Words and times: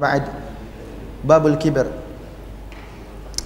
بعد. 0.00 0.22
باب 1.24 1.46
الكبر. 1.46 1.86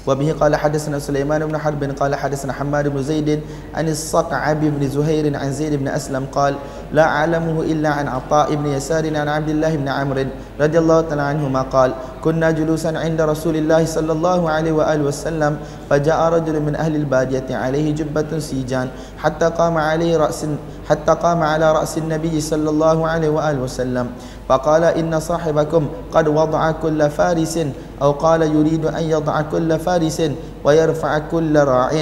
وبه 0.06 0.32
قال 0.32 0.56
حدثنا 0.56 0.98
سليمان 0.98 1.46
بن 1.46 1.58
حرب 1.58 1.84
قال 1.84 2.14
حدثنا 2.14 2.52
حماد 2.52 2.88
بن 2.88 3.02
زيد 3.02 3.40
عن 3.74 3.88
الصقعب 3.88 4.60
بن 4.60 4.88
زهير 4.88 5.36
عن 5.36 5.52
زيد 5.52 5.74
بن 5.74 5.88
أسلم 5.88 6.26
قال 6.32 6.54
لا 6.92 7.02
أعلمه 7.02 7.62
إلا 7.62 7.88
عن 7.88 8.08
عطاء 8.08 8.54
بن 8.54 8.66
يسار 8.66 9.16
عن 9.16 9.28
عبد 9.28 9.48
الله 9.48 9.76
بن 9.76 9.88
عمرو 9.88 10.24
رضي 10.60 10.78
الله 10.78 11.00
تعالى 11.00 11.22
عنهما 11.22 11.62
قال 11.62 11.94
كنا 12.24 12.50
جلوسا 12.50 12.88
عند 12.98 13.20
رسول 13.20 13.56
الله 13.56 13.84
صلى 13.84 14.12
الله 14.12 14.50
عليه 14.50 14.72
وآله 14.72 15.04
وسلم 15.04 15.56
فجاء 15.90 16.20
رجل 16.32 16.62
من 16.62 16.76
أهل 16.76 16.96
البادية 16.96 17.48
عليه 17.56 17.94
جبة 17.94 18.38
سيجان 18.38 18.88
حتى 19.18 19.46
قام 19.46 19.78
عليه 19.78 20.16
رأس 20.16 20.46
حتى 20.88 21.12
قام 21.14 21.42
على 21.42 21.72
رأس 21.72 21.98
النبي 21.98 22.40
صلى 22.40 22.70
الله 22.70 23.08
عليه 23.08 23.28
وآله 23.28 23.60
وسلم 23.60 24.06
فقال 24.48 24.84
إن 24.84 25.20
صاحبكم 25.20 25.88
قد 26.12 26.28
وضع 26.28 26.70
كل 26.70 27.10
فارس 27.10 27.58
أو 28.02 28.10
قال 28.12 28.42
يريد 28.42 28.86
أن 28.86 29.02
يضع 29.02 29.40
كل 29.40 29.78
فارس 29.78 30.22
ويرفع 30.64 31.18
كل 31.18 31.54
راع. 31.58 31.92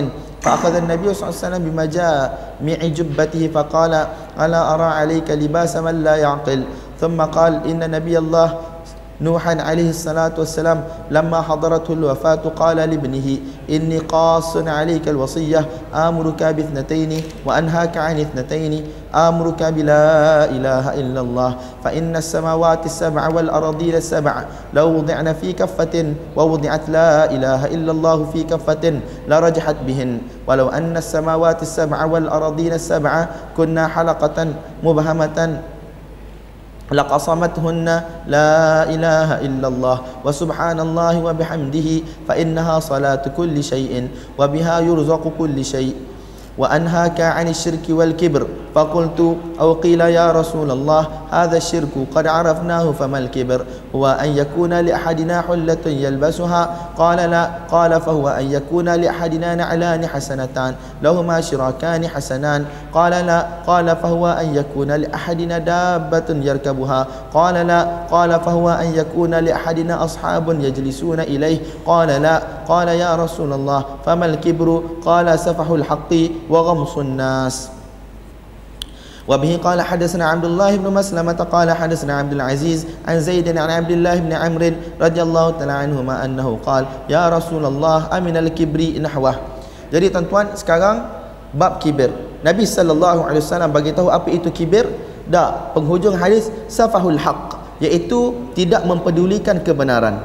فأخذ 0.41 0.75
النبي 0.75 1.13
صلى 1.13 1.29
الله 1.29 1.37
عليه 1.39 1.47
وسلم 1.47 1.63
بمجامع 1.69 2.79
جبته 2.95 3.43
فقال 3.53 3.93
ألا 4.39 4.73
أرى 4.73 4.83
عليك 4.83 5.31
لباس 5.31 5.75
من 5.75 6.03
لا 6.03 6.15
يعقل 6.15 6.63
ثم 7.01 7.21
قال 7.21 7.53
إن 7.69 7.91
نبي 7.91 8.17
الله 8.17 8.47
نوحا 9.22 9.54
عليه 9.62 9.90
الصلاة 9.90 10.32
والسلام 10.38 10.84
لما 11.10 11.40
حضرته 11.40 11.92
الوفاة 11.94 12.42
قال 12.56 12.76
لابنه 12.76 13.38
إني 13.70 13.98
قاص 13.98 14.56
عليك 14.56 15.08
الوصية 15.08 15.66
آمرك 15.94 16.42
باثنتين 16.42 17.22
وأنهاك 17.46 17.96
عن 17.96 18.20
اثنتين 18.20 18.84
آمرك 19.14 19.62
بلا 19.62 20.44
إله 20.50 20.94
إلا 20.94 21.20
الله 21.20 21.50
فإن 21.84 22.16
السماوات 22.16 22.86
السبع 22.86 23.28
والأراضين 23.28 23.94
السبع 23.94 24.34
لو 24.74 24.86
وضعن 24.98 25.32
في 25.32 25.52
كفة 25.52 26.14
ووضعت 26.36 26.88
لا 26.88 27.30
إله 27.30 27.66
إلا 27.66 27.92
الله 27.92 28.24
في 28.32 28.42
كفة 28.42 29.00
لرجحت 29.28 29.76
بهن 29.86 30.18
ولو 30.46 30.68
أن 30.68 30.96
السماوات 30.96 31.62
السبع 31.62 32.04
والأراضين 32.04 32.72
السبع 32.72 33.26
كنا 33.56 33.86
حلقة 33.88 34.48
مبهمة 34.82 35.38
لقصمتهن 36.92 37.86
لا 38.26 38.84
إله 38.84 39.28
إلا 39.40 39.68
الله 39.68 39.96
وسبحان 40.24 40.80
الله 40.80 41.14
وبحمده 41.24 41.88
فإنها 42.28 42.74
صلاة 42.80 43.24
كل 43.36 43.56
شيء 43.64 44.08
وبها 44.38 44.80
يرزق 44.80 45.24
كل 45.38 45.56
شيء 45.64 45.94
وأنهاك 46.58 47.20
عن 47.20 47.48
الشرك 47.48 47.86
والكبر 47.88 48.46
فقلت 48.74 49.36
أو 49.60 49.72
قيل 49.72 50.00
يا 50.00 50.32
رسول 50.32 50.70
الله 50.70 51.06
هذا 51.30 51.56
الشرك 51.56 51.88
قد 52.14 52.26
عرفناه 52.26 52.92
فما 52.92 53.18
الكبر؟ 53.18 53.64
هو 53.94 54.06
أن 54.06 54.28
يكون 54.28 54.74
لأحدنا 54.74 55.40
حلة 55.40 55.78
يلبسها؟ 55.86 56.76
قال 56.98 57.30
لا. 57.30 57.50
قال 57.70 58.00
فهو 58.00 58.28
أن 58.28 58.52
يكون 58.52 58.88
لأحدنا 58.88 59.54
نعلان 59.54 60.06
حسنتان 60.06 60.74
لهما 61.02 61.40
شراكان 61.40 62.08
حسنان. 62.08 62.64
قال 62.94 63.26
لا. 63.26 63.46
قال 63.66 63.96
فهو 63.96 64.28
أن 64.28 64.54
يكون 64.56 64.90
لأحدنا 64.90 65.58
دابة 65.58 66.24
يركبها؟ 66.28 67.06
قال 67.34 67.66
لا. 67.66 67.88
قال 68.10 68.40
فهو 68.40 68.70
أن 68.70 68.94
يكون 68.94 69.34
لأحدنا 69.34 70.04
أصحاب 70.04 70.60
يجلسون 70.60 71.20
إليه؟ 71.20 71.58
قال 71.86 72.08
لا. 72.08 72.42
قال 72.68 72.88
يا 72.88 73.16
رسول 73.16 73.52
الله 73.52 73.84
فما 74.06 74.26
الكبر؟ 74.26 74.82
قال 75.04 75.38
سفح 75.38 75.70
الحق 75.70 76.14
وغمص 76.50 76.98
الناس. 76.98 77.81
وبه 79.27 79.59
قال 79.63 79.81
حدثنا 79.81 80.25
عبد 80.25 80.45
الله 80.45 80.71
بن 80.79 80.87
مسلمة 80.93 81.39
قال 81.51 81.71
حدثنا 81.71 82.13
عبد 82.17 82.33
العزيز 82.33 82.87
عن 83.07 83.19
زيد 83.19 83.57
عن 83.57 83.69
عبد 83.69 83.91
الله 83.91 84.15
بن 84.23 84.33
عمرو 84.33 84.71
رضي 85.01 85.21
الله 85.21 85.45
تعالى 85.59 85.71
عنهما 85.83 86.25
أنه 86.25 86.47
قال 86.65 86.83
يا 87.11 87.27
رسول 87.29 87.65
الله 87.65 88.07
أمن 88.17 88.35
الكبر 88.37 89.03
نحوه 89.03 89.35
jadi 89.87 90.11
tuan-tuan 90.11 90.51
sekarang 90.59 90.99
bab 91.55 91.79
kibir 91.79 92.11
Nabi 92.43 92.67
sallallahu 92.67 93.23
alaihi 93.23 93.43
wasallam 93.43 93.71
bagi 93.71 93.95
tahu 93.95 94.11
apa 94.11 94.27
itu 94.31 94.51
kibir 94.51 94.83
dah 95.27 95.71
penghujung 95.75 96.15
hadis 96.15 96.51
safahul 96.67 97.15
haq 97.19 97.55
iaitu 97.83 98.51
tidak 98.55 98.83
mempedulikan 98.83 99.63
kebenaran 99.63 100.23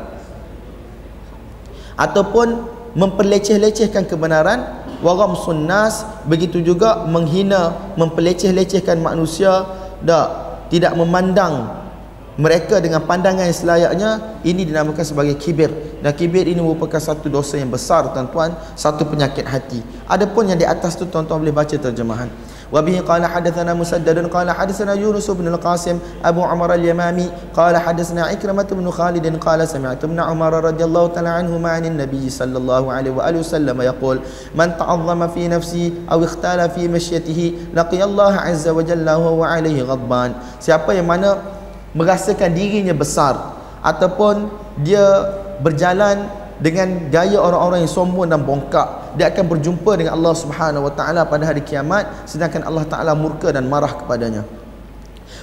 ataupun 1.95 2.71
memperleceh-lecehkan 2.99 4.05
kebenaran 4.05 4.83
waram 5.04 5.38
sunnas 5.38 6.06
begitu 6.26 6.62
juga 6.62 7.06
menghina 7.06 7.94
mempeleceh-lecehkan 7.98 8.98
manusia 9.02 9.66
dak 10.02 10.48
tidak 10.68 10.94
memandang 11.00 11.86
mereka 12.38 12.78
dengan 12.78 13.02
pandangan 13.02 13.50
yang 13.50 13.58
selayaknya 13.58 14.12
ini 14.46 14.62
dinamakan 14.62 15.02
sebagai 15.02 15.42
kibir. 15.42 15.74
Dan 16.06 16.14
kibir 16.14 16.46
ini 16.46 16.62
merupakan 16.62 17.02
satu 17.02 17.26
dosa 17.34 17.58
yang 17.58 17.74
besar 17.74 18.14
tuan-tuan 18.14 18.54
satu 18.78 19.10
penyakit 19.10 19.42
hati. 19.42 19.82
Adapun 20.06 20.54
yang 20.54 20.60
di 20.62 20.68
atas 20.70 20.94
tu 20.94 21.10
tuan-tuan 21.10 21.42
boleh 21.42 21.56
baca 21.56 21.74
terjemahan 21.74 22.30
وبه 22.73 23.01
قال 23.09 23.27
حدثنا 23.27 23.75
مسدد 23.75 24.27
قال 24.27 24.51
حدثنا 24.51 24.93
يونس 24.93 25.31
بن 25.31 25.47
القاسم 25.49 25.99
أبو 26.25 26.43
عمر 26.43 26.75
اليمامي 26.75 27.31
قال 27.57 27.77
حدثنا 27.77 28.23
عكرمة 28.23 28.69
بن 28.73 28.91
خالد 28.91 29.27
قال 29.37 29.69
سمعت 29.69 30.05
ابن 30.05 30.21
عمر 30.21 30.65
رضي 30.65 30.85
الله 30.85 31.07
تعالى 31.07 31.29
عنهما 31.29 31.71
عن 31.71 31.85
النبي 31.85 32.31
صلى 32.31 32.59
الله 32.59 32.93
عليه 32.93 33.11
وآله 33.11 33.39
وسلم 33.39 33.77
يقول 33.83 34.21
من 34.55 34.69
تعظم 34.79 35.29
في 35.29 35.49
نفسه 35.49 35.93
أو 36.13 36.25
اختال 36.25 36.71
في 36.71 36.89
مشيته 36.89 37.55
لقي 37.75 38.05
الله 38.05 38.33
عز 38.35 38.69
وجل 38.69 39.11
وهو 39.11 39.45
عليه 39.45 39.83
غضبان 39.83 40.33
siapa 40.63 40.95
yang 40.97 41.11
mana 41.11 41.43
merasakan 41.93 42.55
dirinya 42.57 42.97
besar 42.97 43.53
ataupun 43.85 44.49
dia 44.81 45.05
berjalan 45.61 46.31
dengan 46.63 47.11
gaya 47.11 47.43
orang-orang 47.43 47.83
yang 47.83 47.93
sombong 47.93 48.31
dan 48.31 48.47
bongkak 48.47 49.17
dia 49.19 49.29
akan 49.29 49.45
berjumpa 49.51 49.99
dengan 49.99 50.15
Allah 50.17 50.35
Subhanahu 50.39 50.87
wa 50.87 50.93
taala 50.95 51.27
pada 51.27 51.45
hari 51.47 51.61
kiamat 51.67 52.07
sedangkan 52.25 52.63
Allah 52.65 52.85
taala 52.87 53.13
murka 53.19 53.51
dan 53.51 53.67
marah 53.67 53.91
kepadanya 53.91 54.47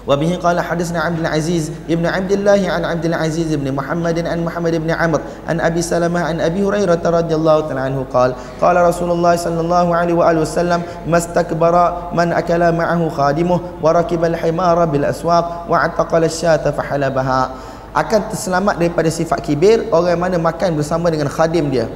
وبه 0.08 0.40
قال 0.44 0.60
حدثنا 0.60 1.00
عبد 1.00 1.20
العزيز 1.20 1.72
ابن 1.90 2.06
عبد 2.06 2.32
الله 2.32 2.72
عن 2.72 2.86
عبد 2.86 3.06
العزيز 3.06 3.54
بن 3.56 3.76
محمد 3.76 4.28
عن 4.28 4.46
محمد 4.46 4.76
بن 4.76 4.92
عمرو 4.92 5.22
عن 5.48 5.62
ابي 5.62 5.82
سلمة 5.82 6.20
عن 6.20 6.42
ابي 6.42 6.64
هريره 6.64 7.02
رضي 7.06 7.36
الله 7.36 7.62
تعالى 7.62 7.80
عنه 7.80 8.06
قال 8.14 8.34
قال 8.62 8.76
رسول 8.78 9.12
الله 9.12 9.36
صلى 9.36 9.62
الله 9.62 9.96
عليه 9.96 10.14
واله 10.14 10.42
وسلم 10.42 10.82
ما 11.08 11.18
استكبر 11.18 11.94
من 12.14 12.34
اكل 12.34 12.72
معه 12.72 13.10
خادمه 13.10 13.60
وركب 13.82 14.26
الحمار 14.26 14.86
بالاسواق 14.86 15.66
واعتقل 15.70 16.24
الشاة 16.24 16.72
فحلبها 16.72 17.50
akan 17.95 18.21
terselamat 18.35 18.75
daripada 18.75 19.07
sifat 19.07 19.39
kibir 19.39 19.87
orang 19.95 20.19
yang 20.19 20.23
mana 20.27 20.37
makan 20.43 20.75
bersama 20.75 21.09
dengan 21.15 21.31
khadim 21.31 21.71
dia. 21.71 21.87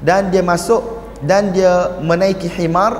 Dan 0.00 0.32
dia 0.32 0.40
masuk 0.40 0.80
dan 1.20 1.52
dia 1.52 2.00
menaiki 2.00 2.48
himar 2.48 2.96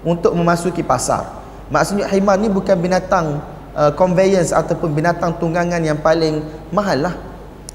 untuk 0.00 0.32
memasuki 0.32 0.80
pasar. 0.80 1.28
Maksudnya 1.68 2.08
himar 2.08 2.40
ni 2.40 2.48
bukan 2.48 2.76
binatang 2.76 3.40
uh, 3.76 3.92
conveyance 3.92 4.52
ataupun 4.52 4.96
binatang 4.96 5.36
tunggangan 5.36 5.80
yang 5.84 6.00
paling 6.00 6.40
mahal 6.72 7.08
lah. 7.08 7.14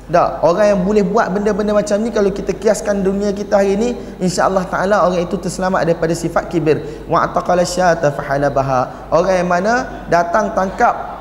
Tak, 0.10 0.42
orang 0.42 0.74
yang 0.74 0.82
boleh 0.82 1.06
buat 1.06 1.30
benda-benda 1.30 1.70
macam 1.70 2.02
ni 2.02 2.10
kalau 2.10 2.34
kita 2.34 2.50
kiaskan 2.58 3.06
dunia 3.06 3.30
kita 3.30 3.62
hari 3.62 3.78
ni 3.78 3.94
insya-Allah 4.18 4.66
taala 4.66 5.06
orang 5.06 5.22
itu 5.22 5.38
terselamat 5.38 5.86
daripada 5.86 6.18
sifat 6.18 6.50
kibir. 6.50 6.82
Wa 7.06 7.30
ataqala 7.30 7.62
syata 7.62 8.10
fahalabaha 8.10 9.14
orang 9.14 9.46
yang 9.46 9.50
mana 9.54 9.74
datang 10.10 10.58
tangkap 10.58 11.19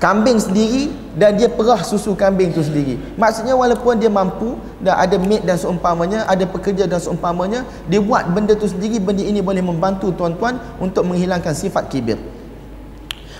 kambing 0.00 0.40
sendiri 0.40 0.88
dan 1.12 1.36
dia 1.36 1.52
perah 1.52 1.84
susu 1.84 2.16
kambing 2.16 2.56
tu 2.56 2.64
sendiri 2.64 2.96
maksudnya 3.20 3.52
walaupun 3.52 4.00
dia 4.00 4.08
mampu 4.08 4.56
dan 4.80 4.96
ada 4.96 5.20
maid 5.20 5.44
dan 5.44 5.60
seumpamanya 5.60 6.24
ada 6.24 6.48
pekerja 6.48 6.88
dan 6.88 6.96
seumpamanya 6.96 7.68
dia 7.84 8.00
buat 8.00 8.24
benda 8.32 8.56
tu 8.56 8.64
sendiri 8.64 8.96
benda 8.96 9.20
ini 9.20 9.44
boleh 9.44 9.60
membantu 9.60 10.08
tuan-tuan 10.16 10.56
untuk 10.80 11.04
menghilangkan 11.04 11.52
sifat 11.52 11.92
kibir 11.92 12.16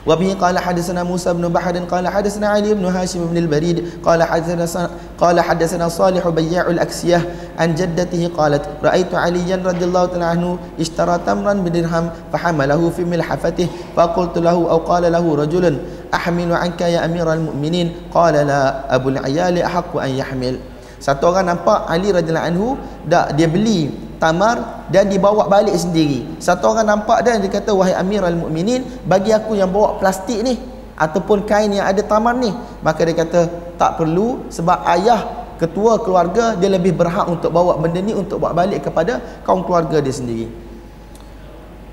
وبه 0.06 0.34
قال 0.40 0.58
حدثنا 0.58 1.02
موسى 1.02 1.32
بن 1.32 1.48
بحر 1.48 1.78
قال 1.78 2.08
حدثنا 2.08 2.48
علي 2.48 2.74
بن 2.74 2.84
هاشم 2.84 3.26
بن 3.26 3.36
البريد 3.36 4.00
قال 4.04 4.22
حدثنا 4.22 4.90
قال 5.20 5.40
حدثنا 5.40 5.88
صالح 5.88 6.28
بياع 6.28 6.66
الأكسية 6.70 7.28
عن 7.58 7.74
جدته 7.74 8.30
قالت 8.36 8.62
رأيت 8.84 9.14
عليا 9.14 9.56
رضي 9.64 9.84
الله 9.84 10.06
تعالى 10.06 10.24
عنه 10.24 10.58
اشترى 10.80 11.20
تمرا 11.26 11.52
بدرهم 11.52 12.10
فحمله 12.32 12.90
في 12.90 13.04
ملحفته 13.04 13.68
فقلت 13.96 14.38
له 14.38 14.56
أو 14.70 14.76
قال 14.76 15.12
له 15.12 15.34
رجل 15.36 15.78
ahmilu 16.11 16.53
anka 16.53 16.89
ya 16.89 17.05
amiral 17.05 17.41
mu'minin 17.41 18.11
qala 18.13 18.45
la 18.45 18.61
abul 18.89 19.17
ayali 19.17 19.61
ahqqu 19.61 19.97
an 20.01 20.11
yahmil 20.13 20.57
satu 21.05 21.29
orang 21.29 21.53
nampak 21.53 21.85
Ali 21.85 22.09
radhiyallahu 22.09 22.49
anhu 22.49 22.67
dak 23.05 23.35
dia 23.35 23.45
beli 23.45 23.93
tamar 24.17 24.87
dan 24.89 25.11
dibawa 25.11 25.45
balik 25.45 25.75
sendiri. 25.75 26.25
Satu 26.41 26.71
orang 26.71 26.87
nampak 26.87 27.21
dan 27.21 27.43
dia 27.43 27.51
kata 27.51 27.75
wahai 27.75 27.93
amiral 27.93 28.33
mu'minin 28.33 28.81
bagi 29.05 29.29
aku 29.35 29.53
yang 29.53 29.69
bawa 29.69 30.01
plastik 30.01 30.41
ni 30.41 30.57
ataupun 30.97 31.43
kain 31.45 31.69
yang 31.69 31.85
ada 31.85 32.01
tamar 32.01 32.33
ni. 32.33 32.49
Maka 32.81 33.05
dia 33.05 33.21
kata 33.21 33.39
tak 33.77 34.01
perlu 34.01 34.47
sebab 34.49 34.81
ayah 34.97 35.45
ketua 35.61 36.01
keluarga 36.01 36.57
dia 36.57 36.73
lebih 36.73 36.95
berhak 36.95 37.27
untuk 37.27 37.53
bawa 37.53 37.77
benda 37.77 38.01
ni 38.01 38.15
untuk 38.15 38.41
bawa 38.41 38.65
balik 38.65 38.87
kepada 38.87 39.43
kaum 39.45 39.61
keluarga 39.61 40.01
dia 40.01 40.15
sendiri. 40.15 40.47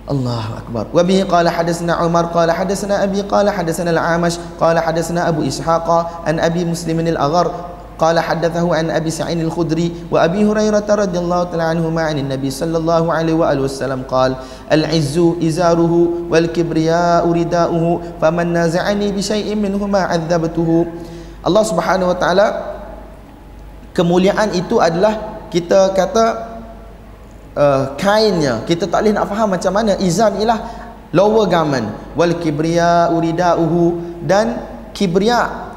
الله 0.08 0.46
أكبر 0.64 0.86
وبه 0.96 1.20
قال 1.28 1.50
حدثنا 1.50 1.94
عمر 1.94 2.26
قال 2.32 2.52
حدثنا 2.52 3.04
أبي 3.04 3.22
قال 3.28 3.50
حدثنا 3.50 3.90
العامش 3.92 4.40
قال 4.60 4.80
حدثنا 4.80 5.28
أبو 5.28 5.44
إسحاق 5.44 5.88
عن 6.26 6.40
أبي 6.40 6.66
مسلم 6.66 7.00
الأغر 7.00 7.52
قال 8.00 8.20
حدثه 8.20 8.76
عن 8.76 8.90
أبي 8.90 9.10
سعيد 9.10 9.40
الخدري 9.40 10.08
وأبي 10.12 10.46
هريرة 10.46 10.86
رضي 10.90 11.20
الله 11.20 11.44
تعالى 11.44 11.64
عنهما 11.64 12.02
عن 12.02 12.18
النبي 12.20 12.50
صلى 12.50 12.78
الله 12.78 13.14
عليه 13.14 13.34
وآله 13.34 13.62
وسلم 13.62 14.04
قال 14.08 14.36
العز 14.72 15.18
إزاره 15.44 15.94
والكبرياء 16.30 17.32
رداؤه 17.32 18.02
فمن 18.22 18.48
نازعني 18.54 19.12
بشيء 19.12 19.56
منهما 19.56 20.00
عذبته 20.00 20.72
Allah 21.48 21.64
Subhanahu 21.64 22.12
Wa 22.12 22.18
Taala 22.20 22.48
kemuliaan 23.96 24.52
itu 24.52 24.84
adalah 24.84 25.48
kita 25.48 25.96
kata 25.96 26.51
uh, 27.57 27.95
kainnya. 28.01 28.65
Kita 28.65 28.89
tak 28.89 29.05
boleh 29.05 29.15
nak 29.17 29.27
faham 29.29 29.49
macam 29.53 29.73
mana. 29.73 29.97
Izan 30.01 30.41
ialah 30.41 30.59
lower 31.13 31.49
garment. 31.49 31.89
Wal 32.17 32.37
kibriya 32.41 33.13
uridauhu. 33.13 34.21
Dan 34.25 34.59
kibriya 34.97 35.73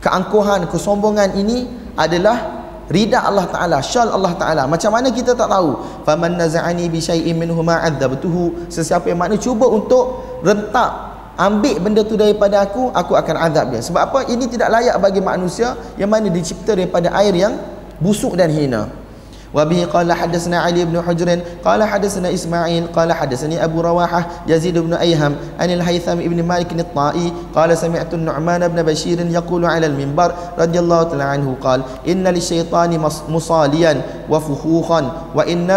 keangkuhan 0.00 0.68
kesombongan 0.70 1.34
ini 1.36 1.66
adalah 1.98 2.62
rida 2.88 3.20
Allah 3.24 3.46
Taala 3.50 3.78
syal 3.84 4.08
Allah 4.12 4.32
Taala. 4.38 4.62
Macam 4.70 4.90
mana 4.94 5.12
kita 5.12 5.34
tak 5.34 5.50
tahu? 5.50 6.02
Faman 6.06 6.38
naza'ani 6.38 6.88
bi 6.88 7.02
syai'in 7.02 7.36
minhu 7.36 7.60
ma 7.60 7.82
adzabtuhu. 7.84 8.70
Sesiapa 8.72 9.10
yang 9.10 9.20
makna 9.20 9.36
cuba 9.36 9.68
untuk 9.68 10.40
rentak 10.46 11.08
ambil 11.38 11.76
benda 11.78 12.02
tu 12.02 12.18
daripada 12.18 12.66
aku 12.66 12.90
aku 12.90 13.14
akan 13.14 13.36
azab 13.46 13.70
dia. 13.70 13.80
Sebab 13.84 14.02
apa? 14.10 14.18
Ini 14.26 14.44
tidak 14.50 14.68
layak 14.74 14.96
bagi 14.98 15.22
manusia 15.22 15.74
yang 15.94 16.10
mana 16.10 16.26
dicipta 16.30 16.74
daripada 16.74 17.14
air 17.14 17.34
yang 17.34 17.54
busuk 17.98 18.38
dan 18.38 18.50
hina 18.50 19.07
وبه 19.54 19.84
قال 19.92 20.12
حدثنا 20.12 20.58
علي 20.58 20.84
بن 20.84 21.02
حجر 21.02 21.38
قال 21.64 21.82
حدثنا 21.84 22.34
إسماعيل 22.34 22.86
قال 22.96 23.12
حدثني 23.12 23.64
أبو 23.64 23.80
رواحة 23.80 24.26
يزيد 24.46 24.78
بن 24.78 24.94
أيهم 24.94 25.34
عن 25.60 25.70
الهيثم 25.70 26.14
بن 26.14 26.42
مالك 26.42 26.72
الطائي 26.72 27.32
قال 27.54 27.78
سمعت 27.78 28.14
النعمان 28.14 28.68
بن 28.68 28.82
بشير 28.82 29.26
يقول 29.26 29.64
على 29.64 29.86
المنبر 29.86 30.34
رضي 30.58 30.78
الله 30.78 31.02
تعالى 31.02 31.22
عنه 31.22 31.54
قال 31.62 31.82
إن 32.08 32.28
للشيطان 32.28 33.00
مصاليا 33.28 34.02
وفخوخا 34.30 35.12
وإن 35.34 35.70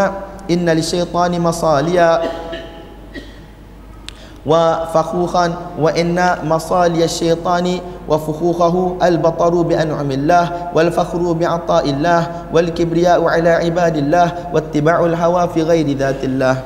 إن 0.51 0.69
للشيطان 0.69 1.41
مصاليا 1.41 2.21
wa 4.41 4.89
fakhuhan 4.89 5.77
wa 5.77 5.93
inna 5.93 6.41
masali 6.41 7.05
syaitani 7.05 7.77
wa 8.09 8.17
fukhuhahu 8.17 8.97
al 8.97 9.21
bataru 9.21 9.61
bi 9.61 9.77
an'amillah 9.77 10.73
wal 10.73 10.89
fakhru 10.89 11.38
bi 11.38 11.45
ata'illah 11.45 12.49
wal 12.49 12.69
kibriya'u 12.73 13.29
ala 13.29 13.61
ibadillah 13.61 14.49
wattiba'u 14.49 15.13
hawa 15.13 15.45
fi 15.53 15.61
ghairi 15.61 15.93
dhatillah. 15.93 16.57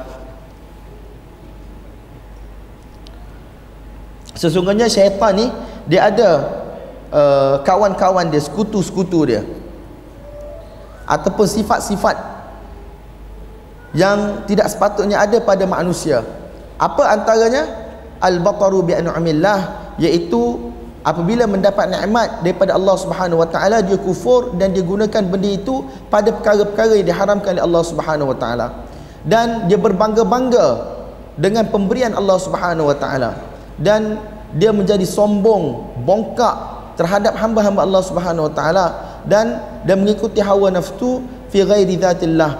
Sesungguhnya 4.36 4.88
syaitan 4.92 5.32
ni 5.36 5.48
dia 5.88 6.12
ada 6.12 6.30
uh, 7.12 7.56
kawan-kawan 7.64 8.32
dia 8.32 8.40
sekutu-sekutu 8.44 9.28
dia. 9.28 9.44
Ataupun 11.08 11.46
sifat-sifat 11.48 12.18
yang 13.96 14.44
tidak 14.44 14.68
sepatutnya 14.68 15.24
ada 15.24 15.40
pada 15.40 15.64
manusia 15.64 16.24
apa 16.76 17.04
antaranya? 17.12 17.64
Al-bataru 18.20 18.84
bi 18.84 18.96
an'amillah 18.96 19.94
iaitu 20.00 20.72
apabila 21.06 21.46
mendapat 21.46 21.88
nikmat 21.92 22.42
daripada 22.42 22.76
Allah 22.76 22.96
Subhanahu 22.98 23.44
wa 23.44 23.50
taala 23.50 23.84
dia 23.84 24.00
kufur 24.00 24.56
dan 24.58 24.74
dia 24.74 24.82
gunakan 24.82 25.22
benda 25.28 25.52
itu 25.52 25.86
pada 26.10 26.34
perkara-perkara 26.34 27.00
yang 27.00 27.08
diharamkan 27.08 27.56
oleh 27.60 27.64
Allah 27.64 27.84
Subhanahu 27.86 28.32
wa 28.34 28.38
taala. 28.38 28.68
Dan 29.26 29.70
dia 29.70 29.78
berbangga-bangga 29.78 30.68
dengan 31.38 31.68
pemberian 31.70 32.14
Allah 32.14 32.38
Subhanahu 32.40 32.90
wa 32.92 32.98
taala. 32.98 33.36
Dan 33.76 34.20
dia 34.56 34.72
menjadi 34.72 35.04
sombong 35.04 35.96
bongkak 36.08 36.56
terhadap 36.96 37.36
hamba-hamba 37.36 37.84
Allah 37.84 38.04
Subhanahu 38.04 38.48
wa 38.48 38.54
taala 38.56 38.86
dan 39.28 39.60
dan 39.84 40.02
mengikuti 40.02 40.40
hawa 40.40 40.72
nafsu 40.72 41.20
fi 41.52 41.62
ghairi 41.68 42.00
dzatillah 42.00 42.56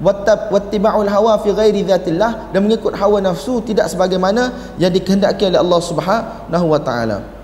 wattiba'ul 0.00 1.08
hawa 1.08 1.38
fi 1.44 1.52
ghairi 1.52 1.84
dzatillah 1.84 2.52
dan 2.52 2.60
mengikut 2.64 2.96
hawa 2.96 3.20
nafsu 3.20 3.60
tidak 3.60 3.92
sebagaimana 3.92 4.74
yang 4.80 4.92
dikehendaki 4.92 5.48
oleh 5.48 5.60
Allah 5.60 5.80
Subhanahu 5.84 6.66
wa 6.72 6.80
taala. 6.80 7.39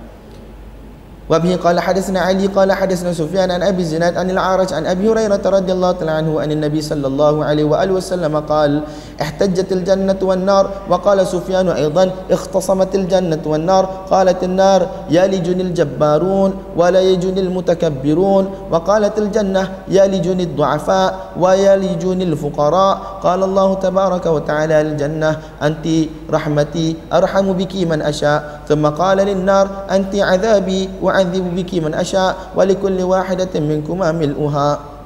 وبه 1.31 1.56
قال 1.56 1.81
حدثنا 1.81 2.20
علي 2.20 2.46
قال 2.46 2.73
حدثنا 2.73 3.12
سفيان 3.12 3.50
عن 3.50 3.62
أبي 3.62 3.82
الزناد 3.82 4.17
عن 4.17 4.31
العارج 4.31 4.73
عن 4.73 4.87
أبي 4.87 5.11
هريرة 5.11 5.43
رضي 5.43 5.73
الله 5.73 5.93
تعالى 5.93 6.11
عنه 6.11 6.40
عن 6.40 6.52
النبي 6.52 6.81
صلى 6.82 7.06
الله 7.06 7.44
عليه 7.44 7.64
وآله 7.64 7.93
وسلم 7.93 8.37
قال 8.46 8.82
احتجت 9.20 9.73
الجنة 9.73 10.19
والنار. 10.23 10.70
وقال 10.90 11.26
سفيان 11.26 11.69
أيضا 11.69 12.11
اختصمت 12.31 12.94
الجنة 12.94 13.43
والنار. 13.46 13.84
قالت 14.11 14.44
النار 14.44 14.87
يلجني 15.11 15.62
الجبارون 15.62 16.50
ولا 16.76 17.00
يجني 17.00 17.40
المتكبرون. 17.40 18.44
وقالت 18.70 19.19
الجنة 19.19 19.62
يلجني 19.88 20.43
الضعفاء 20.43 21.11
ويلجني 21.40 22.25
الفقراء. 22.25 22.94
قال 23.22 23.43
الله 23.43 23.75
تبارك 23.75 24.26
وتعالى 24.26 24.82
للجنة 24.82 25.38
أنت 25.62 25.87
رحمتي 26.31 26.96
أرحم 27.12 27.52
بك 27.52 27.75
من 27.90 28.02
أشاء. 28.02 28.61
ثم 28.69 28.87
قال 28.87 29.19
للنار 29.19 29.69
أنت 29.90 30.14
عذابي 30.14 30.90
yu'adzibu 31.17 31.49
biki 31.57 31.81
man 31.81 31.97
asya 31.97 32.53
wa 32.53 32.63
likulli 32.69 33.01
wahidatin 33.01 33.65
minkum 33.65 34.05
mil'uha 34.05 34.97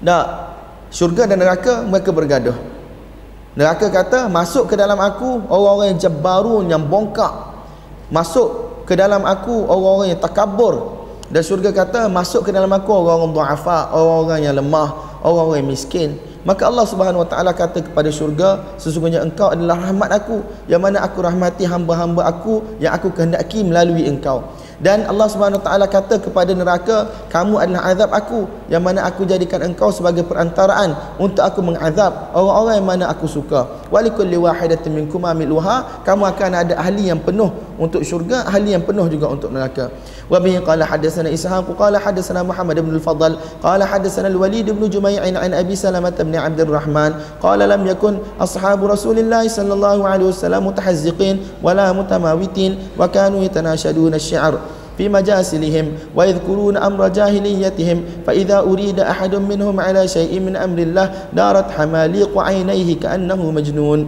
Dak 0.00 0.26
syurga 0.88 1.28
dan 1.28 1.38
neraka 1.38 1.84
mereka 1.84 2.08
bergaduh. 2.10 2.56
Neraka 3.52 3.92
kata 3.92 4.32
masuk 4.32 4.72
ke 4.72 4.74
dalam 4.74 4.96
aku 4.96 5.44
orang-orang 5.44 5.92
yang 5.94 6.00
jabarun 6.00 6.64
yang 6.72 6.82
bongkak. 6.88 7.52
Masuk 8.08 8.82
ke 8.88 8.96
dalam 8.96 9.22
aku 9.28 9.68
orang-orang 9.68 10.16
yang 10.16 10.20
takabur 10.24 11.04
dan 11.30 11.46
syurga 11.46 11.70
kata 11.70 12.10
masuk 12.10 12.48
ke 12.48 12.50
dalam 12.50 12.72
aku 12.74 12.90
orang-orang 12.90 13.30
duafa 13.30 13.94
orang-orang 13.94 14.40
yang 14.50 14.54
lemah 14.56 15.20
orang-orang 15.22 15.62
yang 15.62 15.70
miskin. 15.70 16.10
Maka 16.40 16.72
Allah 16.72 16.88
Subhanahu 16.88 17.22
wa 17.22 17.28
taala 17.28 17.52
kata 17.52 17.84
kepada 17.84 18.08
syurga 18.08 18.74
sesungguhnya 18.80 19.20
engkau 19.20 19.52
adalah 19.52 19.76
rahmat 19.78 20.10
aku. 20.24 20.40
Yang 20.64 20.80
mana 20.80 21.04
aku 21.04 21.20
rahmati 21.20 21.68
hamba-hamba 21.68 22.24
aku 22.24 22.80
yang 22.80 22.96
aku 22.96 23.12
kehendaki 23.12 23.60
melalui 23.60 24.08
engkau 24.08 24.48
dan 24.80 25.04
Allah 25.04 25.28
Subhanahu 25.28 25.60
taala 25.60 25.84
kata 25.84 26.16
kepada 26.24 26.56
neraka 26.56 27.04
kamu 27.28 27.60
adalah 27.60 27.92
azab 27.92 28.10
aku 28.16 28.48
yang 28.72 28.80
mana 28.80 29.04
aku 29.04 29.28
jadikan 29.28 29.60
engkau 29.60 29.92
sebagai 29.92 30.24
perantaraan 30.24 30.96
untuk 31.20 31.44
aku 31.44 31.60
mengazab 31.60 32.32
orang-orang 32.32 32.74
yang 32.80 32.88
mana 32.88 33.04
aku 33.12 33.28
suka. 33.28 33.68
Walikulli 33.92 34.40
wahidatin 34.40 34.96
minkum 34.96 35.20
amiluha 35.28 36.00
kamu 36.00 36.32
akan 36.32 36.50
ada 36.64 36.74
ahli 36.80 37.12
yang 37.12 37.20
penuh 37.20 37.52
untuk 37.76 38.00
syurga 38.00 38.48
ahli 38.48 38.72
yang 38.72 38.80
penuh 38.80 39.04
juga 39.12 39.28
untuk 39.28 39.52
neraka. 39.52 39.92
Wa 40.32 40.40
bihi 40.40 40.64
qala 40.64 40.88
hadatsana 40.88 41.28
ishaq 41.28 41.68
qala 41.76 42.00
hadatsana 42.00 42.40
muhammad 42.40 42.80
ibn 42.80 42.96
al-fadl 42.96 43.36
qala 43.60 43.84
hadatsana 43.84 44.32
al-walid 44.32 44.64
ibn 44.64 44.80
jumai'in 44.88 45.36
an 45.36 45.52
abi 45.52 45.76
salamah 45.76 46.14
ibn 46.16 46.32
abdurrahman 46.40 47.20
qala 47.44 47.68
lam 47.68 47.84
yakun 47.84 48.16
ashabu 48.40 48.88
rasulillah 48.88 49.44
sallallahu 49.44 50.08
alaihi 50.08 50.32
wasallam 50.32 50.70
mutahazziqin 50.70 51.60
wala 51.60 51.90
mutamawitin 51.92 52.78
wa 52.94 53.10
kanu 53.10 53.42
yatanashaduna 53.42 54.16
asy-syi'r 54.16 54.69
fi 55.00 55.08
majasilihim 55.08 56.12
wa 56.12 56.28
yadhkuruna 56.28 56.84
amra 56.84 57.08
jahiliyatihim 57.08 58.28
fa 58.28 58.36
idza 58.36 58.60
urida 58.60 59.08
ahadun 59.08 59.48
minhum 59.48 59.80
ala 59.80 60.04
shay'in 60.04 60.44
min 60.44 60.60
amrillah 60.60 61.32
darat 61.32 61.72
hamaliq 61.72 62.36
aynayhi 62.36 63.00
ka'annahu 63.00 63.48
majnun. 63.48 64.04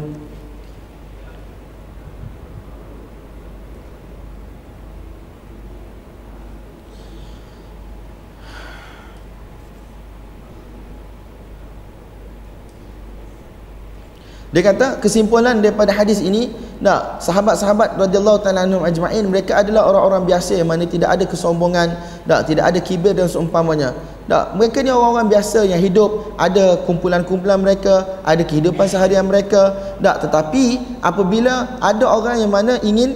Dia 14.52 14.60
kata 14.60 15.00
kesimpulan 15.00 15.64
daripada 15.64 15.96
hadis 15.96 16.20
ini 16.20 16.52
nak 16.82 17.22
sahabat-sahabat 17.22 17.94
radhiyallahu 17.94 18.42
taala 18.42 18.66
anhum 18.66 18.82
ajma'in 18.82 19.30
mereka 19.30 19.62
adalah 19.62 19.86
orang-orang 19.86 20.26
biasa 20.26 20.58
yang 20.58 20.66
mana 20.66 20.82
tidak 20.82 21.14
ada 21.14 21.24
kesombongan, 21.30 21.94
tak 22.26 22.50
tidak 22.50 22.74
ada 22.74 22.78
kibir 22.82 23.14
dan 23.14 23.30
seumpamanya. 23.30 23.94
Tak, 24.26 24.58
mereka 24.58 24.82
ni 24.82 24.90
orang-orang 24.90 25.30
biasa 25.30 25.62
yang 25.62 25.78
hidup 25.78 26.34
ada 26.34 26.82
kumpulan-kumpulan 26.82 27.62
mereka, 27.62 28.22
ada 28.26 28.42
kehidupan 28.42 28.90
seharian 28.90 29.22
mereka. 29.22 29.94
Tak, 30.02 30.26
tetapi 30.26 30.98
apabila 30.98 31.78
ada 31.78 32.02
orang 32.02 32.42
yang 32.42 32.50
mana 32.50 32.82
ingin 32.82 33.14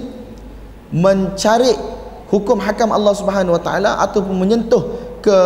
mencari 0.95 1.75
hukum 2.31 2.63
hakam 2.63 2.95
Allah 2.95 3.15
Subhanahu 3.19 3.59
Wa 3.59 3.63
Taala 3.67 3.91
ataupun 4.03 4.35
menyentuh 4.35 4.83
ke 5.27 5.37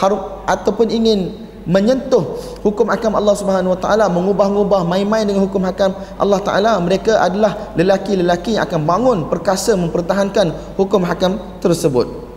harum 0.00 0.24
ataupun 0.48 0.88
ingin 0.88 1.47
menyentuh 1.68 2.24
hukum 2.64 2.88
hakam 2.88 3.12
Allah 3.12 3.36
Subhanahu 3.36 3.76
Wa 3.76 3.80
Taala 3.84 4.08
mengubah-ubah 4.08 4.88
main-main 4.88 5.28
dengan 5.28 5.44
hukum 5.44 5.62
hakam 5.68 5.92
Allah 6.16 6.40
Taala 6.40 6.72
mereka 6.80 7.20
adalah 7.20 7.76
lelaki-lelaki 7.76 8.56
yang 8.56 8.64
akan 8.64 8.80
bangun 8.88 9.18
perkasa 9.28 9.76
mempertahankan 9.76 10.74
hukum 10.80 11.04
hakam 11.04 11.36
tersebut 11.60 12.27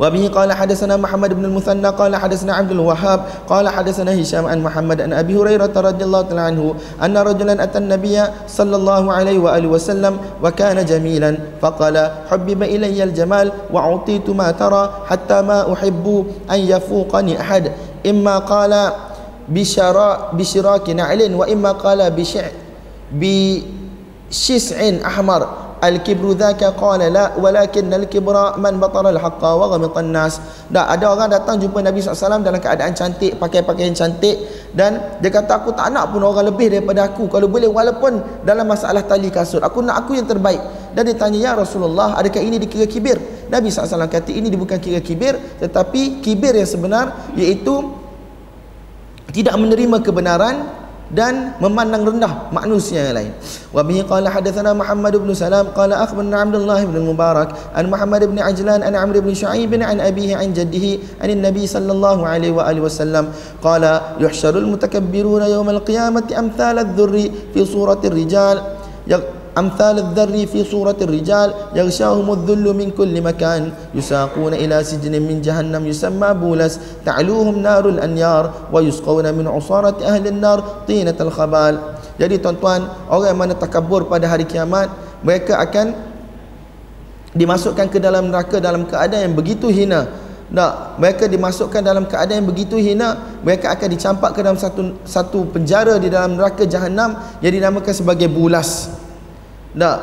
وبه 0.00 0.28
قال 0.34 0.52
حدثنا 0.52 0.96
محمد 0.96 1.32
بن 1.34 1.44
المثنى 1.44 1.88
قال 1.88 2.16
حدثنا 2.16 2.54
عبد 2.54 2.70
الوهاب 2.70 3.20
قال 3.48 3.68
حدثنا 3.68 4.20
هشام 4.22 4.46
عن 4.46 4.62
محمد 4.62 5.00
عن 5.00 5.12
أبي 5.12 5.36
هريرة 5.36 5.72
رضي 5.76 6.04
الله 6.04 6.22
تعالى 6.22 6.40
عنه 6.40 6.74
أن 7.02 7.18
رجلا 7.18 7.62
أتى 7.62 7.78
النبي 7.78 8.22
صلى 8.48 8.76
الله 8.76 9.12
عليه 9.12 9.38
وآله 9.38 9.68
وسلم 9.68 10.16
وكان 10.42 10.84
جميلا 10.84 11.38
فقال 11.62 12.10
حبب 12.30 12.62
إلي 12.62 13.02
الجمال 13.04 13.52
وأعطيت 13.72 14.30
ما 14.30 14.50
ترى 14.50 14.92
حتى 15.06 15.42
ما 15.42 15.72
أحب 15.72 16.26
أن 16.50 16.58
يفوقني 16.60 17.40
أحد 17.40 17.72
إما 18.06 18.38
قال 18.38 18.90
بشراء 19.48 20.30
بشراك 20.32 20.90
نعل 20.90 21.34
وإما 21.34 21.72
قال 21.72 22.10
بشع 22.10 22.44
بشسع 23.12 24.80
أحمر 25.06 25.48
Al-kibru 25.78 26.34
dhaka 26.34 26.74
qala 26.74 27.06
la 27.06 27.24
walakin 27.38 27.90
al-kibra 27.94 28.58
man 28.58 28.82
batala 28.82 29.14
al-haqqa 29.14 29.50
wa 29.54 29.66
ghamita 29.70 29.98
an-nas. 30.02 30.42
Dah 30.68 30.90
ada 30.90 31.10
orang 31.10 31.30
datang 31.30 31.62
jumpa 31.62 31.78
Nabi 31.80 32.02
SAW 32.02 32.42
dalam 32.42 32.58
keadaan 32.58 32.92
cantik, 32.92 33.38
pakai 33.38 33.62
pakaian 33.62 33.94
cantik 33.94 34.36
dan 34.74 35.18
dia 35.22 35.30
kata 35.30 35.62
aku 35.62 35.72
tak 35.72 35.90
nak 35.94 36.10
pun 36.10 36.20
orang 36.22 36.50
lebih 36.50 36.74
daripada 36.74 37.08
aku 37.08 37.30
kalau 37.30 37.46
boleh 37.46 37.70
walaupun 37.70 38.42
dalam 38.42 38.66
masalah 38.66 39.06
tali 39.06 39.30
kasut. 39.30 39.62
Aku 39.62 39.80
nak 39.80 40.04
aku 40.06 40.18
yang 40.18 40.26
terbaik. 40.26 40.60
Dan 40.92 41.06
dia 41.06 41.14
tanya 41.14 41.38
ya 41.38 41.52
Rasulullah, 41.54 42.18
adakah 42.18 42.42
ini 42.42 42.58
dikira 42.58 42.88
kibir? 42.90 43.20
Nabi 43.48 43.72
SAW 43.72 44.08
kata 44.08 44.28
ini 44.28 44.52
bukan 44.52 44.76
kira 44.76 45.00
kibir 45.00 45.36
tetapi 45.60 46.20
kibir 46.20 46.52
yang 46.52 46.68
sebenar 46.68 47.32
iaitu 47.32 47.96
tidak 49.32 49.56
menerima 49.56 49.96
kebenaran 50.04 50.68
dan 51.08 51.56
memandang 51.56 52.04
rendah 52.04 52.52
manusia 52.52 53.08
yang 53.08 53.16
lain. 53.16 53.32
Wa 53.72 53.80
bihi 53.80 54.04
qala 54.04 54.28
hadatsana 54.28 54.76
Muhammad 54.76 55.16
bin 55.16 55.32
Salam 55.32 55.72
qala 55.72 56.04
akhbarana 56.04 56.44
Abdullah 56.44 56.84
bin 56.84 57.00
Mubarak 57.08 57.56
an 57.72 57.88
Muhammad 57.88 58.28
bin 58.28 58.36
Ajlan 58.36 58.84
an 58.84 58.92
Amr 58.92 59.24
bin 59.24 59.32
Shu'aib 59.32 59.72
an 59.72 60.04
abihi 60.04 60.36
an 60.36 60.52
jaddihi 60.52 61.20
an 61.24 61.32
Nabi 61.40 61.64
sallallahu 61.64 62.28
alaihi 62.28 62.52
wa 62.52 62.68
alihi 62.68 62.84
wasallam 62.84 63.32
qala 63.64 64.20
yuhsyarul 64.20 64.68
mutakabbiruna 64.68 65.48
yawm 65.48 65.68
al-qiyamati 65.72 66.36
amthal 66.36 66.76
adh-dhurri 66.76 67.56
fi 67.56 67.60
surati 67.64 68.12
ar-rijal 68.12 68.56
amthal 69.54 70.00
adh-dharri 70.02 70.44
fi 70.44 70.64
surati 70.64 71.06
ar-rijal 71.06 71.72
yaghshahum 71.72 72.26
adh-dhullu 72.34 72.74
min 72.74 72.92
kulli 72.92 73.22
makan 73.22 73.72
yusaquna 73.94 74.58
ila 74.58 74.82
sijnin 74.82 75.22
min 75.22 75.40
jahannam 75.40 75.84
yusamma 75.86 76.34
bulas 76.34 77.00
ta'luhum 77.06 77.62
narul 77.62 77.96
anyar 78.02 78.68
wa 78.68 78.80
yusqawna 78.82 79.32
min 79.32 79.46
usarati 79.48 80.04
ahli 80.04 80.28
an-nar 80.28 80.84
al-khabal 80.88 81.96
jadi 82.18 82.42
tuan-tuan 82.42 82.90
orang 83.06 83.30
yang 83.30 83.38
mana 83.38 83.54
takabur 83.54 84.10
pada 84.10 84.26
hari 84.26 84.44
kiamat 84.44 84.90
mereka 85.22 85.62
akan 85.62 85.94
dimasukkan 87.38 87.86
ke 87.92 87.98
dalam 88.02 88.32
neraka 88.32 88.58
dalam 88.58 88.88
keadaan 88.88 89.30
yang 89.30 89.36
begitu 89.36 89.70
hina. 89.70 90.08
Tak, 90.48 90.96
mereka 90.96 91.28
dimasukkan 91.28 91.84
dalam 91.84 92.08
keadaan 92.08 92.40
yang 92.40 92.48
begitu 92.48 92.80
hina 92.80 93.36
Mereka 93.44 93.68
akan 93.68 93.88
dicampak 93.92 94.32
ke 94.32 94.40
dalam 94.40 94.56
satu 94.56 94.96
satu 95.04 95.44
penjara 95.52 96.00
di 96.00 96.08
dalam 96.08 96.40
neraka 96.40 96.64
jahanam 96.64 97.20
Yang 97.44 97.60
dinamakan 97.60 97.92
sebagai 97.92 98.32
bulas 98.32 98.88
tak 99.78 99.98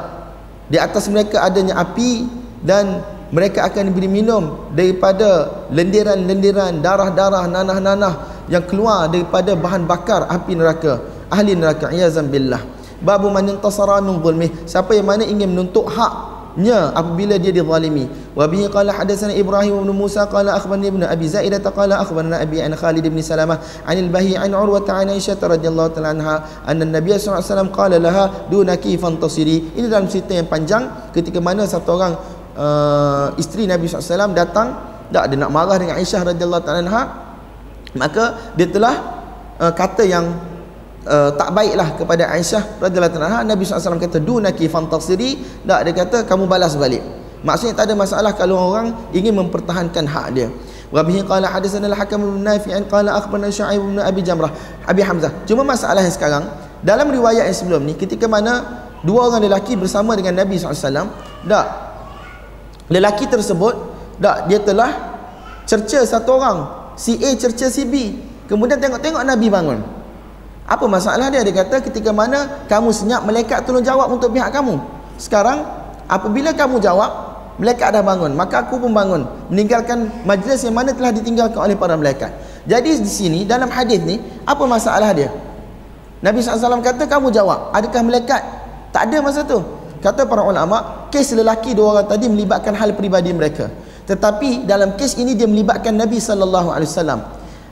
di 0.71 0.81
atas 0.81 1.05
mereka 1.11 1.45
adanya 1.45 1.77
api 1.77 2.25
dan 2.65 3.05
mereka 3.29 3.67
akan 3.67 3.91
diberi 3.91 4.09
minum 4.09 4.71
daripada 4.73 5.51
lendiran-lendiran 5.69 6.79
darah-darah 6.81 7.45
nanah-nanah 7.51 8.13
yang 8.49 8.63
keluar 8.65 9.09
daripada 9.09 9.53
bahan 9.57 9.85
bakar 9.85 10.29
api 10.29 10.55
neraka. 10.55 11.01
Ahli 11.29 11.57
neraka 11.57 11.89
iyazam 11.89 12.29
billah. 12.29 12.61
Babu 13.01 13.27
man 13.29 13.45
intasara 13.49 13.99
min 13.99 14.23
zulmi 14.23 14.47
siapa 14.65 14.95
yang 14.95 15.05
mana 15.05 15.27
ingin 15.27 15.51
menuntut 15.51 15.85
hak 15.89 16.34
nya 16.55 16.91
apabila 16.95 17.35
dia 17.35 17.51
dizalimi. 17.51 18.07
Wa 18.31 18.47
bihi 18.47 18.71
qala 18.71 18.95
hadatsana 18.95 19.35
ibrahim 19.35 19.83
bin 19.83 19.91
musa 19.95 20.23
qala 20.27 20.55
akhbarani 20.55 20.87
ibn 20.87 21.01
abi 21.03 21.27
zaidah 21.27 21.59
qala 21.59 21.99
akhbarana 21.99 22.39
abi 22.39 22.63
an 22.63 22.71
khalid 22.75 23.03
bin 23.03 23.19
salamah 23.19 23.59
an 23.83 23.95
al 23.95 24.09
bahi 24.11 24.39
an 24.39 24.51
urwa 24.55 24.79
an 24.87 25.11
aisyah 25.11 25.35
radhiyallahu 25.39 25.91
ta'ala 25.95 26.15
anha 26.15 26.35
anna 26.63 26.87
nabiy 26.87 27.19
sallallahu 27.19 27.43
alaihi 27.43 27.51
wasallam 27.51 27.71
qala 27.75 27.95
laha 27.99 28.25
dunaki 28.47 28.95
fantasiri 28.95 29.75
ini 29.75 29.87
dalam 29.91 30.07
cerita 30.07 30.35
yang 30.35 30.47
panjang 30.47 31.11
ketika 31.11 31.43
mana 31.43 31.67
satu 31.67 31.95
orang 31.95 32.13
uh, 32.55 33.35
isteri 33.35 33.67
nabi 33.67 33.87
sallallahu 33.91 34.31
alaihi 34.31 34.39
datang 34.39 34.67
tak 35.11 35.31
dia 35.31 35.37
nak 35.37 35.51
marah 35.53 35.77
dengan 35.79 35.95
aisyah 35.99 36.21
radhiyallahu 36.23 36.63
ta'ala 36.63 36.79
anha 36.83 37.03
maka 37.95 38.55
dia 38.59 38.67
telah 38.67 38.95
uh, 39.59 39.71
kata 39.71 40.03
yang 40.03 40.54
uh, 41.05 41.29
tak 41.37 41.49
baiklah 41.53 41.95
kepada 41.95 42.29
Aisyah 42.33 42.81
radhiyallahu 42.81 43.21
anha. 43.21 43.41
Nabi 43.45 43.63
SAW 43.63 44.01
kata 44.01 44.19
dunaki 44.19 44.65
fantasiri. 44.67 45.63
Tak 45.63 45.79
dia 45.85 45.93
kata 45.93 46.17
kamu 46.25 46.49
balas 46.49 46.75
balik. 46.75 47.01
Maksudnya 47.45 47.77
tak 47.77 47.93
ada 47.93 47.93
masalah 47.93 48.31
kalau 48.33 48.57
orang 48.57 48.89
ingin 49.13 49.37
mempertahankan 49.37 50.05
hak 50.09 50.27
dia. 50.33 50.49
Wa 50.89 51.05
bihi 51.05 51.21
qala 51.25 51.49
hadatsana 51.49 51.89
al-hakam 51.89 52.21
bin 52.21 52.41
nafi'an 52.41 52.85
qala 52.89 53.17
akhbarana 53.21 53.53
syu'aib 53.53 53.81
bin 53.85 53.97
abi 54.01 54.21
jamrah 54.25 54.49
abi 54.85 55.01
hamzah. 55.05 55.29
Cuma 55.45 55.61
masalah 55.61 56.01
yang 56.01 56.13
sekarang 56.13 56.43
dalam 56.81 57.09
riwayat 57.09 57.45
yang 57.49 57.57
sebelum 57.57 57.85
ni 57.85 57.93
ketika 57.93 58.25
mana 58.25 58.85
dua 59.05 59.29
orang 59.29 59.45
lelaki 59.45 59.77
bersama 59.77 60.17
dengan 60.17 60.41
Nabi 60.41 60.57
SAW 60.57 61.09
tak 61.45 61.65
lelaki 62.89 63.25
tersebut 63.29 63.73
tak 64.17 64.49
dia 64.49 64.61
telah 64.61 64.89
cerca 65.69 66.01
satu 66.05 66.37
orang 66.37 66.57
si 66.97 67.17
A 67.21 67.29
cerca 67.37 67.69
si 67.69 67.85
B. 67.85 68.17
Kemudian 68.45 68.77
tengok-tengok 68.77 69.21
Nabi 69.25 69.49
bangun 69.49 70.04
apa 70.65 70.85
masalah 70.89 71.29
dia? 71.29 71.45
Dia 71.45 71.61
kata 71.61 71.77
ketika 71.85 72.09
mana 72.09 72.65
kamu 72.65 72.89
senyap, 72.89 73.21
malaikat 73.21 73.69
tolong 73.69 73.85
jawab 73.85 74.09
untuk 74.09 74.33
pihak 74.33 74.49
kamu. 74.49 74.81
Sekarang, 75.21 75.61
apabila 76.09 76.57
kamu 76.57 76.81
jawab, 76.81 77.11
malaikat 77.61 77.93
dah 77.93 78.01
bangun. 78.01 78.33
Maka 78.33 78.65
aku 78.65 78.81
pun 78.81 78.89
bangun. 78.89 79.29
Meninggalkan 79.53 80.09
majlis 80.25 80.65
yang 80.65 80.73
mana 80.73 80.89
telah 80.89 81.13
ditinggalkan 81.13 81.61
oleh 81.61 81.77
para 81.77 81.93
malaikat. 81.93 82.33
Jadi 82.65 82.97
di 82.97 83.05
sini, 83.05 83.39
dalam 83.45 83.69
hadis 83.69 84.01
ni, 84.01 84.17
apa 84.41 84.65
masalah 84.65 85.13
dia? 85.13 85.29
Nabi 86.25 86.41
SAW 86.41 86.81
kata, 86.81 87.05
kamu 87.05 87.29
jawab. 87.29 87.69
Adakah 87.69 88.01
malaikat? 88.01 88.41
Tak 88.89 89.13
ada 89.13 89.21
masa 89.21 89.45
tu. 89.45 89.61
Kata 90.01 90.25
para 90.25 90.41
ulama, 90.41 91.05
kes 91.13 91.29
lelaki 91.37 91.77
dua 91.77 92.01
orang 92.01 92.07
tadi 92.09 92.25
melibatkan 92.25 92.73
hal 92.73 92.97
peribadi 92.97 93.29
mereka. 93.37 93.69
Tetapi 94.09 94.65
dalam 94.65 94.97
kes 94.97 95.17
ini 95.21 95.37
dia 95.37 95.45
melibatkan 95.45 95.93
Nabi 95.93 96.17
sallallahu 96.17 96.73
alaihi 96.73 96.89
wasallam. 96.89 97.21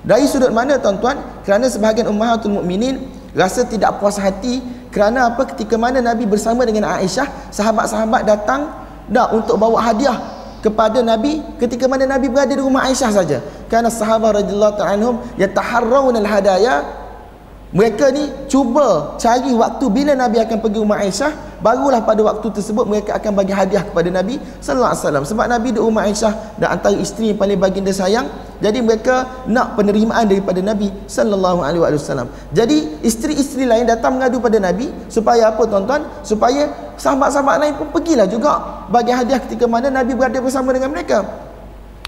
Dari 0.04 0.28
sudut 0.28 0.52
mana 0.52 0.76
tuan-tuan? 0.80 1.16
Kerana 1.48 1.72
sebahagian 1.72 2.12
ummahatul 2.12 2.60
mukminin 2.60 3.08
rasa 3.32 3.64
tidak 3.64 4.04
puas 4.04 4.20
hati 4.20 4.60
kerana 4.94 5.32
apa 5.34 5.50
ketika 5.56 5.80
mana 5.80 6.04
Nabi 6.04 6.30
bersama 6.30 6.68
dengan 6.68 6.86
Aisyah, 6.86 7.50
sahabat-sahabat 7.50 8.28
datang 8.30 8.70
dah 9.10 9.32
untuk 9.34 9.58
bawa 9.58 9.82
hadiah 9.82 10.16
kepada 10.64 11.04
Nabi 11.04 11.44
ketika 11.60 11.90
mana 11.92 12.08
Nabi 12.08 12.32
berada 12.32 12.56
di 12.56 12.62
rumah 12.62 12.88
Aisyah 12.88 13.12
saja. 13.12 13.38
Kerana 13.68 13.90
sahabat 13.90 14.44
radhiyallahu 14.44 14.80
anhum 14.80 15.20
yataharrawna 15.36 16.22
al-hadaya 16.22 17.03
mereka 17.74 18.14
ni 18.14 18.30
cuba 18.46 19.18
cari 19.18 19.50
waktu 19.50 19.86
bila 19.90 20.14
Nabi 20.14 20.38
akan 20.38 20.58
pergi 20.62 20.78
rumah 20.78 21.02
Aisyah 21.02 21.58
barulah 21.58 22.06
pada 22.06 22.22
waktu 22.22 22.54
tersebut 22.54 22.86
mereka 22.86 23.18
akan 23.18 23.34
bagi 23.34 23.50
hadiah 23.50 23.82
kepada 23.82 24.14
Nabi 24.14 24.38
sallallahu 24.62 24.94
alaihi 24.94 25.02
wasallam. 25.02 25.24
Sebab 25.26 25.46
Nabi 25.50 25.70
di 25.74 25.80
rumah 25.82 26.06
Aisyah 26.06 26.62
dan 26.62 26.78
antara 26.78 26.94
isteri 27.02 27.34
yang 27.34 27.40
paling 27.42 27.58
baginda 27.58 27.90
sayang 27.90 28.30
jadi 28.62 28.78
mereka 28.80 29.44
nak 29.50 29.74
penerimaan 29.74 30.30
daripada 30.30 30.62
Nabi 30.62 30.94
sallallahu 31.10 31.66
alaihi 31.66 31.98
wasallam. 31.98 32.30
Jadi 32.54 33.02
isteri-isteri 33.02 33.66
lain 33.66 33.90
datang 33.90 34.22
mengadu 34.22 34.38
pada 34.38 34.62
Nabi 34.62 34.94
supaya 35.10 35.50
apa 35.50 35.66
tuan-tuan? 35.66 36.06
Supaya 36.22 36.70
sahabat-sahabat 37.02 37.58
lain 37.58 37.74
pun 37.74 37.90
pergilah 37.90 38.30
juga 38.30 38.86
bagi 38.94 39.10
hadiah 39.10 39.42
ketika 39.42 39.66
mana 39.66 39.90
Nabi 39.90 40.14
berada 40.14 40.38
bersama 40.38 40.70
dengan 40.78 40.94
mereka. 40.94 41.26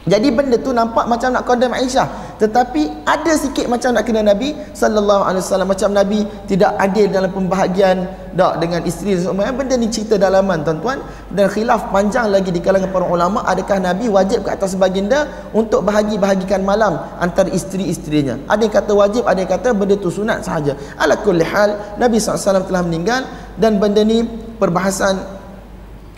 Jadi 0.05 0.29
benda 0.29 0.61
tu 0.61 0.69
nampak 0.69 1.09
macam 1.09 1.33
nak 1.33 1.49
condemn 1.49 1.73
Aisyah 1.73 2.24
tetapi 2.35 3.07
ada 3.07 3.31
sikit 3.39 3.71
macam 3.71 3.95
nak 3.95 4.03
kena 4.03 4.19
Nabi 4.19 4.51
sallallahu 4.75 5.23
alaihi 5.23 5.43
wasallam. 5.43 5.71
Macam 5.71 5.89
Nabi 5.95 6.27
tidak 6.51 6.75
adil 6.75 7.07
dalam 7.07 7.31
pembahagian 7.31 8.03
dak 8.35 8.59
dengan 8.59 8.83
isteri 8.83 9.15
semua. 9.15 9.47
Benda 9.55 9.79
ni 9.79 9.87
cerita 9.87 10.19
dalaman 10.19 10.59
tuan-tuan. 10.67 10.99
Dan 11.31 11.47
khilaf 11.47 11.95
panjang 11.95 12.27
lagi 12.27 12.51
di 12.51 12.59
kalangan 12.59 12.91
para 12.91 13.07
ulama. 13.07 13.47
Adakah 13.47 13.79
Nabi 13.79 14.11
wajib 14.11 14.43
ke 14.43 14.51
atas 14.51 14.75
baginda 14.75 15.31
untuk 15.55 15.87
bahagi-bahagikan 15.87 16.59
malam 16.59 16.99
antara 17.23 17.47
isteri-isterinya? 17.47 18.43
Ada 18.51 18.67
yang 18.67 18.75
kata 18.75 18.91
wajib 18.91 19.23
ada 19.23 19.39
yang 19.39 19.51
kata 19.55 19.71
benda 19.71 19.95
tu 19.95 20.11
sunat 20.11 20.43
sahaja. 20.43 20.75
Ala 20.99 21.15
kulli 21.23 21.47
hal 21.47 21.95
Nabi 21.95 22.19
SAW 22.19 22.67
telah 22.67 22.83
meninggal. 22.83 23.23
Dan 23.55 23.79
benda 23.79 24.03
ni 24.03 24.27
perbahasan 24.59 25.15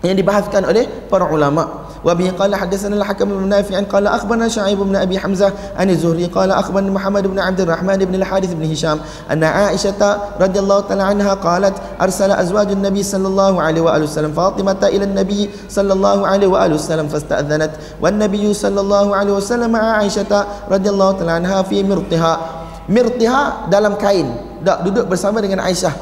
yang 0.02 0.18
dibahaskan 0.18 0.66
oleh 0.66 0.90
para 1.06 1.30
ulama 1.30 1.87
وبه 2.05 2.31
قال 2.39 2.55
حدثنا 2.55 2.97
الحكم 2.97 3.29
بن 3.29 3.49
نافع 3.49 3.81
قال 3.81 4.07
أخبرنا 4.07 4.49
شعيب 4.49 4.79
بن 4.79 4.97
أبي 4.97 5.19
حمزة 5.19 5.53
عن 5.77 5.91
الزهري 5.91 6.27
قال 6.27 6.51
أخبرنا 6.51 6.91
محمد 6.91 7.27
بن 7.27 7.39
عبد 7.39 7.61
الرحمن 7.61 7.97
بن 7.97 8.15
الحارث 8.15 8.53
بن 8.53 8.65
هشام 8.73 8.99
أن 9.31 9.45
عائشة 9.45 10.19
رضي 10.41 10.59
الله 10.59 10.81
تعالى 10.81 11.03
عنها 11.03 11.35
قالت 11.35 11.75
أرسل 12.01 12.31
أزواج 12.31 12.71
النبي 12.71 13.03
صلى 13.03 13.29
الله 13.29 13.63
عليه 13.63 13.81
وآله 13.81 14.05
وسلم 14.05 14.33
فاطمة 14.33 14.81
إلى 14.83 15.05
النبي 15.05 15.51
صلى 15.69 15.93
الله 15.93 16.27
عليه 16.27 16.47
وآله 16.47 16.75
وسلم 16.75 17.09
فاستأذنت 17.09 17.71
والنبي 18.01 18.55
صلى 18.55 18.81
الله 18.81 19.17
عليه 19.17 19.33
وسلم 19.33 19.71
مع 19.73 19.83
عائشة 19.97 20.47
رضي 20.71 20.89
الله 20.91 21.13
تعالى 21.13 21.33
عنها 21.33 21.63
في 21.63 21.83
مرطها 21.83 22.41
مرطها 22.89 23.71
dalam 23.71 23.95
kain 23.95 24.27
duduk 24.63 25.07
bersama 25.11 25.39
dengan 25.39 25.63
Aisyah 25.63 25.95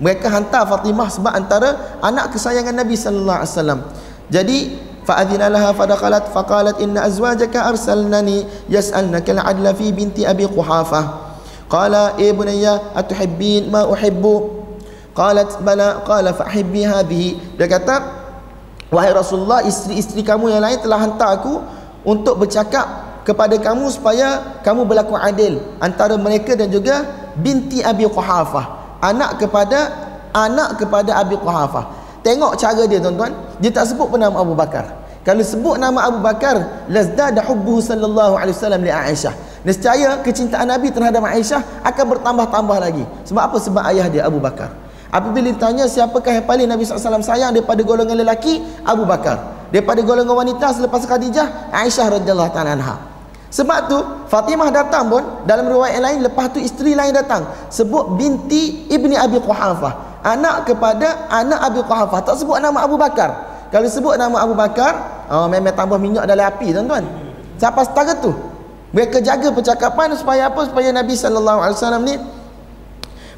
mereka 0.00 0.28
hantar 0.28 0.68
Fatimah 0.68 1.08
sebab 1.08 1.32
antara 1.32 1.98
anak 2.04 2.36
kesayangan 2.36 2.76
Nabi 2.76 2.96
sallallahu 2.96 3.38
alaihi 3.40 3.52
wasallam 3.52 3.80
jadi 4.28 4.58
فأذن 5.06 5.42
لها 5.42 5.72
فدخلت 5.72 6.24
فقالت 6.34 6.80
إن 6.82 6.98
أزواجك 6.98 7.56
أرسلنني 7.56 8.46
يسألنك 8.68 9.30
العدل 9.30 9.74
في 9.74 9.92
بنت 9.92 10.18
أبي 10.18 10.44
قحافة 10.44 11.02
قال 11.70 11.94
إيه 11.94 12.32
بني 12.32 12.66
أتحبين 12.96 13.72
ما 13.72 13.92
أحب 13.92 14.50
قالت 15.14 15.58
بلى 15.62 15.88
قال 16.06 16.26
فأحبي 16.34 16.86
هذه 16.86 17.24
dia 17.56 17.66
kata 17.70 17.94
wahai 18.92 19.14
Rasulullah 19.14 19.62
isteri-isteri 19.64 20.22
kamu 20.26 20.52
yang 20.52 20.62
lain 20.62 20.78
telah 20.82 20.98
hantar 21.00 21.40
aku 21.40 21.62
untuk 22.06 22.38
bercakap 22.42 22.84
kepada 23.26 23.58
kamu 23.58 23.90
supaya 23.90 24.60
kamu 24.62 24.86
berlaku 24.86 25.18
adil 25.18 25.58
antara 25.82 26.14
mereka 26.14 26.54
dan 26.54 26.70
juga 26.70 27.02
binti 27.34 27.82
Abi 27.82 28.06
Quhafah 28.06 28.98
anak 29.02 29.42
kepada 29.42 29.90
anak 30.30 30.78
kepada 30.78 31.18
Abi 31.18 31.34
Quhafah 31.34 31.99
tengok 32.25 32.57
cara 32.57 32.85
dia 32.89 33.01
tuan-tuan. 33.01 33.33
Dia 33.61 33.69
tak 33.69 33.93
sebut 33.93 34.09
pun 34.09 34.17
nama 34.17 34.41
Abu 34.41 34.57
Bakar. 34.57 35.01
Kalau 35.21 35.45
sebut 35.45 35.77
nama 35.77 36.09
Abu 36.09 36.17
Bakar 36.17 36.85
lazdada 36.89 37.45
hubbuhu 37.45 37.77
sallallahu 37.77 38.33
alaihi 38.41 38.57
wasallam 38.57 38.81
li 38.81 38.89
Aisyah. 38.89 39.33
Nescaya 39.61 40.17
kecintaan 40.25 40.65
Nabi 40.65 40.89
terhadap 40.89 41.21
Aisyah 41.21 41.85
akan 41.85 42.05
bertambah-tambah 42.17 42.77
lagi. 42.81 43.05
Sebab 43.29 43.41
apa? 43.53 43.57
Sebab 43.61 43.83
ayah 43.93 44.09
dia 44.09 44.25
Abu 44.25 44.41
Bakar. 44.41 44.73
Apabila 45.13 45.45
ditanya 45.53 45.85
siapakah 45.85 46.41
yang 46.41 46.47
paling 46.49 46.65
Nabi 46.65 46.87
SAW 46.87 47.21
sayang 47.21 47.53
daripada 47.53 47.85
golongan 47.85 48.17
lelaki? 48.17 48.65
Abu 48.81 49.05
Bakar. 49.05 49.69
Daripada 49.69 50.01
golongan 50.01 50.33
wanita 50.33 50.73
selepas 50.73 51.05
Khadijah 51.05 51.69
Aisyah 51.69 52.17
radhiyallahu 52.17 52.49
taala 52.49 52.73
anha. 52.73 52.95
Sebab 53.51 53.79
tu 53.91 53.97
Fatimah 54.31 54.71
datang 54.73 55.11
pun 55.11 55.21
dalam 55.45 55.67
riwayat 55.69 55.99
lain 56.01 56.25
lepas 56.25 56.55
tu 56.55 56.57
isteri 56.57 56.97
lain 56.97 57.13
datang. 57.13 57.45
Sebut 57.69 58.17
binti 58.17 58.89
ibni 58.89 59.13
Abi 59.13 59.37
Quhafah 59.37 60.10
anak 60.21 60.69
kepada 60.69 61.29
anak 61.29 61.59
Abi 61.61 61.81
Quhafah 61.85 62.21
tak 62.21 62.35
sebut 62.37 62.57
nama 62.61 62.85
Abu 62.85 62.95
Bakar. 62.97 63.49
Kalau 63.73 63.87
sebut 63.87 64.15
nama 64.19 64.37
Abu 64.43 64.53
Bakar 64.53 65.25
oh, 65.31 65.47
memang 65.47 65.73
tambah 65.73 65.97
minyak 65.97 66.27
dalam 66.27 66.45
api 66.45 66.75
tuan-tuan. 66.75 67.05
Siapa 67.57 67.81
setara 67.85 68.17
tu? 68.19 68.33
Mereka 68.91 69.23
jaga 69.23 69.49
percakapan 69.55 70.11
supaya 70.19 70.51
apa? 70.51 70.67
Supaya 70.67 70.91
Nabi 70.91 71.15
wasallam 71.15 72.03
ni 72.03 72.19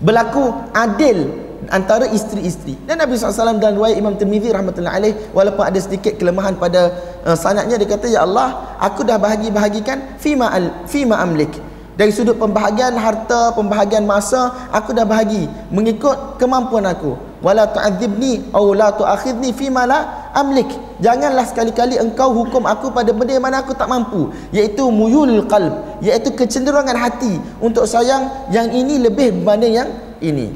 berlaku 0.02 0.50
adil 0.74 1.30
antara 1.70 2.10
isteri-isteri. 2.10 2.76
Dan 2.84 3.00
Nabi 3.00 3.16
SAW 3.16 3.56
dan 3.62 3.78
riwayat 3.78 3.96
Imam 3.96 4.18
Tirmizi 4.20 4.52
rahmatullahi 4.52 4.96
alaih 5.00 5.14
walaupun 5.32 5.64
ada 5.64 5.80
sedikit 5.80 6.20
kelemahan 6.20 6.60
pada 6.60 6.92
uh, 7.24 7.38
sanadnya 7.38 7.80
dia 7.80 7.88
kata 7.88 8.12
ya 8.12 8.28
Allah 8.28 8.76
aku 8.84 9.08
dah 9.08 9.16
bahagi-bahagikan 9.16 10.20
fima 10.20 10.52
al 10.52 10.84
fima 10.90 11.22
amlik 11.24 11.56
dari 11.94 12.10
sudut 12.10 12.42
pembahagian 12.42 12.98
harta 12.98 13.54
pembahagian 13.54 14.02
masa 14.02 14.50
aku 14.74 14.98
dah 14.98 15.06
bahagi 15.06 15.46
mengikut 15.70 16.42
kemampuan 16.42 16.90
aku. 16.90 17.14
Wala 17.44 17.70
tu'adzibni 17.70 18.50
aw 18.56 18.66
la 18.74 18.90
tu'akhidni 18.98 19.54
fima 19.54 19.86
la 19.86 20.32
amlik. 20.34 20.74
Janganlah 21.04 21.46
sekali-kali 21.46 22.02
engkau 22.02 22.34
hukum 22.34 22.66
aku 22.66 22.90
pada 22.90 23.14
benda 23.14 23.38
mana 23.38 23.62
aku 23.62 23.78
tak 23.78 23.92
mampu 23.92 24.34
iaitu 24.50 24.90
muyul 24.90 25.46
qalb 25.46 26.02
iaitu 26.02 26.34
kecenderungan 26.34 26.98
hati 26.98 27.38
untuk 27.62 27.86
sayang 27.86 28.26
yang 28.50 28.74
ini 28.74 28.98
lebih 28.98 29.30
berbanding 29.44 29.74
yang 29.78 29.90
ini. 30.18 30.50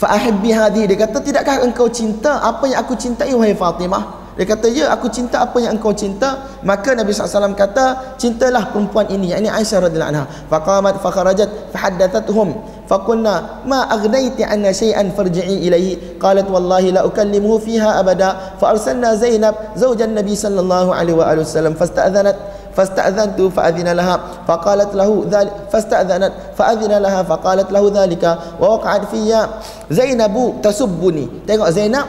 Fa'ahibbi 0.00 0.48
hadhi 0.48 0.88
Dia 0.88 0.96
kata 0.96 1.20
tidakkah 1.20 1.60
engkau 1.60 1.84
cinta 1.92 2.40
Apa 2.40 2.64
yang 2.64 2.80
aku 2.80 2.96
cintai 2.96 3.36
wahai 3.36 3.52
Fatimah 3.52 4.19
Dia 4.40 4.48
kata 4.48 4.72
ya 4.72 4.88
aku 4.88 5.12
cinta 5.12 5.44
apa 5.44 5.60
yang 5.60 5.76
engkau 5.76 5.92
cinta. 5.92 6.48
Maka 6.64 6.96
Nabi 6.96 7.12
SAW 7.12 7.52
kata 7.52 8.16
Cintalah 8.16 8.72
perempuan 8.72 9.04
ini. 9.12 9.36
Ini 9.36 9.52
Aisyah 9.52 9.84
radhiyallahu 9.84 10.12
anha. 10.16 10.24
Faqamat 10.48 10.96
fakharajat 11.04 11.68
Fahaddathathum. 11.76 12.56
Faqulna 12.88 13.60
Ma 13.68 13.84
agnaiti 13.92 14.40
anna 14.40 14.72
syai'an 14.72 15.12
farji'i 15.12 15.68
ilaihi? 15.68 16.16
Qalat 16.16 16.48
wallahi 16.48 16.88
la 16.88 17.04
ukallimuhu 17.04 17.60
fiha 17.60 18.00
abada. 18.00 18.56
Fa'arsalna 18.56 19.12
Zainab 19.20 19.76
Zawjan 19.76 20.16
Nabi 20.16 20.32
sallallahu 20.32 20.88
alaihi 20.88 21.20
wa 21.20 21.44
sallam 21.44 21.76
Fasta'adhanat 21.76 22.72
fasta'dhantu 22.72 23.52
fa'adhina 23.52 23.92
laha. 23.92 24.48
Faqalat 24.48 24.96
lahu 24.96 25.28
dhalik 25.28 25.68
fasta'dhanat 25.68 26.56
fa'adhina 26.56 26.96
laha. 26.96 27.28
Faqalat 27.28 27.68
lahu 27.68 27.92
dhalika 27.92 28.56
wa 28.56 28.80
waqa'at 28.80 29.04
fiyya 29.12 29.60
Zainabu 29.92 30.64
tasubbuni. 30.64 31.44
Tengok 31.44 31.68
Zainab 31.76 32.08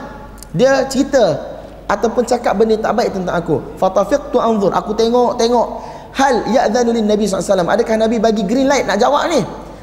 dia 0.56 0.88
cerita 0.88 1.51
ataupun 1.92 2.24
cakap 2.24 2.56
benda 2.56 2.80
tak 2.80 2.96
baik 2.96 3.12
tentang 3.12 3.36
aku. 3.36 3.60
Fatafiqtu 3.76 4.40
anzur. 4.40 4.72
Aku 4.72 4.96
tengok 4.96 5.36
tengok. 5.36 5.68
Hal 6.16 6.44
ya'dhanu 6.48 6.92
lin 6.92 7.08
nabi 7.08 7.24
SAW 7.24 7.64
adakah 7.64 7.96
nabi 7.96 8.20
bagi 8.20 8.44
green 8.44 8.68
light 8.68 8.84
nak 8.88 9.00
jawab 9.00 9.28
ni? 9.32 9.40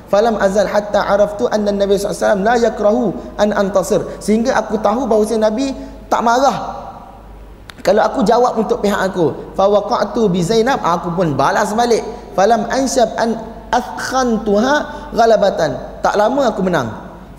Falam 0.09 0.41
azal 0.41 0.65
hatta 0.65 1.05
araftu 1.05 1.45
anna 1.53 1.69
nabi 1.69 1.97
SAW 1.97 2.41
la 2.41 2.57
yakrahu 2.57 3.13
an 3.37 3.53
antasir. 3.53 4.01
Sehingga 4.17 4.57
aku 4.57 4.81
tahu 4.81 5.05
bahawa 5.05 5.25
nabi 5.37 5.73
tak 6.09 6.25
marah. 6.25 6.81
Kalau 7.85 8.01
aku 8.03 8.25
jawab 8.25 8.57
untuk 8.57 8.81
pihak 8.83 9.13
aku 9.13 9.53
fa 9.55 9.69
waqa'tu 9.69 10.27
bi 10.27 10.41
zainab 10.41 10.81
aku 10.81 11.13
pun 11.13 11.37
balas 11.37 11.73
balik. 11.77 12.01
Falam 12.33 12.65
anshab 12.73 13.09
an 13.21 13.37
athkhantuha 13.69 15.09
ghalabatan. 15.13 16.01
Tak 16.01 16.13
lama 16.17 16.49
aku 16.49 16.61
menang. 16.65 16.89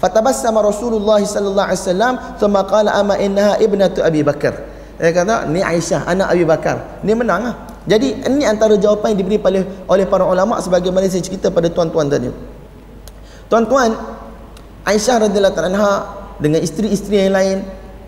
Fatabassama 0.01 0.65
rasulullah 0.65 1.21
sallallahu 1.21 1.69
alaihi 1.69 1.83
wasallam 1.85 2.15
thumma 2.41 2.65
qala 2.65 2.97
ama 2.97 3.21
innaha 3.21 3.61
ibnatu 3.61 4.01
abi 4.01 4.25
bakar 4.25 4.70
dia 5.01 5.17
kata 5.17 5.49
ni 5.49 5.65
aisyah 5.65 6.05
anak 6.05 6.29
abi 6.29 6.45
bakar. 6.45 7.01
Ni 7.01 7.17
menang 7.17 7.41
lah. 7.49 7.57
Jadi 7.89 8.21
ini 8.21 8.45
antara 8.45 8.77
jawapan 8.77 9.17
yang 9.17 9.25
diberi 9.25 9.41
oleh 9.41 9.65
oleh 9.89 10.05
para 10.05 10.29
ulama 10.29 10.61
sebagaimana 10.61 11.09
saya 11.09 11.25
cerita 11.25 11.49
pada 11.49 11.73
tuan-tuan 11.73 12.13
tadi. 12.13 12.29
Tuan-tuan 13.49 13.97
aisyah 14.85 15.25
radhiyallahu 15.25 15.57
anha 15.73 15.93
dengan 16.37 16.61
isteri-isteri 16.61 17.25
yang 17.25 17.33
lain 17.33 17.59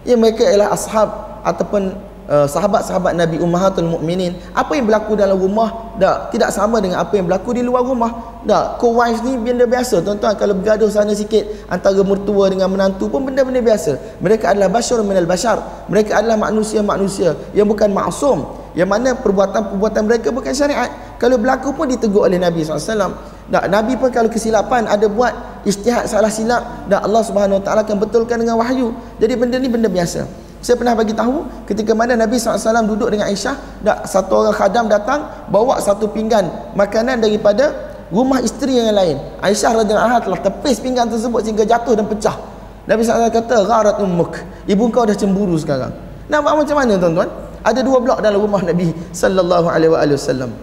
yang 0.04 0.20
mereka 0.20 0.44
ialah 0.44 0.68
ashab 0.76 1.08
ataupun 1.48 1.96
uh, 2.32 2.48
sahabat-sahabat 2.48 3.12
Nabi 3.12 3.36
Ummahatul 3.36 3.92
Mukminin 3.92 4.32
apa 4.56 4.72
yang 4.72 4.88
berlaku 4.88 5.12
dalam 5.12 5.36
rumah? 5.36 5.92
Dah 6.00 6.32
tidak 6.32 6.48
sama 6.56 6.80
dengan 6.80 7.04
apa 7.04 7.12
yang 7.20 7.28
berlaku 7.28 7.52
di 7.52 7.60
luar 7.60 7.84
rumah. 7.84 8.40
Dah 8.48 8.80
co-wife 8.80 9.20
ni 9.20 9.36
benda 9.36 9.68
biasa. 9.68 10.00
Tuan-tuan 10.00 10.32
kalau 10.40 10.56
bergaduh 10.56 10.88
sana 10.88 11.12
sikit 11.12 11.44
antara 11.68 12.00
mertua 12.00 12.48
dengan 12.48 12.72
menantu 12.72 13.12
pun 13.12 13.28
benda-benda 13.28 13.60
biasa. 13.60 14.18
Mereka 14.24 14.56
adalah 14.56 14.72
bashar 14.72 15.04
minal 15.04 15.28
bashar. 15.28 15.60
Mereka 15.92 16.16
adalah 16.16 16.40
manusia-manusia 16.40 17.36
yang 17.52 17.68
bukan 17.68 17.92
maksum 17.92 18.64
yang 18.72 18.88
mana 18.88 19.12
perbuatan-perbuatan 19.12 20.02
mereka 20.08 20.32
bukan 20.32 20.56
syariat. 20.56 20.88
Kalau 21.20 21.36
berlaku 21.36 21.76
pun 21.76 21.92
ditegur 21.92 22.24
oleh 22.24 22.40
Nabi 22.40 22.64
SAW 22.64 23.12
tak, 23.52 23.68
Nabi 23.68 24.00
pun 24.00 24.08
kalau 24.08 24.32
kesilapan 24.32 24.88
ada 24.88 25.12
buat 25.12 25.60
istihad 25.68 26.08
salah 26.08 26.32
silap 26.32 26.88
dan 26.88 27.04
Allah 27.04 27.20
Subhanahu 27.20 27.60
Wa 27.60 27.64
Taala 27.68 27.80
akan 27.84 28.00
betulkan 28.00 28.40
dengan 28.40 28.56
wahyu. 28.56 28.96
Jadi 29.20 29.36
benda 29.36 29.60
ni 29.60 29.68
benda 29.68 29.92
biasa 29.92 30.24
saya 30.62 30.78
pernah 30.78 30.94
bagi 30.94 31.10
tahu 31.10 31.66
ketika 31.66 31.90
mana 31.90 32.14
Nabi 32.14 32.38
SAW 32.38 32.86
duduk 32.86 33.10
dengan 33.10 33.26
Aisyah, 33.26 33.82
dak 33.82 34.06
satu 34.06 34.46
orang 34.46 34.54
khadam 34.54 34.86
datang 34.86 35.26
bawa 35.50 35.82
satu 35.82 36.06
pinggan 36.06 36.46
makanan 36.78 37.18
daripada 37.18 37.74
rumah 38.14 38.38
isteri 38.38 38.78
yang 38.78 38.94
lain. 38.94 39.18
Aisyah 39.42 39.82
radhiyallahu 39.82 40.06
anha 40.06 40.22
telah 40.22 40.38
tepis 40.38 40.78
pinggan 40.78 41.10
tersebut 41.10 41.42
sehingga 41.42 41.66
jatuh 41.66 41.98
dan 41.98 42.06
pecah. 42.06 42.38
Nabi 42.86 43.02
SAW 43.02 43.26
kata, 43.26 43.66
"Gharat 43.66 43.98
ummuk." 44.06 44.38
Ibu 44.70 44.86
kau 44.94 45.02
dah 45.02 45.18
cemburu 45.18 45.58
sekarang. 45.58 45.90
Nampak 46.30 46.54
macam 46.54 46.76
mana 46.78 46.94
tuan-tuan? 46.94 47.30
Ada 47.66 47.82
dua 47.82 47.98
blok 47.98 48.22
dalam 48.22 48.38
rumah 48.38 48.62
Nabi 48.62 48.94
sallallahu 49.10 49.66
alaihi 49.66 50.14
wasallam. 50.14 50.54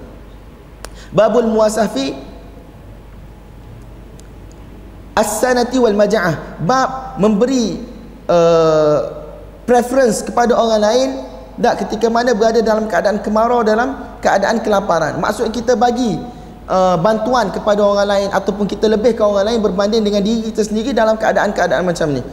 Babul 1.12 1.52
muwasafi 1.52 2.16
as-sanati 5.20 5.76
wal 5.76 5.96
maja'ah. 6.00 6.64
Bab 6.64 7.20
memberi 7.20 7.84
uh, 8.32 9.19
preference 9.70 10.26
kepada 10.26 10.58
orang 10.58 10.82
lain 10.82 11.10
tak 11.62 11.86
ketika 11.86 12.10
mana 12.10 12.34
berada 12.34 12.66
dalam 12.66 12.90
keadaan 12.90 13.22
kemarau 13.22 13.62
dalam 13.62 14.18
keadaan 14.18 14.66
kelaparan. 14.66 15.22
Maksud 15.22 15.54
kita 15.54 15.78
bagi 15.78 16.18
uh, 16.66 16.98
bantuan 16.98 17.54
kepada 17.54 17.86
orang 17.86 18.08
lain 18.10 18.28
ataupun 18.34 18.66
kita 18.66 18.90
lebih 18.90 19.14
ke 19.14 19.22
orang 19.22 19.54
lain 19.54 19.60
berbanding 19.62 20.02
dengan 20.02 20.26
diri 20.26 20.50
kita 20.50 20.66
sendiri 20.66 20.90
dalam 20.96 21.20
keadaan-keadaan 21.22 21.86
macam 21.86 22.10
ni 22.18 22.26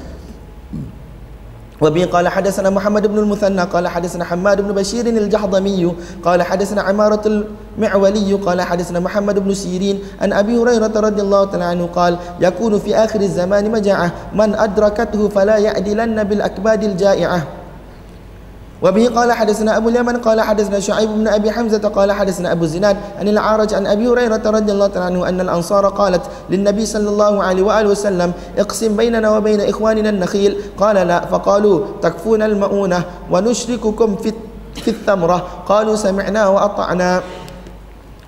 وبه 1.82 2.06
قال 2.06 2.28
حدثنا 2.28 2.70
محمد 2.70 3.08
بن 3.08 3.18
المثنى 3.20 3.62
قال 3.62 3.88
حدثنا 3.88 4.26
حماد 4.26 4.62
بن 4.62 4.72
بشير 4.72 5.06
الجحظمي 5.06 5.96
قال 6.24 6.44
حدثنا 6.44 6.82
عمارة 6.82 7.44
المعولي 7.78 8.34
قال 8.34 8.62
حدثنا 8.62 9.00
محمد 9.00 9.40
بن 9.40 9.54
سيرين 9.54 10.00
عن 10.22 10.34
أبي 10.34 10.58
هريرة 10.58 10.94
رضي 10.96 11.22
الله 11.22 11.46
تعالى 11.46 11.64
عنه 11.64 11.86
قال 11.96 12.18
يكون 12.40 12.80
في 12.80 12.96
آخر 12.96 13.22
الزمان 13.22 13.72
مجاعة 13.72 14.12
من 14.36 14.56
أدركته 14.56 15.30
فلا 15.30 15.58
يعدلن 15.58 16.24
بالأكباد 16.24 16.84
الجائعة 16.84 17.44
وبه 18.83 19.09
قال 19.09 19.33
حدثنا 19.33 19.77
أبو 19.77 19.89
اليمن 19.89 20.17
قال 20.17 20.41
حدثنا 20.41 20.81
شعيب 20.81 21.11
بن 21.11 21.29
أبي 21.29 21.51
حمزة 21.51 21.89
قال 21.89 22.13
حدثنا 22.13 22.53
أبو 22.53 22.65
الزناد 22.65 22.97
عن 23.19 23.29
العارج 23.29 23.75
عن 23.75 23.87
أبي 23.87 24.09
هريرة 24.09 24.43
رضي 24.47 24.73
الله 24.73 24.87
تعالى 24.87 25.07
عنه 25.07 25.29
أن 25.29 25.41
الأنصار 25.41 25.89
قالت 25.89 26.23
للنبي 26.51 26.87
صلى 26.87 27.09
الله 27.09 27.43
عليه 27.43 27.63
وآله 27.63 27.89
وسلم 27.89 28.33
اقسم 28.59 28.97
بيننا 28.97 29.31
وبين 29.31 29.61
إخواننا 29.61 30.09
النخيل. 30.11 30.57
قال 30.79 30.97
لا 30.97 31.21
فقالوا 31.27 31.81
تكفون 32.03 32.43
المؤونة 32.43 33.03
ونشرككم 33.31 34.17
في 34.17 34.33
في 34.75 34.89
الثمرة 34.91 35.47
قالوا 35.69 35.97
سمعنا 35.97 36.49
وأطعنا. 36.49 37.23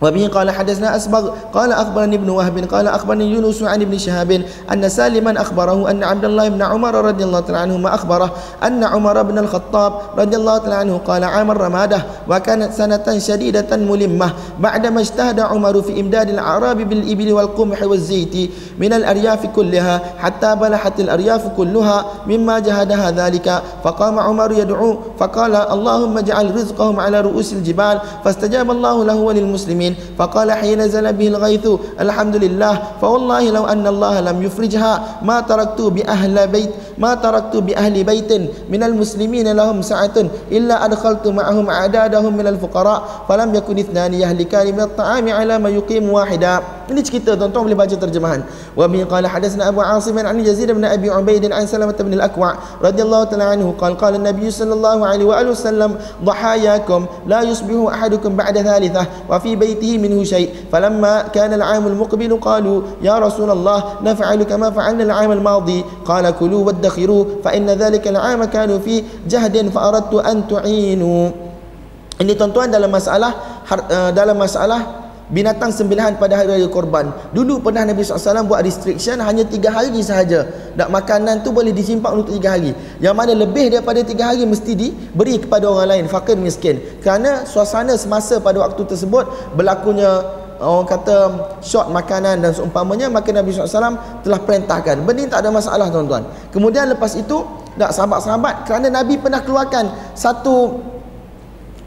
وبه 0.03 0.29
قال 0.29 0.51
حدثنا 0.51 0.97
أسبغ 0.97 1.31
قال 1.55 1.73
أخبرني 1.73 2.17
ابن 2.17 2.31
وهب 2.31 2.59
قال 2.59 2.89
أخبرني 2.89 3.33
يونس 3.33 3.63
عن 3.63 3.83
ابن 3.83 3.99
شهاب 3.99 4.43
أن 4.73 4.89
سالما 4.89 5.41
أخبره 5.41 5.91
أن 5.91 6.05
عبد 6.05 6.25
الله 6.25 6.49
بن 6.49 6.63
عمر 6.63 6.95
رضي 6.95 7.25
الله 7.25 7.41
تعالى 7.41 7.59
عنهما 7.59 7.95
أخبره 7.95 8.31
أن 8.63 8.85
عمر 8.85 9.23
بن 9.23 9.39
الخطاب 9.39 9.93
رضي 10.19 10.37
الله 10.37 10.59
تعالى 10.59 10.75
عنه 10.75 10.97
قال 11.07 11.25
عام 11.25 11.51
الرمادة 11.51 12.03
وكانت 12.29 12.73
سنة 12.73 13.19
شديدة 13.19 13.77
ملمة 13.77 14.33
بعدما 14.61 15.01
اجتهد 15.01 15.41
عمر 15.41 15.83
في 15.83 16.01
إمداد 16.01 16.29
الأعراب 16.29 16.77
بالإبل 16.89 17.33
والقمح 17.33 17.83
والزيت 17.83 18.51
من 18.79 18.93
الأرياف 18.93 19.47
كلها 19.47 20.01
حتى 20.19 20.55
بلحت 20.57 21.01
الأرياف 21.01 21.49
كلها 21.57 22.05
مما 22.27 22.59
جهدها 22.59 23.11
ذلك. 23.11 23.63
فقام 23.85 24.19
عمر 24.19 24.53
يدعو 24.53 24.99
فقال 25.19 25.57
اللهم 25.57 26.19
اجعل 26.19 26.55
رزقهم 26.55 27.01
على 27.01 27.21
رؤوس 27.21 27.53
الجبال 27.53 28.01
فاستجاب 28.25 28.71
الله 28.71 29.05
له 29.05 29.15
وللمسلمين. 29.17 29.88
المؤمنين 29.89 30.17
فقال 30.19 30.53
حين 30.53 30.79
نزل 30.79 31.13
به 31.13 31.29
الغيث 31.29 31.67
الحمد 32.01 32.37
لله 32.37 32.75
فوالله 33.01 33.51
لو 33.51 33.65
أن 33.67 33.87
الله 33.87 34.21
لم 34.21 34.43
يفرجها 34.43 34.93
ما 35.23 35.41
تركت 35.41 35.81
بأهل 35.81 36.47
بيت 36.49 36.71
ما 36.99 37.15
تركت 37.15 37.57
بأهل 37.57 38.05
بيت 38.05 38.33
من 38.71 38.83
المسلمين 38.83 39.53
لهم 39.53 39.83
سعة 39.83 40.17
إلا 40.53 40.85
أدخلت 40.85 41.27
معهم 41.29 41.71
أعدادهم 41.71 42.37
من 42.37 42.47
الفقراء 42.47 43.03
فلم 43.29 43.55
يكن 43.55 43.79
اثنان 43.79 44.15
يهلكان 44.15 44.67
من 44.75 44.81
الطعام 44.81 45.29
على 45.29 45.59
ما 45.59 45.69
يقيم 45.69 46.11
واحدا 46.11 46.61
Ini 46.89 47.01
cerita 47.05 47.37
tuan-tuan 47.37 47.69
boleh 47.69 47.77
baca 47.77 47.93
terjemahan. 47.93 48.41
Wa 48.73 48.89
bi 48.89 49.05
qala 49.05 49.29
hadatsana 49.29 49.69
Abu 49.69 49.85
Asim 49.85 50.17
an 50.17 50.41
Yazid 50.41 50.73
bin 50.73 50.85
Abi 50.85 51.13
Ubaid 51.13 51.45
an 51.45 51.69
Salamah 51.69 51.93
bin 51.93 52.17
al-Aqwa 52.17 52.57
radhiyallahu 52.81 53.29
ta'ala 53.29 53.53
anhu 53.53 53.77
qala 53.77 53.93
qala 54.01 54.17
an-nabiy 54.17 54.49
sallallahu 54.49 55.05
alaihi 55.05 55.29
wa 55.29 55.37
alihi 55.37 55.53
wasallam 55.53 55.91
dhahayakum 56.25 57.05
la 57.29 57.45
yusbihu 57.45 57.93
ahadukum 57.93 58.33
ba'da 58.41 58.65
thalithah 58.65 59.05
wa 59.29 59.37
fi 59.37 59.53
baytihi 59.53 60.01
minhu 60.01 60.25
shay 60.25 60.49
falamma 60.73 61.29
kana 61.29 61.61
al-'am 61.61 61.93
al-muqbil 61.93 62.33
qalu 62.41 62.81
ya 63.05 63.21
Rasulullah 63.21 64.01
naf'alu 64.01 64.49
kama 64.49 64.73
fa'alna 64.73 65.05
al-'am 65.05 65.37
al-madi 65.37 65.85
qala 66.09 66.33
kulu 66.33 66.73
wadakhiru 66.73 67.45
fa 67.45 67.53
inna 67.53 67.77
dhalika 67.77 68.09
al-'am 68.09 68.49
kanu 68.49 68.81
fi 68.81 69.05
jahdin 69.29 69.69
fa 69.69 69.93
aradtu 69.93 70.25
an 70.25 70.49
tu'inu 70.49 71.49
ini 72.19 72.33
tuan-tuan 72.35 72.73
dalam 72.73 72.91
masalah 72.91 73.63
uh, 73.71 74.11
dalam 74.11 74.35
masalah 74.35 75.08
binatang 75.29 75.73
sembelihan 75.73 76.17
pada 76.17 76.41
hari 76.41 76.59
raya 76.59 76.69
korban. 76.69 77.13
Dulu 77.37 77.61
pernah 77.61 77.85
Nabi 77.85 78.01
SAW 78.05 78.49
buat 78.49 78.65
restriction 78.65 79.21
hanya 79.21 79.45
tiga 79.45 79.73
hari 79.73 80.01
sahaja. 80.01 80.49
Dan 80.75 80.89
makanan 80.89 81.45
tu 81.45 81.53
boleh 81.53 81.73
disimpan 81.73 82.17
untuk 82.17 82.37
tiga 82.41 82.57
hari. 82.57 82.73
Yang 83.01 83.15
mana 83.15 83.33
lebih 83.37 83.73
daripada 83.73 84.01
tiga 84.05 84.33
hari 84.33 84.45
mesti 84.49 84.73
diberi 84.75 85.41
kepada 85.41 85.69
orang 85.69 85.89
lain, 85.97 86.05
fakir 86.09 86.37
miskin. 86.37 86.81
Kerana 87.05 87.45
suasana 87.45 87.95
semasa 88.01 88.41
pada 88.41 88.65
waktu 88.65 88.83
tersebut 88.89 89.55
berlakunya 89.57 90.25
orang 90.59 90.91
kata 90.91 91.17
short 91.63 91.87
makanan 91.95 92.43
dan 92.43 92.51
seumpamanya 92.51 93.07
maka 93.07 93.31
Nabi 93.31 93.55
SAW 93.55 94.25
telah 94.27 94.41
perintahkan. 94.43 95.07
Benda 95.07 95.39
tak 95.39 95.47
ada 95.47 95.51
masalah 95.55 95.87
tuan-tuan. 95.93 96.27
Kemudian 96.51 96.91
lepas 96.91 97.15
itu, 97.15 97.47
tak 97.79 97.95
sahabat-sahabat 97.95 98.67
kerana 98.67 98.91
Nabi 98.91 99.23
pernah 99.23 99.39
keluarkan 99.39 99.95
satu 100.19 100.83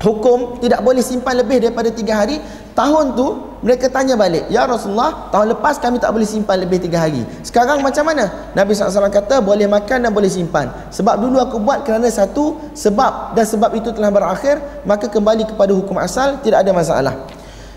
hukum 0.01 0.61
tidak 0.61 0.85
boleh 0.85 1.01
simpan 1.01 1.41
lebih 1.41 1.57
daripada 1.59 1.89
tiga 1.89 2.21
hari 2.21 2.37
tahun 2.77 3.17
tu 3.17 3.57
mereka 3.65 3.89
tanya 3.89 4.13
balik 4.13 4.45
ya 4.53 4.69
Rasulullah 4.69 5.33
tahun 5.33 5.57
lepas 5.57 5.81
kami 5.81 5.97
tak 5.97 6.13
boleh 6.13 6.29
simpan 6.29 6.61
lebih 6.61 6.85
tiga 6.85 7.01
hari 7.09 7.25
sekarang 7.41 7.81
macam 7.81 8.05
mana 8.05 8.53
Nabi 8.53 8.77
SAW 8.77 9.09
kata 9.09 9.41
boleh 9.41 9.65
makan 9.65 10.05
dan 10.05 10.13
boleh 10.13 10.29
simpan 10.29 10.69
sebab 10.93 11.17
dulu 11.17 11.41
aku 11.41 11.57
buat 11.65 11.83
kerana 11.89 12.13
satu 12.13 12.61
sebab 12.77 13.33
dan 13.33 13.49
sebab 13.49 13.73
itu 13.73 13.89
telah 13.97 14.13
berakhir 14.13 14.61
maka 14.85 15.09
kembali 15.09 15.49
kepada 15.49 15.73
hukum 15.73 15.97
asal 15.97 16.37
tidak 16.45 16.61
ada 16.63 16.73
masalah 16.77 17.17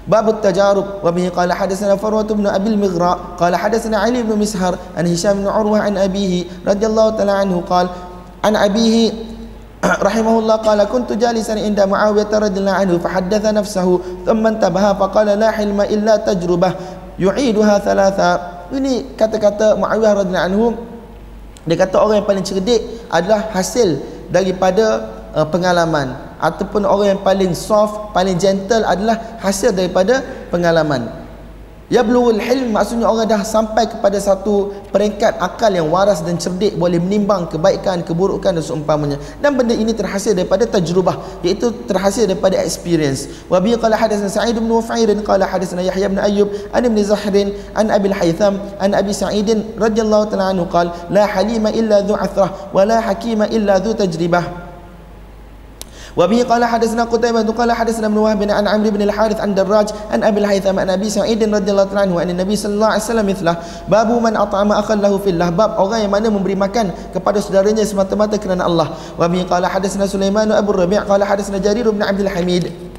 باب 0.09 0.25
التجارب 0.29 1.05
وبه 1.05 1.29
قال 1.37 1.53
حدثنا 1.53 1.95
فروة 2.01 2.33
بن 2.33 2.47
أبي 2.49 2.69
المغراء 2.69 3.37
قال 3.37 3.53
حدثنا 3.53 3.97
علي 3.97 4.25
بن 4.25 4.41
مسهر 4.41 4.73
عن 4.97 5.05
هشام 5.05 5.45
بن 5.45 5.47
عروة 5.47 5.79
عن 5.79 6.01
أبيه 6.01 6.65
رضي 6.65 6.85
الله 6.85 7.07
تعالى 7.09 7.31
عنه 7.31 7.55
قال 7.69 7.85
عن 8.41 8.55
أبيه 8.55 9.13
rahimahullah 10.08 10.64
qala 10.64 10.88
kuntu 10.88 11.16
jalisan 11.16 11.60
inda 11.60 11.84
Muawiyah 11.84 12.28
radhiyallahu 12.30 12.78
anhu 12.80 12.96
الله 12.96 12.98
عنه 12.98 13.04
فحدث 13.04 13.44
نفسه 13.60 13.88
ثم 14.24 14.42
انتبه 14.46 14.84
فقال 14.96 15.28
لا 15.38 15.50
حلم 15.50 15.78
إلا 15.80 16.14
تجربة 16.24 16.70
يعيدها 17.20 17.74
ثلاثة 17.84 18.30
ini 18.72 19.14
kata-kata 19.14 19.76
Muawiyah 19.76 20.12
radhiyallahu 20.24 20.48
anhu 20.48 20.66
dia 21.64 21.76
kata 21.80 21.96
orang 21.96 22.20
yang 22.20 22.28
paling 22.28 22.44
cerdik 22.44 22.80
adalah 23.08 23.48
hasil 23.56 23.96
daripada 24.28 25.08
uh, 25.32 25.48
pengalaman. 25.48 26.12
Ataupun 26.36 26.84
orang 26.84 27.16
yang 27.16 27.22
paling 27.24 27.56
soft 27.56 28.12
paling 28.12 28.36
gentle 28.36 28.84
adalah 28.84 29.40
hasil 29.40 29.72
daripada 29.72 30.20
pengalaman. 30.52 31.08
Ya 31.92 32.00
Yablul 32.00 32.40
hilm 32.40 32.72
maksudnya 32.72 33.04
orang 33.04 33.28
dah 33.28 33.44
sampai 33.44 33.84
kepada 33.84 34.16
satu 34.16 34.72
peringkat 34.88 35.36
akal 35.36 35.68
yang 35.68 35.92
waras 35.92 36.24
dan 36.24 36.40
cerdik 36.40 36.80
boleh 36.80 36.96
menimbang 36.96 37.44
kebaikan, 37.44 38.00
keburukan 38.00 38.56
dan 38.56 38.64
seumpamanya. 38.64 39.20
Dan 39.44 39.52
benda 39.52 39.76
ini 39.76 39.92
terhasil 39.92 40.32
daripada 40.32 40.64
tajrubah 40.64 41.44
iaitu 41.44 41.84
terhasil 41.84 42.24
daripada 42.24 42.56
experience. 42.56 43.28
Wa 43.52 43.60
bi 43.60 43.76
qala 43.76 44.00
hadatsana 44.00 44.32
Sa'id 44.32 44.56
bin 44.56 44.72
Waf'ir 44.72 45.12
qala 45.28 45.44
hadatsana 45.44 45.84
Yahya 45.84 46.08
bin 46.08 46.16
Ayyub 46.16 46.48
an 46.72 46.88
ibn 46.88 46.96
Zahrin 47.04 47.52
an 47.76 47.92
Abi 47.92 48.08
al-Haytham 48.08 48.56
an 48.80 48.96
Abi 48.96 49.12
Sa'id 49.12 49.52
radhiyallahu 49.76 50.32
ta'ala 50.32 50.56
anhu 50.56 50.64
qala 50.72 50.88
la 51.12 51.28
halima 51.28 51.68
illa 51.68 52.00
dhu 52.00 52.16
athrah 52.16 52.72
wa 52.72 52.80
la 52.88 53.04
hakima 53.04 53.44
illa 53.52 53.76
dhu 53.76 53.92
tajribah. 53.92 54.63
Wa 56.14 56.30
bihi 56.30 56.46
qala 56.46 56.70
hadatsna 56.70 57.10
Qutaybah 57.10 57.42
bin 57.42 57.50
Qala 57.58 57.74
hadatsna 57.74 58.06
Ibn 58.06 58.18
Wahb 58.22 58.38
bin 58.38 58.50
An 58.50 58.70
Amr 58.70 58.94
bin 58.94 59.02
Al 59.02 59.10
Harith 59.10 59.42
an 59.42 59.50
Darraj 59.50 59.90
an 60.14 60.22
Abi 60.22 60.38
Al 60.38 60.46
Haytham 60.46 60.78
an 60.78 60.86
Nabi 60.86 61.10
Sa'id 61.10 61.42
bin 61.42 61.50
Radhiyallahu 61.50 61.90
anhu 61.90 62.22
an 62.22 62.30
Nabi 62.30 62.54
sallallahu 62.54 62.94
alaihi 62.94 63.02
wasallam 63.02 63.26
mithlah 63.26 63.56
babu 63.90 64.22
man 64.22 64.38
at'ama 64.38 64.78
akhallahu 64.78 65.18
fillah 65.26 65.50
bab 65.50 65.74
orang 65.74 66.06
yang 66.06 66.14
mana 66.14 66.30
memberi 66.30 66.54
makan 66.54 66.94
kepada 67.10 67.42
saudaranya 67.42 67.82
semata-mata 67.82 68.38
kerana 68.38 68.62
Allah. 68.62 68.94
Wa 69.18 69.26
bihi 69.26 69.42
qala 69.50 69.66
hadatsna 69.66 70.06
Sulaiman 70.06 70.54
Abu 70.54 70.70
Rabi' 70.70 71.02
qala 71.02 71.26
hadatsna 71.26 71.58
Jarir 71.58 71.90
bin 71.90 72.06
Abdul 72.06 72.30
Hamid 72.30 72.93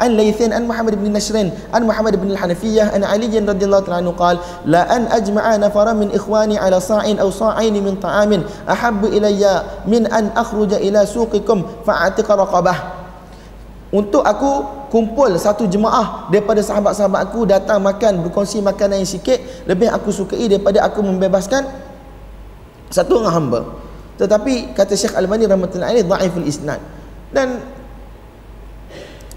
an 0.00 0.16
Laythin 0.16 0.50
an 0.56 0.64
Muhammad 0.64 0.96
bin 0.96 1.12
Nashrin 1.12 1.52
an 1.70 1.84
Muhammad 1.84 2.16
bin 2.16 2.32
Al-Hanafiyyah 2.32 2.96
an 2.96 3.04
Ali 3.04 3.28
radhiyallahu 3.28 3.84
ta'ala 3.84 4.00
anhu 4.00 4.16
qala 4.16 4.40
la 4.64 4.88
an 4.88 5.06
ajma'a 5.12 5.60
nafaran 5.60 6.00
min 6.00 6.08
ikhwani 6.10 6.56
ala 6.56 6.80
sa'in 6.80 7.20
aw 7.20 7.28
sa'ain 7.28 7.76
min 7.76 8.00
ta'amin. 8.00 8.40
Ahabbu 8.64 9.12
ilayya 9.12 9.84
min 9.84 10.08
an 10.08 10.32
akhruja 10.32 10.80
ila 10.80 11.04
suqikum 11.04 11.84
fa'atiqa 11.84 12.32
raqabah. 12.32 12.78
Untuk 13.90 14.22
aku 14.22 14.86
kumpul 14.88 15.34
satu 15.34 15.66
jemaah 15.66 16.30
daripada 16.30 16.62
sahabat-sahabat 16.62 17.30
aku 17.30 17.42
datang 17.46 17.82
makan 17.82 18.22
berkongsi 18.26 18.62
makanan 18.62 19.02
yang 19.02 19.10
sikit 19.10 19.38
lebih 19.66 19.90
aku 19.90 20.14
sukai 20.14 20.46
daripada 20.46 20.82
aku 20.86 21.02
membebaskan 21.02 21.66
satu 22.90 23.22
orang 23.22 23.34
hamba. 23.34 23.60
Tetapi 24.18 24.76
kata 24.76 24.94
Syekh 24.94 25.16
Al-Bani 25.16 25.48
rahmatullahi 25.48 25.90
alaih 25.96 26.04
dhaiful 26.06 26.46
isnad. 26.46 26.78
Dan 27.34 27.62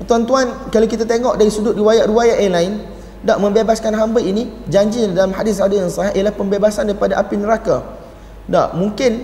Tuan-tuan, 0.02 0.74
kalau 0.74 0.88
kita 0.90 1.06
tengok 1.06 1.38
dari 1.38 1.54
sudut 1.54 1.78
riwayat-riwayat 1.78 2.38
yang 2.42 2.54
lain, 2.58 2.74
tak 3.24 3.38
membebaskan 3.40 3.94
hamba 3.94 4.20
ini, 4.20 4.50
janji 4.68 5.06
dalam 5.14 5.32
hadis 5.32 5.62
ada 5.62 5.72
yang 5.72 5.88
sahih 5.88 6.12
ialah 6.18 6.34
pembebasan 6.34 6.90
daripada 6.90 7.22
api 7.22 7.40
neraka. 7.40 7.86
Tak, 8.50 8.76
mungkin 8.76 9.24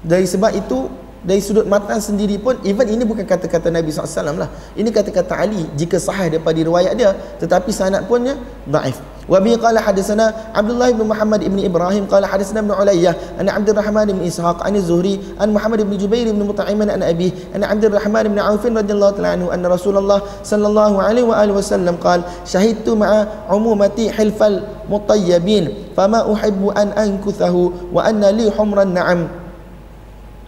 dari 0.00 0.24
sebab 0.24 0.56
itu 0.56 0.88
dari 1.24 1.40
sudut 1.40 1.64
matan 1.64 1.96
sendiri 2.04 2.36
pun 2.36 2.60
even 2.68 2.84
ini 2.84 3.02
bukan 3.08 3.24
kata-kata 3.24 3.72
Nabi 3.72 3.88
SAW 3.88 4.36
lah 4.36 4.52
ini 4.76 4.92
kata-kata 4.92 5.40
Ali 5.40 5.64
jika 5.72 5.96
sahih 5.96 6.36
daripada 6.36 6.60
riwayat 6.60 6.92
dia 6.92 7.16
tetapi 7.40 7.72
sanad 7.72 8.04
punnya 8.04 8.36
daif 8.68 9.00
wa 9.28 9.40
bi 9.40 9.56
qala 9.56 9.80
hadatsana 9.80 10.52
Abdullah 10.52 10.92
bin 10.92 11.08
Muhammad 11.08 11.40
ibn 11.40 11.56
Ibrahim 11.58 12.04
qala 12.04 12.28
hadatsana 12.28 12.60
ibn 12.60 12.72
Ulayyah 12.72 13.40
an 13.40 13.48
Abdul 13.48 13.76
Rahman 13.76 14.12
bin 14.12 14.24
Ishaq 14.24 14.60
an 14.60 14.74
Zuhri 14.80 15.20
an 15.40 15.52
Muhammad 15.52 15.84
bin 15.84 15.96
Jubair 15.96 16.28
bin 16.28 16.44
Mut'im 16.44 16.80
an 16.84 17.00
Abi 17.02 17.32
an 17.52 17.64
Abdul 17.64 17.92
Rahman 17.96 18.28
bin 18.32 18.38
Auf 18.40 18.64
radhiyallahu 18.64 19.16
ta'ala 19.16 19.30
anhu 19.36 19.48
anna 19.52 19.68
Rasulullah 19.72 20.20
sallallahu 20.44 21.00
alaihi 21.00 21.28
wa 21.28 21.36
alihi 21.40 21.56
wasallam 21.56 21.96
qala 22.00 22.24
syahidtu 22.44 22.96
ma'a 22.96 23.48
umumati 23.52 24.12
hilfal 24.12 24.60
mutayyibin 24.88 25.92
fama 25.96 26.24
uhibbu 26.28 26.72
an 26.76 26.92
ankuthahu 26.96 27.92
wa 27.92 28.04
anna 28.04 28.28
li 28.32 28.48
humran 28.52 28.92
na'am. 28.92 29.28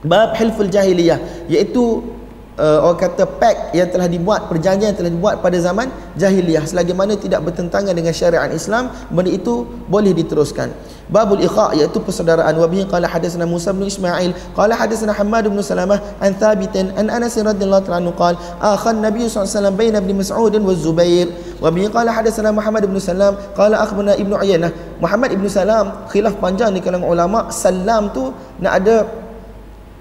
Bab 0.07 0.37
hilful 0.39 0.71
jahiliyah 0.71 1.49
iaitu 1.51 2.16
uh, 2.57 2.79
orang 2.85 2.99
kata 3.01 3.25
pact 3.29 3.77
yang 3.77 3.89
telah 3.93 4.09
dibuat 4.09 4.49
perjanjian 4.49 4.93
yang 4.93 4.99
telah 4.99 5.13
dibuat 5.13 5.41
pada 5.45 5.57
zaman 5.61 5.89
jahiliyah. 6.17 6.65
Selagi 6.65 6.93
mana 6.97 7.15
tidak 7.17 7.45
bertentangan 7.45 7.93
dengan 7.93 8.13
syariat 8.13 8.49
Islam 8.51 8.91
benda 9.13 9.31
itu 9.33 9.65
boleh 9.89 10.13
diteruskan. 10.17 10.73
Babul 11.07 11.39
ikha 11.39 11.71
iaitu 11.79 12.03
persaudaraan 12.03 12.59
wa 12.59 12.67
bihi 12.67 12.83
qala 12.91 13.07
hadatsana 13.07 13.47
Musa 13.47 13.71
bin 13.71 13.87
Ismail 13.87 14.35
qala 14.59 14.75
hadatsana 14.75 15.15
Hammad 15.15 15.47
bin 15.47 15.63
Salamah 15.63 16.03
an 16.19 16.35
Thabit 16.35 16.75
an 16.75 17.07
Anas 17.07 17.39
radhiyallahu 17.39 17.87
anhu 17.95 18.11
qala 18.19 18.35
akhan 18.59 18.99
Nabi 18.99 19.31
sallallahu 19.31 19.47
alaihi 19.47 19.55
wasallam 19.55 19.77
baina 19.79 19.97
Ibn 20.03 20.13
Mas'ud 20.19 20.55
wa 20.59 20.75
Zubair. 20.75 21.31
Wa 21.63 21.71
bihi 21.71 21.87
qala 21.95 22.11
hadatsana 22.11 22.51
Muhammad 22.51 22.91
bin 22.91 22.99
Salam 22.99 23.39
qala 23.55 23.87
akhbarana 23.87 24.19
Ibnu 24.19 24.35
Uyainah. 24.35 24.73
Muhammad 24.99 25.31
ibn 25.31 25.47
Salam 25.47 26.11
khilaf 26.11 26.43
panjang 26.43 26.75
di 26.75 26.83
kalangan 26.83 27.07
ulama 27.07 27.53
salam 27.55 28.11
tu 28.11 28.35
nak 28.59 28.73
ada 28.83 29.07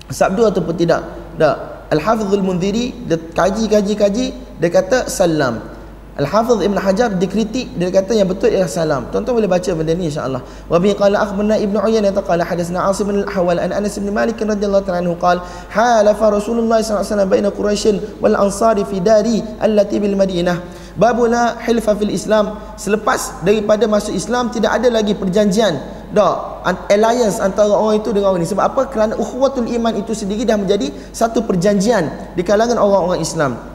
sabdu 0.10 0.41
ataupun 0.48 0.74
tidak. 0.74 1.06
Tak 1.36 1.75
Al-Hafizul 1.91 2.41
Mundhiri 2.41 2.93
dia 3.06 3.17
kaji 3.17 3.69
kaji 3.69 3.93
kaji 3.93 4.26
dia 4.62 4.69
kata 4.71 5.06
salam 5.12 5.76
Al-Hafiz 6.15 6.63
Ibn 6.63 6.80
Hajar 6.80 7.12
dikritik 7.19 7.76
dia 7.76 7.91
kata 7.91 8.15
yang 8.15 8.32
betul 8.32 8.48
ialah 8.48 8.71
salam. 8.71 9.12
Tuan-tuan 9.12 9.36
boleh 9.36 9.52
baca 9.52 9.67
benda 9.76 9.91
ni 9.91 10.08
insya-Allah. 10.08 10.39
Wa 10.71 10.80
bi 10.80 10.95
qala 10.95 11.19
akhbarna 11.19 11.60
Ibn 11.60 11.76
Uyainah 11.76 12.15
qala 12.15 12.48
hadatsana 12.48 12.88
Asim 12.88 13.12
bin 13.12 13.28
Al-Ahwal 13.28 13.60
an 13.60 13.76
Anas 13.76 14.00
bin 14.00 14.08
Malik 14.15 14.39
radhiyallahu 14.39 14.88
ta'ala 14.88 15.04
anhu 15.04 15.19
qala 15.19 15.43
halafa 15.76 16.32
Rasulullah 16.32 16.80
sallallahu 16.80 17.04
alaihi 17.04 17.12
wasallam 17.12 17.28
baina 17.36 17.50
Quraisy 17.52 18.24
wal 18.24 18.39
Ansari 18.39 18.88
fi 18.88 19.04
dari 19.04 19.43
allati 19.60 20.00
bil 20.00 20.15
Madinah. 20.15 20.85
Babula 20.96 21.60
hilfa 21.60 21.94
fil 22.00 22.12
Islam. 22.12 22.56
Selepas 22.80 23.44
daripada 23.44 23.84
masuk 23.86 24.16
Islam 24.16 24.50
tidak 24.50 24.80
ada 24.80 24.88
lagi 24.88 25.12
perjanjian. 25.12 25.76
Dah 26.16 26.64
alliance 26.88 27.44
antara 27.44 27.76
orang 27.76 28.00
itu 28.00 28.16
dengan 28.16 28.32
orang 28.32 28.42
ini. 28.42 28.50
Sebab 28.50 28.64
apa? 28.64 28.82
Kerana 28.88 29.14
ukhuwatul 29.20 29.68
iman 29.68 29.94
itu 30.00 30.16
sendiri 30.16 30.48
dah 30.48 30.56
menjadi 30.56 30.88
satu 31.12 31.44
perjanjian 31.44 32.36
di 32.40 32.42
kalangan 32.48 32.80
orang-orang 32.80 33.20
Islam 33.20 33.75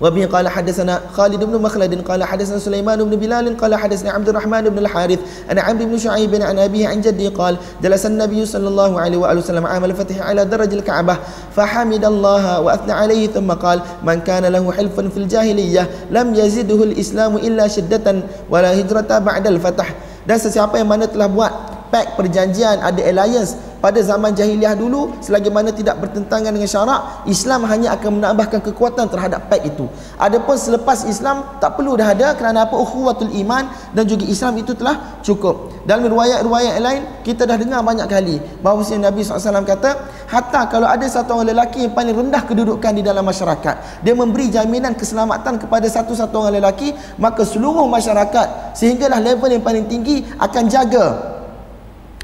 وبه 0.00 0.26
قال 0.26 0.48
حدثنا 0.48 1.00
خالد 1.12 1.44
بن 1.44 1.62
مخلد 1.62 2.02
قال 2.08 2.24
حدثنا 2.24 2.58
سليمان 2.58 3.04
بن 3.04 3.16
بلال 3.16 3.56
قال 3.56 3.74
حدثنا 3.74 4.10
عبد 4.10 4.28
الرحمن 4.28 4.68
بن 4.68 4.78
الحارث 4.78 5.18
عن 5.50 5.58
عمرو 5.58 5.84
بن 5.86 5.98
شعيب 5.98 6.34
عن 6.34 6.58
أبيه 6.58 6.88
عن 6.88 7.00
جدي 7.00 7.28
قال 7.28 7.56
جلس 7.82 8.06
النبي 8.06 8.46
صلى 8.46 8.68
الله 8.68 9.00
عليه 9.00 9.16
وآله 9.16 9.38
وسلم 9.40 9.66
عام 9.66 9.84
الفتح 9.84 10.20
على 10.20 10.44
درج 10.44 10.72
الكعبة 10.72 11.16
فحمد 11.56 12.04
الله 12.04 12.60
وأثنى 12.60 12.92
عليه 12.92 13.26
ثم 13.26 13.52
قال 13.52 13.80
من 14.04 14.20
كان 14.20 14.44
له 14.44 14.72
حلف 14.72 15.00
في 15.00 15.16
الجاهلية 15.16 15.90
لم 16.10 16.34
يزده 16.34 16.82
الإسلام 16.84 17.36
إلا 17.36 17.68
شدة 17.68 18.22
ولا 18.50 18.80
هجرة 18.80 19.18
بعد 19.18 19.46
الفتح 19.46 19.88
dan 20.26 20.42
sesiapa 20.42 20.74
yang 20.74 20.90
mana 20.90 21.06
telah 21.06 21.30
buat 21.30 21.52
pact 21.94 22.18
perjanjian 22.18 22.82
ada 22.82 22.98
alliance 23.06 23.54
pada 23.81 23.97
zaman 24.05 24.37
jahiliah 24.37 24.77
dulu 24.77 25.17
selagi 25.19 25.49
mana 25.49 25.73
tidak 25.73 25.97
bertentangan 25.97 26.53
dengan 26.53 26.69
syarak 26.69 27.25
Islam 27.25 27.65
hanya 27.65 27.97
akan 27.97 28.21
menambahkan 28.21 28.61
kekuatan 28.61 29.09
terhadap 29.09 29.49
pact 29.49 29.65
itu. 29.65 29.89
Adapun 30.21 30.53
selepas 30.53 31.03
Islam 31.09 31.57
tak 31.57 31.75
perlu 31.75 31.97
dah 31.97 32.13
ada 32.13 32.37
kerana 32.37 32.69
apa? 32.69 32.77
Ukhuwatul 32.77 33.33
iman 33.41 33.67
dan 33.97 34.05
juga 34.05 34.29
Islam 34.29 34.61
itu 34.61 34.77
telah 34.77 35.19
cukup. 35.25 35.73
Dalam 35.89 36.05
riwayat-riwayat 36.05 36.77
lain 36.77 37.01
kita 37.25 37.49
dah 37.49 37.57
dengar 37.57 37.81
banyak 37.81 38.05
kali 38.05 38.37
bahawa 38.61 38.85
Nabi 39.01 39.25
SAW 39.25 39.65
kata 39.65 39.89
hatta 40.29 40.69
kalau 40.69 40.85
ada 40.85 41.09
satu 41.09 41.41
orang 41.41 41.57
lelaki 41.57 41.89
yang 41.89 41.93
paling 41.97 42.13
rendah 42.13 42.45
kedudukan 42.45 42.93
di 42.93 43.01
dalam 43.01 43.25
masyarakat 43.25 44.05
dia 44.05 44.13
memberi 44.13 44.53
jaminan 44.53 44.93
keselamatan 44.93 45.57
kepada 45.57 45.89
satu-satu 45.89 46.35
orang 46.37 46.61
lelaki 46.61 46.93
maka 47.17 47.41
seluruh 47.41 47.89
masyarakat 47.89 48.77
sehinggalah 48.77 49.17
level 49.17 49.49
yang 49.49 49.65
paling 49.65 49.89
tinggi 49.89 50.21
akan 50.37 50.63
jaga 50.69 51.40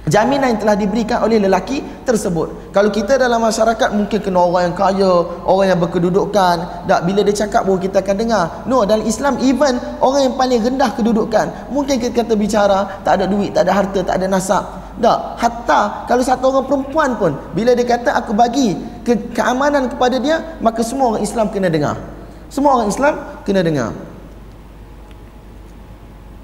jaminan 0.07 0.55
yang 0.55 0.59
telah 0.59 0.75
diberikan 0.79 1.19
oleh 1.21 1.37
lelaki 1.37 1.83
tersebut. 2.07 2.71
Kalau 2.71 2.89
kita 2.89 3.19
dalam 3.19 3.43
masyarakat 3.43 3.91
mungkin 3.93 4.19
kena 4.23 4.39
orang 4.39 4.71
yang 4.71 4.75
kaya 4.75 5.11
orang 5.43 5.67
yang 5.75 5.79
berkedudukan 5.83 6.87
tak 6.87 6.99
bila 7.03 7.19
dia 7.27 7.35
cakap 7.35 7.67
baru 7.67 7.79
kita 7.79 7.99
akan 8.01 8.15
dengar. 8.15 8.43
No 8.65 8.87
dalam 8.87 9.03
Islam 9.03 9.37
even 9.43 9.77
orang 9.99 10.31
yang 10.31 10.35
paling 10.39 10.59
rendah 10.63 10.89
kedudukan 10.95 11.69
mungkin 11.69 11.99
kita 11.99 12.23
kata 12.23 12.33
bicara 12.39 13.03
tak 13.03 13.21
ada 13.21 13.25
duit 13.27 13.51
tak 13.51 13.67
ada 13.67 13.73
harta 13.75 13.99
tak 14.01 14.15
ada 14.17 14.25
nasab. 14.31 14.63
Tak 14.97 15.37
hatta 15.37 16.09
kalau 16.09 16.23
satu 16.25 16.49
orang 16.49 16.65
perempuan 16.65 17.09
pun 17.21 17.31
bila 17.53 17.77
dia 17.77 17.85
kata 17.85 18.17
aku 18.17 18.33
bagi 18.33 18.73
ke 19.05 19.35
keamanan 19.35 19.91
kepada 19.93 20.17
dia 20.17 20.57
maka 20.63 20.81
semua 20.81 21.13
orang 21.13 21.21
Islam 21.21 21.53
kena 21.53 21.69
dengar. 21.69 21.99
Semua 22.47 22.79
orang 22.79 22.89
Islam 22.89 23.13
kena 23.43 23.59
dengar 23.59 23.91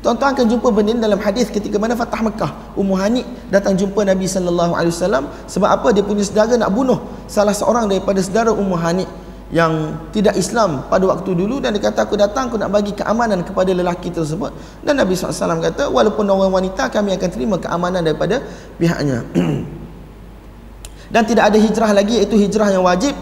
Tuan-tuan 0.04 0.36
akan 0.36 0.46
jumpa 0.52 0.68
benda 0.68 0.92
ini 0.92 1.00
dalam 1.00 1.16
hadis 1.16 1.48
ketika 1.48 1.80
mana 1.80 1.96
Fatah 1.96 2.20
Mekah. 2.20 2.52
Ummu 2.76 2.92
Hani 3.00 3.24
datang 3.48 3.72
jumpa 3.80 4.04
Nabi 4.04 4.28
sallallahu 4.28 4.76
alaihi 4.76 4.92
wasallam. 4.92 5.32
Sebab 5.48 5.70
apa? 5.80 5.96
Dia 5.96 6.04
punya 6.04 6.28
saudara 6.28 6.60
nak 6.60 6.76
bunuh 6.76 7.00
salah 7.32 7.56
seorang 7.56 7.88
daripada 7.88 8.20
saudara 8.20 8.52
Ummu 8.52 8.76
Hani 8.76 9.08
yang 9.56 9.96
tidak 10.12 10.36
Islam 10.36 10.84
pada 10.92 11.08
waktu 11.08 11.32
dulu 11.32 11.64
dan 11.64 11.72
dia 11.72 11.88
kata 11.88 12.04
aku 12.04 12.20
datang 12.20 12.52
aku 12.52 12.60
nak 12.60 12.76
bagi 12.76 12.92
keamanan 12.92 13.48
kepada 13.48 13.72
lelaki 13.72 14.12
tersebut. 14.12 14.52
Dan 14.84 15.00
Nabi 15.00 15.16
SAW 15.16 15.64
kata 15.64 15.88
walaupun 15.88 16.28
orang 16.28 16.52
wanita 16.52 16.92
kami 16.92 17.16
akan 17.16 17.30
terima 17.32 17.56
keamanan 17.56 18.04
daripada 18.04 18.44
pihaknya. 18.76 19.24
Dan 21.16 21.24
tidak 21.24 21.48
ada 21.48 21.58
hijrah 21.64 21.92
lagi 21.96 22.20
iaitu 22.20 22.36
hijrah 22.36 22.76
yang 22.76 22.84
wajib 22.84 23.16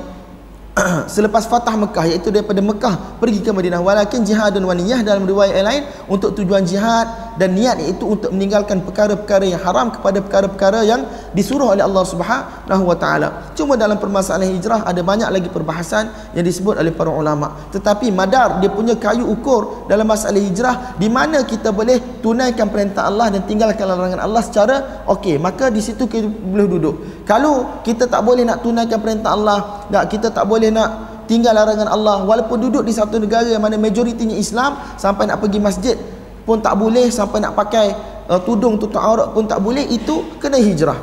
selepas 1.16 1.44
fatah 1.52 1.76
Mekah 1.76 2.08
iaitu 2.08 2.32
daripada 2.32 2.64
Mekah 2.64 3.20
pergi 3.20 3.44
ke 3.44 3.52
Madinah 3.52 3.84
walakin 3.84 4.24
jihad 4.24 4.56
dan 4.56 4.64
waniyah 4.64 5.04
dalam 5.04 5.28
riwayat 5.28 5.60
yang 5.60 5.68
lain 5.68 5.84
untuk 6.08 6.32
tujuan 6.32 6.64
jihad 6.64 7.36
dan 7.36 7.56
niat 7.56 7.80
iaitu 7.84 8.08
untuk 8.08 8.32
meninggalkan 8.32 8.80
perkara-perkara 8.84 9.52
yang 9.52 9.60
haram 9.60 9.92
kepada 9.92 10.24
perkara-perkara 10.24 10.80
yang 10.88 11.04
disuruh 11.36 11.76
oleh 11.76 11.84
Allah 11.84 12.04
Subhanahu 12.08 12.84
wa 12.88 12.96
taala. 12.96 13.52
Cuma 13.58 13.80
dalam 13.80 14.00
permasalahan 14.00 14.56
hijrah 14.56 14.86
ada 14.88 15.02
banyak 15.04 15.28
lagi 15.32 15.50
perbahasan 15.52 16.36
yang 16.36 16.46
disebut 16.46 16.80
oleh 16.80 16.92
para 16.94 17.12
ulama. 17.12 17.68
Tetapi 17.72 18.12
madar 18.12 18.60
dia 18.60 18.72
punya 18.72 18.96
kayu 18.96 19.28
ukur 19.28 19.88
dalam 19.88 20.08
masalah 20.08 20.40
hijrah 20.40 20.96
di 21.02 21.08
mana 21.08 21.44
kita 21.48 21.74
boleh 21.74 22.22
tunaikan 22.22 22.70
perintah 22.70 23.10
Allah 23.10 23.32
dan 23.32 23.42
tinggalkan 23.50 23.90
larangan 23.90 24.22
Allah 24.22 24.44
secara 24.46 24.76
okey, 25.10 25.42
maka 25.42 25.74
di 25.74 25.82
situ 25.82 26.06
kita 26.06 26.28
boleh 26.28 26.68
duduk. 26.68 26.96
Kalau 27.26 27.82
kita 27.82 28.06
tak 28.06 28.22
boleh 28.22 28.44
nak 28.46 28.62
tunaikan 28.62 29.00
perintah 29.02 29.34
Allah, 29.34 29.88
tak 29.90 30.14
kita 30.14 30.30
tak 30.30 30.46
boleh 30.46 30.61
boleh 30.62 30.70
nak 30.70 30.90
tinggal 31.26 31.58
larangan 31.58 31.90
Allah. 31.90 32.22
Walaupun 32.22 32.62
duduk 32.62 32.86
di 32.86 32.94
satu 32.94 33.18
negara 33.18 33.50
yang 33.50 33.66
mana 33.66 33.82
majoritinya 33.82 34.38
Islam 34.38 34.78
sampai 35.02 35.26
nak 35.26 35.42
pergi 35.42 35.58
masjid 35.58 35.98
pun 36.46 36.62
tak 36.62 36.78
boleh 36.78 37.10
sampai 37.10 37.42
nak 37.42 37.58
pakai 37.58 37.98
uh, 38.30 38.38
tudung 38.46 38.78
tutup 38.78 39.02
aurat 39.02 39.34
pun 39.34 39.50
tak 39.50 39.58
boleh 39.58 39.82
itu 39.90 40.38
kena 40.38 40.62
hijrah. 40.62 41.02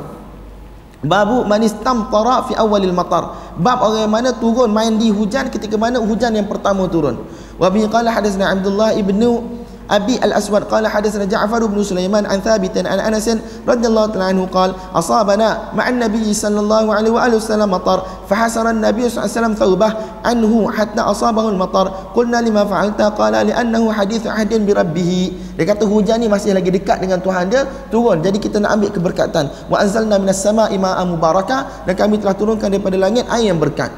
Babu 0.99 1.47
manistam 1.47 2.11
tara 2.11 2.43
fi 2.47 2.55
awalil 2.55 2.95
matar. 2.95 3.55
Bab 3.59 3.83
orang 3.83 4.07
yang 4.07 4.11
mana 4.11 4.29
turun 4.35 4.71
main 4.71 4.95
di 4.95 5.11
hujan 5.11 5.51
ketika 5.51 5.75
mana 5.75 5.99
hujan 5.99 6.31
yang 6.31 6.47
pertama 6.47 6.87
turun. 6.87 7.19
Wa 7.59 7.67
bi 7.67 7.83
qala 7.87 8.11
hadatsana 8.11 8.55
Abdullah 8.55 8.95
ibnu 8.95 9.58
Abi 9.89 10.21
Al-Aswad 10.21 10.69
qala 10.69 10.85
hadatsana 10.85 11.25
Ja'far 11.25 11.65
ibn 11.65 11.81
Sulaiman 11.81 12.29
an 12.29 12.37
Thabit 12.45 12.77
an 12.77 12.85
Anas 12.85 13.25
radhiyallahu 13.65 14.13
ta'ala 14.13 14.29
anhu 14.29 14.45
qala 14.53 14.77
asabana 14.93 15.73
ma'an 15.73 15.97
Nabi 15.97 16.29
sallallahu 16.29 16.93
alaihi 16.93 17.13
wa 17.13 17.25
alihi 17.25 17.41
sallam 17.41 17.73
matar 17.73 18.05
fa 18.29 18.45
an 18.45 18.85
Nabi 18.85 19.09
sallallahu 19.09 19.25
alaihi 19.25 19.33
wasallam 19.33 19.55
thawbah 19.57 19.91
anhu 20.21 20.69
hatta 20.69 21.09
asabahu 21.09 21.49
al-matar. 21.57 21.89
Qulna 22.13 22.37
lima 22.45 22.69
fa'alta? 22.69 23.17
Qala 23.17 23.41
li 23.41 23.49
annahu 23.49 23.89
hadith 23.89 24.29
ahdin 24.29 24.69
bi 24.69 24.77
rabbih 24.77 25.33
dia 25.59 25.65
kata 25.67 25.83
hujan 25.83 26.23
ni 26.23 26.31
masih 26.31 26.55
lagi 26.55 26.71
dekat 26.71 27.03
dengan 27.03 27.19
Tuhan 27.19 27.51
dia 27.51 27.67
turun. 27.91 28.23
Jadi 28.23 28.39
kita 28.39 28.63
nak 28.63 28.79
ambil 28.79 28.95
keberkatan. 28.95 29.51
Wa 29.67 29.83
anzalna 29.83 30.15
minas 30.15 30.39
sama'i 30.39 30.79
ma'an 30.79 31.09
mubarakah 31.09 31.83
dan 31.83 31.93
kami 31.99 32.15
telah 32.21 32.37
turunkan 32.37 32.71
daripada 32.71 32.95
langit 32.95 33.27
air 33.27 33.51
yang 33.51 33.59
berkat. 33.59 33.91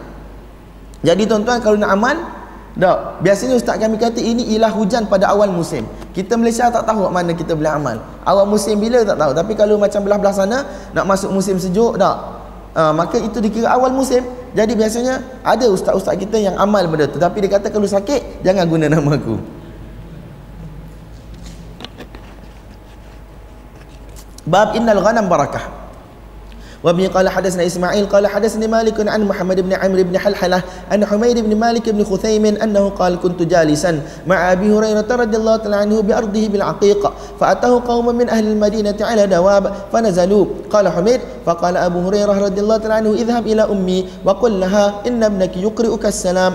Jadi 1.06 1.30
tuan-tuan 1.30 1.62
kalau 1.62 1.78
nak 1.78 1.94
aman 1.94 2.41
tak. 2.72 3.20
Biasanya 3.20 3.60
ustaz 3.60 3.76
kami 3.76 4.00
kata 4.00 4.24
ini 4.24 4.48
ialah 4.56 4.72
hujan 4.72 5.04
pada 5.12 5.28
awal 5.28 5.52
musim. 5.52 5.84
Kita 6.16 6.40
Malaysia 6.40 6.72
tak 6.72 6.88
tahu 6.88 7.12
mana 7.12 7.36
kita 7.36 7.52
boleh 7.52 7.68
amal. 7.68 8.00
Awal 8.24 8.48
musim 8.48 8.80
bila 8.80 9.04
tak 9.04 9.20
tahu. 9.20 9.32
Tapi 9.36 9.54
kalau 9.60 9.76
macam 9.76 10.00
belah-belah 10.08 10.32
sana 10.32 10.64
nak 10.96 11.04
masuk 11.04 11.36
musim 11.36 11.60
sejuk 11.60 12.00
tak. 12.00 12.16
Uh, 12.72 12.96
maka 12.96 13.20
itu 13.20 13.44
dikira 13.44 13.76
awal 13.76 13.92
musim. 13.92 14.24
Jadi 14.56 14.80
biasanya 14.80 15.20
ada 15.44 15.68
ustaz-ustaz 15.68 16.16
kita 16.16 16.40
yang 16.40 16.56
amal 16.56 16.88
benda 16.88 17.12
tu. 17.12 17.20
Tapi 17.20 17.44
dia 17.44 17.60
kata 17.60 17.68
kalau 17.68 17.88
sakit 17.88 18.40
jangan 18.40 18.64
guna 18.68 18.88
nama 18.96 19.20
aku. 19.20 19.36
Bab 24.48 24.80
innal 24.80 25.04
ghanam 25.04 25.28
barakah. 25.28 25.81
وابن 26.84 27.08
قال 27.08 27.30
حدثنا 27.30 27.66
إسماعيل 27.66 28.06
قال 28.06 28.28
حدثني 28.28 28.68
مالك 28.68 29.08
عن 29.08 29.22
محمد 29.24 29.60
بن 29.60 29.74
عمرو 29.74 30.04
بن 30.04 30.18
حلحلة 30.18 30.62
أن 30.94 31.06
حميد 31.06 31.38
بن 31.40 31.56
مالك 31.56 31.90
بن 31.90 32.04
خثيم 32.04 32.46
أنه 32.46 32.90
قال 32.90 33.20
كنت 33.22 33.42
جالسا 33.42 34.02
مع 34.28 34.52
أبي 34.52 34.74
هريرة 34.74 35.06
رضي 35.10 35.38
الله 35.38 35.56
تعالى 35.56 35.76
عنه 35.76 36.02
بأرضه 36.02 36.48
بالعقيق 36.48 37.14
فأتاه 37.40 37.82
قوم 37.88 38.16
من 38.16 38.30
أهل 38.30 38.48
المدينة 38.48 38.96
على 39.02 39.28
دواب 39.28 39.74
فنزلوا. 39.94 40.46
قال 40.70 40.90
حميد 40.90 41.22
فقال 41.46 41.78
أبو 41.78 42.00
هريرة 42.08 42.34
رضي 42.46 42.62
الله 42.62 42.78
تعالى 42.78 42.94
عنه 42.94 43.10
اذهب 43.14 43.48
إلى 43.48 43.62
أمي 43.62 44.06
وقل 44.26 44.60
لها 44.60 44.94
إن 45.08 45.24
ابنك 45.24 45.58
يقرئك 45.58 46.06
السلام 46.06 46.54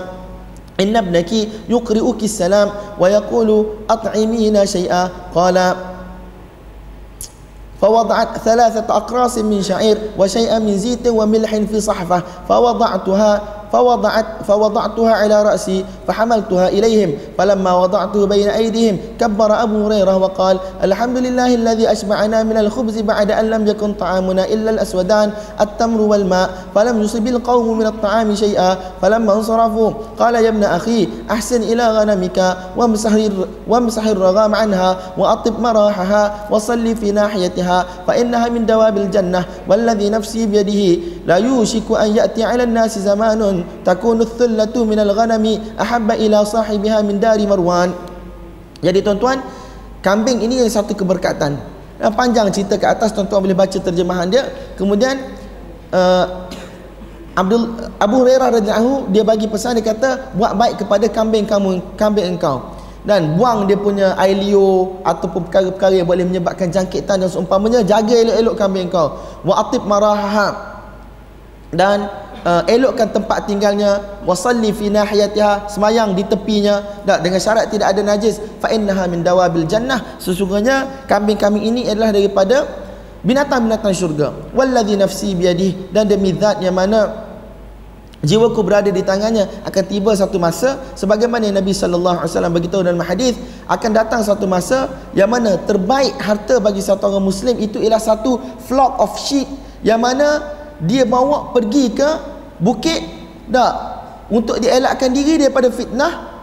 إن 0.79 0.95
ابنك 0.95 1.31
يقرئك 1.69 2.23
السلام 2.23 2.69
ويقول 2.99 3.65
أطعمينا 3.89 4.65
شيئا. 4.65 5.09
قال 5.35 5.73
فوضعت 7.81 8.37
ثلاثة 8.37 8.97
أقراص 8.97 9.37
من 9.37 9.61
شعير 9.63 9.97
وشيئا 10.17 10.59
من 10.59 10.77
زيت 10.77 11.07
وملح 11.07 11.55
في 11.55 11.81
صحفة 11.81 12.23
فوضعتها 12.49 13.41
فوضعت 13.71 14.25
فوضعتها 14.47 15.11
على 15.11 15.43
رأسي 15.43 15.85
فحملتها 16.07 16.67
إليهم 16.69 17.13
فلما 17.37 17.73
وضعته 17.73 18.25
بين 18.27 18.49
أيديهم 18.49 18.97
كبر 19.19 19.63
أبو 19.63 19.85
هريرة 19.85 20.17
وقال 20.17 20.59
الحمد 20.83 21.17
لله 21.17 21.55
الذي 21.55 21.91
أشبعنا 21.91 22.43
من 22.43 22.57
الخبز 22.57 22.97
بعد 22.99 23.31
أن 23.31 23.45
لم 23.49 23.67
يكن 23.67 23.93
طعامنا 23.93 24.45
إلا 24.45 24.69
الأسودان 24.69 25.31
التمر 25.61 26.01
والماء 26.01 26.49
فلم 26.75 27.01
يصب 27.01 27.27
القوم 27.27 27.77
من 27.77 27.85
الطعام 27.85 28.35
شيئا 28.35 28.77
فلما 29.01 29.33
انصرفوا 29.33 29.91
قال 30.19 30.35
يا 30.35 30.49
ابن 30.49 30.63
أخي 30.63 31.09
أحسن 31.31 31.63
إلى 31.63 31.91
غنمك 31.91 32.57
وامسح 32.77 33.11
وامسح 33.67 34.07
الرغام 34.07 34.55
عنها 34.55 34.97
وأطب 35.17 35.59
مراحها 35.59 36.35
وصلي 36.51 36.95
في 36.95 37.11
ناحيتها 37.11 37.85
فإنها 38.07 38.49
من 38.49 38.65
دواب 38.65 38.97
الجنة 38.97 39.45
والذي 39.69 40.09
نفسي 40.09 40.45
بيده 40.45 41.01
لا 41.25 41.35
يوشك 41.35 41.91
أن 41.91 42.15
يأتي 42.15 42.43
على 42.43 42.63
الناس 42.63 42.99
زمان 42.99 43.56
marwanin 43.57 43.83
takunu 43.83 44.23
thullatu 44.25 44.85
minal 44.85 45.09
ghanami 45.13 45.57
ahabba 45.77 46.13
ila 46.17 46.45
sahibiha 46.45 47.01
min 47.01 47.17
dari 47.17 47.45
marwan. 47.49 47.93
Jadi 48.81 49.01
tuan-tuan 49.01 49.41
kambing 50.05 50.45
ini 50.45 50.61
yang 50.61 50.69
satu 50.69 50.93
keberkatan. 50.93 51.57
Dan 51.97 52.13
panjang 52.13 52.53
cerita 52.53 52.77
ke 52.77 52.85
atas 52.85 53.09
tuan-tuan 53.09 53.41
boleh 53.41 53.57
baca 53.57 53.73
terjemahan 53.73 54.29
dia. 54.29 54.45
Kemudian 54.77 55.17
uh, 55.89 56.45
Abdul 57.33 57.73
Abu 57.97 58.15
Hurairah 58.21 58.61
radhiyallahu 58.61 59.09
dia 59.09 59.25
bagi 59.25 59.49
pesan 59.49 59.81
dia 59.81 59.85
kata 59.85 60.33
buat 60.37 60.53
baik 60.57 60.85
kepada 60.85 61.05
kambing 61.09 61.49
kamu 61.49 61.81
kambing 61.97 62.37
engkau. 62.37 62.77
Dan 63.07 63.39
buang 63.39 63.71
dia 63.71 63.79
punya 63.79 64.19
air 64.19 64.35
liur 64.35 64.99
ataupun 65.07 65.47
perkara-perkara 65.47 66.03
yang 66.03 66.09
boleh 66.11 66.27
menyebabkan 66.27 66.67
jangkitan 66.67 67.23
dan 67.23 67.29
seumpamanya 67.31 67.79
jaga 67.79 68.13
elok-elok 68.13 68.55
kambing 68.59 68.91
engkau. 68.91 69.15
Wa 69.47 69.63
atib 69.63 69.87
maraha 69.87 70.77
dan 71.71 72.07
uh, 72.47 72.63
elokkan 72.71 73.11
tempat 73.11 73.43
tinggalnya 73.43 73.99
wasalli 74.23 74.71
fi 74.71 74.87
nahiyatiha 74.87 75.67
semayang 75.67 76.15
di 76.15 76.23
tepinya. 76.23 77.03
Tak 77.03 77.19
dengan 77.19 77.39
syarat 77.43 77.67
tidak 77.67 77.91
ada 77.91 78.01
najis. 78.01 78.39
Fa 78.63 78.71
innaha 78.71 79.03
min 79.11 79.21
dawabil 79.21 79.67
jannah. 79.67 80.15
Sesungguhnya 80.23 81.05
kambing-kambing 81.11 81.67
ini 81.67 81.91
adalah 81.91 82.15
daripada 82.15 82.63
binatang-binatang 83.27 83.91
syurga. 83.91 84.31
Wallazi 84.55 84.95
nafsi 84.95 85.35
biadihi 85.35 85.91
dan 85.91 86.07
demi 86.07 86.31
zat 86.31 86.63
yang 86.63 86.79
mana 86.79 87.27
jiwaku 88.25 88.65
berada 88.65 88.89
di 88.89 89.05
tangannya 89.05 89.45
akan 89.61 89.83
tiba 89.85 90.09
satu 90.17 90.41
masa 90.41 90.81
sebagaimana 90.97 91.53
Nabi 91.53 91.69
sallallahu 91.69 92.25
alaihi 92.25 92.33
wasallam 92.33 92.53
beritahu 92.57 92.81
dalam 92.81 93.03
hadis 93.05 93.37
akan 93.69 93.91
datang 93.93 94.25
satu 94.25 94.49
masa 94.49 94.89
yang 95.13 95.29
mana 95.29 95.53
terbaik 95.69 96.17
harta 96.17 96.57
bagi 96.57 96.81
satu 96.81 97.13
orang 97.13 97.29
muslim 97.29 97.53
itu 97.61 97.77
ialah 97.77 98.01
satu 98.01 98.41
flock 98.65 98.97
of 98.97 99.13
sheep 99.21 99.45
yang 99.85 100.01
mana 100.01 100.41
dia 100.81 101.05
bawa 101.05 101.53
pergi 101.53 101.93
ke 101.93 102.36
bukit 102.59 103.01
dak 103.47 103.73
untuk 104.27 104.59
dielakkan 104.59 105.11
diri 105.13 105.39
daripada 105.39 105.71
fitnah 105.71 106.37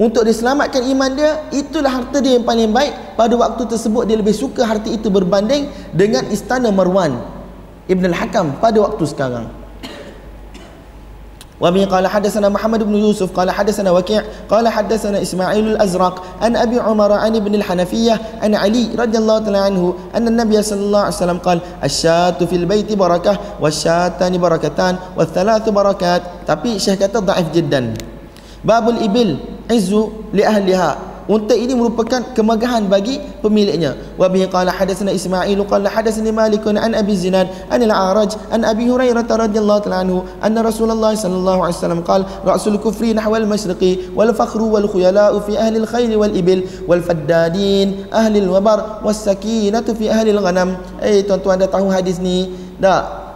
untuk 0.00 0.26
diselamatkan 0.26 0.82
iman 0.88 1.10
dia 1.14 1.46
itulah 1.52 1.92
harta 1.92 2.18
dia 2.18 2.34
yang 2.40 2.46
paling 2.48 2.72
baik. 2.72 3.14
Pada 3.14 3.34
waktu 3.36 3.62
tersebut 3.68 4.08
dia 4.08 4.16
lebih 4.18 4.34
suka 4.34 4.64
harta 4.64 4.88
itu 4.88 5.12
berbanding 5.12 5.68
dengan 5.92 6.26
istana 6.32 6.72
Marwan 6.72 7.20
Ibn 7.86 8.04
al-Hakam 8.10 8.58
pada 8.58 8.78
waktu 8.82 9.04
sekarang 9.04 9.61
وبه 11.62 11.84
قال 11.86 12.06
حدثنا 12.06 12.48
محمد 12.48 12.82
بن 12.82 12.94
يوسف 12.94 13.30
قال 13.30 13.50
حدثنا 13.50 13.90
وكيع 13.90 14.22
قال 14.50 14.68
حدثنا 14.68 15.22
إسماعيل 15.22 15.66
الأزرق 15.68 16.14
عن 16.42 16.56
أبي 16.56 16.80
عمر 16.80 17.12
عن 17.12 17.36
ابن 17.36 17.54
الحنفية 17.54 18.20
عن 18.42 18.54
علي 18.54 18.90
رضي 18.98 19.18
الله 19.18 19.38
تعالى 19.38 19.58
عنه 19.58 19.94
أن 20.14 20.28
النبي 20.28 20.62
صلى 20.62 20.80
الله 20.80 20.98
عليه 20.98 21.16
وسلم 21.22 21.38
قال 21.38 21.58
الشاة 21.84 22.38
في 22.42 22.56
البيت 22.56 22.92
بركة 22.98 23.38
والشاتان 23.62 24.38
بركتان 24.38 24.94
والثلاث 25.16 25.68
بركات. 25.70 26.22
Tapi 26.42 26.82
syekh 26.82 27.06
kata 27.06 27.22
ضعيف 27.22 27.54
جدا 27.54 27.94
باب 28.66 28.88
الإبل 28.88 29.38
عز 29.70 29.92
لأهلها 30.34 31.11
unta 31.28 31.54
ini 31.54 31.74
merupakan 31.74 32.34
kemegahan 32.34 32.90
bagi 32.90 33.20
pemiliknya. 33.42 33.94
Wa 34.18 34.26
bihi 34.26 34.50
qala 34.50 34.74
hadatsana 34.74 35.14
isma'il 35.14 35.60
qala 35.66 35.90
hadatsani 35.90 36.34
malik 36.34 36.66
an 36.66 36.94
abi 36.94 37.14
zinad 37.14 37.50
an 37.70 37.80
al-a'raj 37.82 38.34
an 38.50 38.66
abi 38.66 38.86
hurairah 38.90 39.26
radhiyallahu 39.26 39.80
ta'ala 39.86 40.02
anhu 40.02 40.26
anna 40.42 40.62
rasulullah 40.62 41.14
sallallahu 41.14 41.66
alaihi 41.66 41.78
wasallam 41.78 42.02
qala 42.02 42.24
ra'sul 42.46 42.78
kufri 42.78 43.14
nahwa 43.14 43.38
al-mashriqi 43.38 44.14
wal 44.14 44.30
fakhru 44.30 44.70
wal 44.70 44.86
khuyala'u 44.86 45.42
fi 45.46 45.58
ahli 45.58 45.82
al-khayl 45.82 46.10
wal 46.18 46.34
ibil 46.34 46.66
wal 46.86 47.02
faddadin 47.02 48.06
ahli 48.10 48.42
al-wabar 48.42 49.02
was 49.02 49.22
sakinatu 49.22 49.94
fi 49.98 50.08
ahli 50.08 50.30
al-ghanam. 50.30 50.78
Eh 51.02 51.26
tuan-tuan 51.26 51.58
dah 51.58 51.68
tahu 51.68 51.90
hadis 51.90 52.22
ni? 52.22 52.50
Dah 52.78 53.34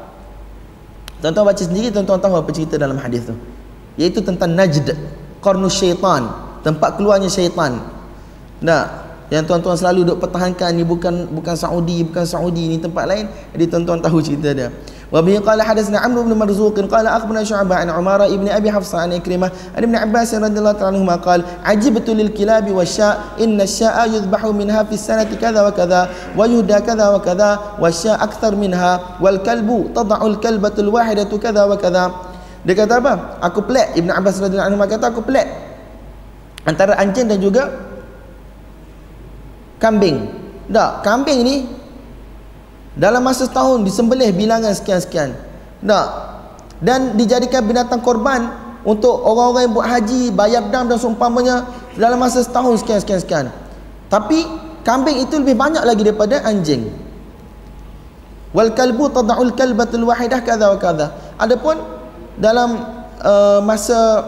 tuan-tuan 1.20 1.48
baca 1.48 1.62
sendiri 1.62 1.90
tuan-tuan 1.90 2.20
tahu 2.22 2.38
apa 2.38 2.50
cerita 2.52 2.76
dalam 2.78 3.00
hadis 3.00 3.26
tu? 3.26 3.34
Iaitu 3.96 4.20
tentang 4.20 4.52
najd 4.52 4.92
qarnu 5.40 5.72
syaitan 5.72 6.45
tempat 6.66 6.98
keluarnya 6.98 7.30
syaitan. 7.30 7.78
Tak 8.58 9.06
yang 9.26 9.42
tuan-tuan 9.42 9.74
selalu 9.74 10.06
duk 10.06 10.18
pertahankan 10.22 10.70
ni 10.70 10.86
bukan 10.86 11.26
bukan 11.34 11.58
Saudi 11.58 12.06
bukan 12.06 12.22
Saudi 12.22 12.70
ni 12.70 12.78
tempat 12.78 13.10
lain 13.10 13.26
jadi 13.54 13.64
tuan-tuan 13.66 13.98
tahu 13.98 14.22
cerita 14.22 14.54
dia. 14.54 14.70
Wa 15.06 15.22
bihi 15.22 15.38
qala 15.42 15.62
hadatsana 15.66 16.02
amr 16.02 16.26
ibn 16.26 16.34
marzuq 16.34 16.78
qala 16.86 17.14
akhbarana 17.14 17.42
syu'bah 17.46 17.78
an 17.82 17.90
umara 17.94 18.26
ibn 18.26 18.46
abi 18.50 18.70
hafsa 18.70 19.06
an 19.06 19.14
ikrimah 19.18 19.50
an 19.74 19.82
ibn 19.82 19.94
abbas 19.98 20.34
radhiyallahu 20.34 20.78
ta'ala 20.78 20.94
anhu 20.94 21.06
qala 21.22 21.42
ajibtu 21.62 22.10
lil 22.14 22.30
kilabi 22.34 22.74
wasya 22.74 23.38
inna 23.38 23.66
asya'a 23.66 24.06
yudhbahu 24.14 24.50
minha 24.50 24.82
fi 24.86 24.94
sanati 24.98 25.38
kadha 25.38 25.62
wa 25.62 25.70
kadha 25.74 26.10
wa 26.34 26.42
yuhda 26.46 26.82
kadha 26.82 27.14
wa 27.14 27.22
kadha 27.22 27.78
wasya 27.82 28.18
akthar 28.18 28.54
minha 28.54 29.18
wal 29.22 29.42
kalbu 29.42 29.90
tad'u 29.94 30.22
al 30.22 30.38
kalbatu 30.42 30.86
al 30.86 30.90
wahidatu 30.90 31.34
kadha 31.38 31.66
wa 31.66 31.74
kadha. 31.74 32.14
Dia 32.66 32.74
kata 32.74 32.98
apa? 32.98 33.38
Aku 33.46 33.62
pelik. 33.62 33.94
Ibn 33.94 34.10
abbas 34.10 34.42
radhiyallahu 34.42 34.74
anhu 34.74 34.90
kata 34.90 35.14
aku 35.14 35.22
pelik 35.22 35.65
antara 36.66 36.98
anjing 36.98 37.30
dan 37.30 37.38
juga 37.38 37.72
kambing. 39.78 40.28
Tak 40.66 41.06
kambing 41.06 41.40
ni 41.46 41.56
dalam 42.98 43.22
masa 43.22 43.46
setahun 43.46 43.86
disembelih 43.86 44.34
bilangan 44.34 44.74
sekian-sekian. 44.74 45.32
Tak. 45.80 46.06
Dan 46.82 47.16
dijadikan 47.16 47.64
binatang 47.64 48.04
korban 48.04 48.52
untuk 48.84 49.16
orang-orang 49.24 49.62
yang 49.64 49.72
buat 49.72 49.88
haji 49.88 50.20
bayar 50.34 50.62
dam 50.68 50.90
dan 50.90 50.98
seumpamanya 51.00 51.64
dalam 51.96 52.20
masa 52.20 52.44
setahun 52.44 52.84
sekian-sekian 52.84 53.48
tapi 54.06 54.46
kambing 54.86 55.26
itu 55.26 55.34
lebih 55.42 55.58
banyak 55.58 55.82
lagi 55.82 56.02
daripada 56.06 56.42
anjing. 56.46 56.86
Wal 58.54 58.72
kalbu 58.72 59.10
tad'ul 59.12 59.52
kalbatul 59.52 60.06
wahidah 60.06 60.40
kadza 60.40 60.72
wa 60.72 60.78
kadza 60.78 61.12
adapun 61.36 61.76
dalam 62.40 62.80
uh, 63.20 63.60
masa 63.60 64.24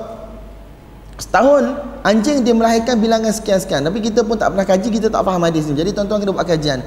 setahun 1.16 1.78
anjing 2.08 2.40
dia 2.40 2.56
melahirkan 2.56 2.96
bilangan 2.96 3.28
sekian-sekian. 3.36 3.84
Tapi 3.84 4.00
kita 4.00 4.24
pun 4.24 4.40
tak 4.40 4.56
pernah 4.56 4.64
kaji 4.64 4.88
kita 4.88 5.12
tak 5.12 5.20
faham 5.20 5.44
hadis 5.44 5.68
ni. 5.68 5.76
Jadi 5.76 5.92
tuan-tuan 5.92 6.24
kena 6.24 6.32
buat 6.32 6.48
kajian. 6.48 6.80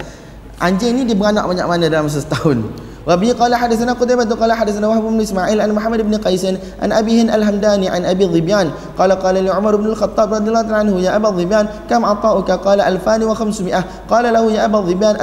Anjing 0.57 0.97
ni 0.97 1.05
dia 1.05 1.13
beranak 1.13 1.45
banyak 1.45 1.65
mana 1.69 1.85
dalam 1.85 2.09
setahun. 2.09 2.65
Wa 3.01 3.17
bi 3.17 3.33
qala 3.33 3.57
hadatsana 3.57 3.97
qutaybah 3.97 4.29
qala 4.29 4.53
hadatsana 4.53 4.85
wahb 4.85 5.09
bin 5.09 5.25
ismail 5.25 5.57
an 5.57 5.73
muhammad 5.73 6.05
bin 6.05 6.13
qais 6.21 6.45
an 6.45 6.89
abihin 6.93 7.33
al-hamdani 7.33 7.89
an 7.89 8.05
abi 8.05 8.29
dhibyan. 8.29 8.73
Qala 8.97 9.17
qala 9.17 9.41
li 9.41 9.49
umar 9.49 9.73
bin 9.77 9.89
al-khattab 9.89 10.29
radhiyallahu 10.37 10.69
anhu 10.69 10.97
ya 11.01 11.17
aba 11.17 11.33
dhibyan 11.33 11.65
kam 11.89 12.05
ata'uka? 12.05 12.61
Qala 12.61 12.85
alfani 12.85 13.25
wa 13.25 13.33
khamsumiyah 13.33 14.05
qala 14.05 14.29
lahu 14.29 14.53
ya 14.53 14.69
aba 14.69 14.85
dhibyan 14.85 15.17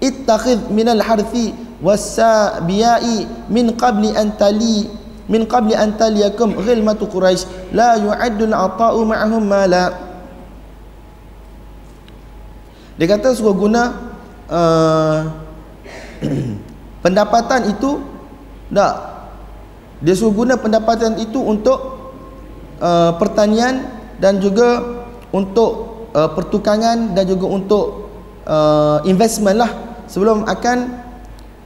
ittakhidh 0.00 0.72
min 0.72 0.88
al-harthi 0.96 1.52
was-sabiya'i 1.84 3.28
min 3.52 3.76
qabli 3.76 4.16
an 4.16 4.32
tali 4.40 4.88
min 5.30 5.48
qabli 5.48 5.72
an 5.72 5.96
taliyakum 5.96 6.56
ghilmatu 6.60 7.08
quraish 7.08 7.48
la 7.72 7.96
yu'addu 7.96 8.48
al-ata'u 8.50 9.00
ma'ahum 9.08 9.42
mala 9.44 10.14
dia 12.94 13.10
kata 13.10 13.34
suruh 13.34 13.58
guna 13.58 13.90
uh, 14.46 15.18
pendapatan 17.04 17.74
itu 17.74 17.98
tak. 18.70 18.94
Dia 20.04 20.14
suruh 20.14 20.34
guna 20.34 20.54
pendapatan 20.54 21.18
itu 21.18 21.42
untuk 21.42 21.78
uh, 22.78 23.18
pertanian 23.18 23.82
dan 24.22 24.38
juga 24.38 24.78
untuk 25.34 26.06
uh, 26.14 26.30
pertukangan 26.38 27.18
dan 27.18 27.24
juga 27.26 27.46
untuk 27.50 27.84
uh, 28.46 29.02
investment 29.10 29.58
lah 29.58 29.70
sebelum 30.06 30.46
akan 30.46 30.78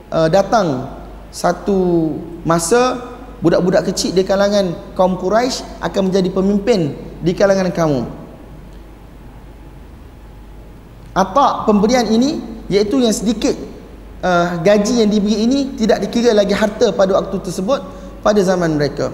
uh, 0.08 0.28
datang 0.32 0.96
satu 1.28 2.12
masa 2.48 3.04
budak-budak 3.38 3.86
kecil 3.92 4.14
di 4.14 4.22
kalangan 4.26 4.94
kaum 4.98 5.14
Quraisy 5.18 5.82
akan 5.82 6.10
menjadi 6.10 6.28
pemimpin 6.30 6.80
di 7.22 7.32
kalangan 7.34 7.70
kamu. 7.70 8.02
Apa 11.14 11.66
pemberian 11.66 12.06
ini 12.06 12.38
iaitu 12.70 13.02
yang 13.02 13.10
sedikit 13.10 13.54
uh, 14.22 14.58
gaji 14.62 15.02
yang 15.02 15.10
diberi 15.10 15.42
ini 15.42 15.74
tidak 15.74 16.06
dikira 16.06 16.30
lagi 16.34 16.54
harta 16.54 16.94
pada 16.94 17.18
waktu 17.18 17.42
tersebut 17.42 17.80
pada 18.22 18.40
zaman 18.42 18.78
mereka. 18.78 19.10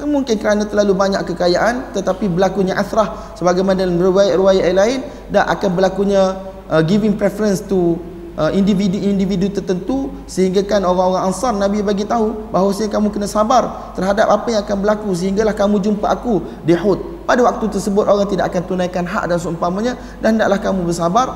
Mungkin 0.00 0.40
kerana 0.40 0.64
terlalu 0.64 0.96
banyak 0.96 1.28
kekayaan 1.28 1.92
tetapi 1.92 2.24
berlakunya 2.32 2.72
asrah 2.72 3.36
sebagaimana 3.36 3.84
dalam 3.84 4.00
riwayat-riwayat 4.00 4.72
lain 4.72 5.00
dan 5.28 5.44
akan 5.44 5.70
berlakunya 5.76 6.40
uh, 6.72 6.80
giving 6.80 7.18
preference 7.18 7.60
to 7.60 8.00
individu-individu 8.38 9.52
tertentu 9.52 10.08
sehingga 10.24 10.64
kan 10.64 10.80
orang-orang 10.86 11.28
ansar 11.28 11.52
Nabi 11.52 11.84
bagi 11.84 12.08
tahu 12.08 12.48
bahawa 12.54 12.72
kamu 12.72 13.08
kena 13.12 13.28
sabar 13.28 13.92
terhadap 13.92 14.30
apa 14.30 14.48
yang 14.48 14.60
akan 14.64 14.76
berlaku 14.80 15.10
sehinggalah 15.12 15.52
kamu 15.52 15.82
jumpa 15.82 16.06
aku 16.08 16.40
di 16.64 16.72
Hud 16.72 17.26
pada 17.28 17.44
waktu 17.44 17.68
tersebut 17.68 18.08
orang 18.08 18.26
tidak 18.30 18.48
akan 18.54 18.62
tunaikan 18.64 19.04
hak 19.04 19.28
dan 19.28 19.38
seumpamanya 19.38 19.98
dan 20.24 20.38
hendaklah 20.38 20.58
kamu 20.62 20.88
bersabar 20.88 21.28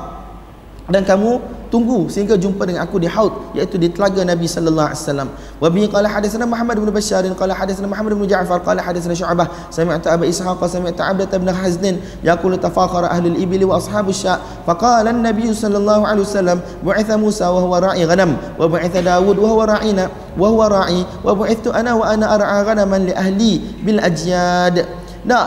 dan 0.89 1.01
kamu 1.05 1.41
tunggu 1.75 2.07
sehingga 2.07 2.39
jumpa 2.39 2.63
dengan 2.63 2.87
aku 2.87 3.03
di 3.03 3.11
haud 3.11 3.51
iaitu 3.51 3.75
di 3.75 3.91
telaga 3.91 4.23
Nabi 4.23 4.47
sallallahu 4.47 4.87
alaihi 4.87 5.01
wasallam. 5.03 5.29
Wa 5.59 5.67
bi 5.67 5.83
qala 5.91 6.07
hadatsana 6.07 6.47
Muhammad 6.47 6.79
bin 6.79 6.87
Bashar 6.87 7.27
qala 7.35 7.51
hadatsana 7.51 7.91
Muhammad 7.91 8.15
bin 8.15 8.31
Ja'far 8.31 8.63
qala 8.63 8.79
hadatsana 8.79 9.11
Syu'bah 9.11 9.47
sami'tu 9.67 10.07
Abu 10.07 10.23
Ishaq 10.23 10.63
sami'tu 10.63 11.03
Abdah 11.03 11.27
bin 11.35 11.51
Hazn 11.51 11.99
yaqulu 12.23 12.55
tafakhara 12.55 13.11
ahli 13.11 13.35
al-ibil 13.35 13.67
wa 13.67 13.75
ashabu 13.75 14.15
sya 14.15 14.39
faqala 14.63 15.11
an-nabiy 15.11 15.51
sallallahu 15.51 16.07
alaihi 16.07 16.23
wasallam 16.23 16.57
bu'itha 16.79 17.19
Musa 17.19 17.51
wa 17.51 17.59
huwa 17.59 17.91
ra'i 17.91 18.07
ghanam 18.07 18.39
wa 18.55 18.71
bu'itha 18.71 19.03
Dawud 19.03 19.35
wa 19.35 19.47
huwa 19.51 19.75
ra'ina 19.75 20.07
wa 20.39 20.47
huwa 20.47 20.71
ra'i 20.71 21.03
wa 21.03 21.35
bu'ithtu 21.35 21.75
ana 21.75 21.91
wa 21.99 22.07
ana 22.07 22.39
ar'a 22.39 22.63
ghanaman 22.63 23.11
li 23.11 23.13
ahli 23.13 23.59
bil 23.83 23.99
ajyad. 23.99 24.87
Nah 25.27 25.43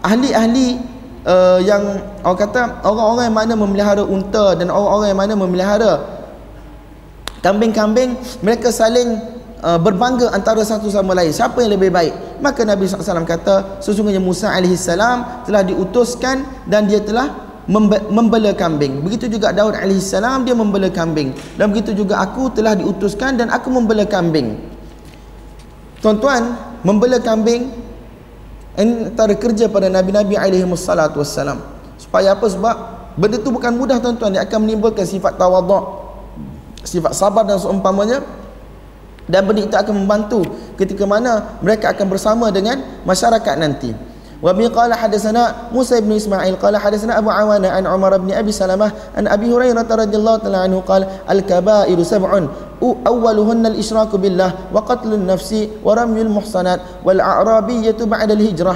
ahli-ahli 0.00 0.95
uh, 1.26 1.58
yang 1.60 1.82
orang 2.22 2.38
kata 2.38 2.80
orang-orang 2.86 3.34
mana 3.34 3.52
memelihara 3.58 4.02
unta 4.06 4.54
dan 4.54 4.70
orang-orang 4.70 5.18
mana 5.18 5.34
memelihara 5.34 5.92
kambing-kambing 7.42 8.16
mereka 8.40 8.70
saling 8.70 9.18
uh, 9.60 9.78
berbangga 9.78 10.30
antara 10.32 10.62
satu 10.62 10.88
sama 10.88 11.12
lain. 11.12 11.34
Siapa 11.34 11.58
yang 11.62 11.74
lebih 11.76 11.90
baik? 11.90 12.40
Maka 12.40 12.62
Nabi 12.62 12.86
SAW 12.86 13.26
kata 13.26 13.82
sesungguhnya 13.82 14.22
Musa 14.22 14.54
AS 14.54 14.86
telah 14.86 15.62
diutuskan 15.66 16.66
dan 16.70 16.86
dia 16.86 17.02
telah 17.02 17.46
membela 18.10 18.54
kambing. 18.54 19.02
Begitu 19.02 19.26
juga 19.26 19.50
Daud 19.50 19.74
AS 19.74 20.14
dia 20.46 20.54
membela 20.54 20.86
kambing. 20.86 21.34
Dan 21.58 21.74
begitu 21.74 21.94
juga 21.98 22.22
aku 22.22 22.54
telah 22.54 22.78
diutuskan 22.78 23.38
dan 23.38 23.50
aku 23.50 23.70
membela 23.74 24.06
kambing. 24.06 24.54
Tuan-tuan 25.98 26.54
membela 26.86 27.18
kambing 27.18 27.85
antara 28.76 29.32
kerja 29.34 29.66
pada 29.72 29.88
nabi-nabi 29.88 30.36
alaihi 30.36 30.68
wassalatu 30.68 31.24
wassalam. 31.24 31.64
Supaya 31.96 32.36
apa? 32.36 32.46
Sebab 32.46 32.76
benda 33.16 33.40
tu 33.40 33.48
bukan 33.48 33.72
mudah 33.72 33.98
tuan-tuan. 33.98 34.36
Dia 34.36 34.44
akan 34.44 34.58
menimbulkan 34.68 35.08
sifat 35.08 35.40
tawaduk 35.40 36.04
sifat 36.86 37.12
sabar 37.16 37.42
dan 37.42 37.58
seumpamanya. 37.58 38.22
Dan 39.26 39.42
benda 39.42 39.66
itu 39.66 39.74
akan 39.74 40.06
membantu 40.06 40.46
ketika 40.78 41.02
mana 41.02 41.58
mereka 41.58 41.90
akan 41.90 42.06
bersama 42.06 42.46
dengan 42.54 42.78
masyarakat 43.02 43.54
nanti 43.58 43.90
وبه 44.41 44.67
قال 44.67 44.93
حدثنا 44.93 45.69
موسى 45.73 46.01
بن 46.01 46.11
إسماعيل 46.11 46.55
قال 46.55 46.77
حدثنا 46.77 47.17
أبو 47.17 47.29
عوانة 47.29 47.69
عن 47.69 47.85
عمر 47.85 48.17
بن 48.17 48.31
أبي 48.33 48.51
سلمة 48.51 48.91
عن 49.17 49.27
أبي 49.27 49.53
هريرة 49.53 49.85
رضي 49.85 50.17
الله 50.17 50.35
تعالى 50.37 50.57
عنه 50.57 50.77
قال 50.81 51.07
الكبائر 51.29 52.03
سبع 52.03 52.31
أولهن 53.07 53.65
الإشراك 53.65 54.15
بالله 54.15 54.53
وقتل 54.73 55.13
النفس 55.13 55.67
ورمي 55.85 56.21
المحصنات 56.21 56.79
والأعرابية 57.05 57.99
بعد 58.01 58.31
الهجرة 58.31 58.75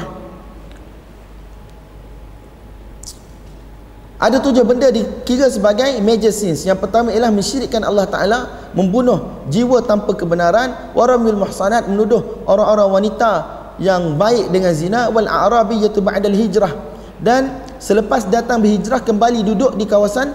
Ada 4.16 4.40
tujuh 4.40 4.64
benda 4.64 4.88
dikira 4.96 5.52
sebagai 5.52 6.00
major 6.00 6.32
sins. 6.32 6.64
Yang 6.64 6.88
pertama 6.88 7.12
ialah 7.12 7.36
mensyirikkan 7.36 7.84
Allah 7.84 8.08
Ta'ala, 8.08 8.40
membunuh 8.72 9.44
jiwa 9.52 9.84
tanpa 9.84 10.16
kebenaran, 10.16 10.96
waramil 10.96 11.36
muhsanat, 11.36 11.92
menuduh 11.92 12.24
orang-orang 12.48 12.90
wanita 12.96 13.32
yang 13.81 14.21
baik 14.21 14.53
dengan 14.53 14.77
zina 14.77 15.09
wal 15.09 15.27
arabiyatu 15.27 16.05
ba'dal 16.05 16.37
hijrah. 16.37 16.71
Dan 17.21 17.65
selepas 17.81 18.29
datang 18.29 18.61
berhijrah 18.61 19.01
kembali 19.01 19.41
duduk 19.43 19.75
di 19.81 19.89
kawasan 19.89 20.33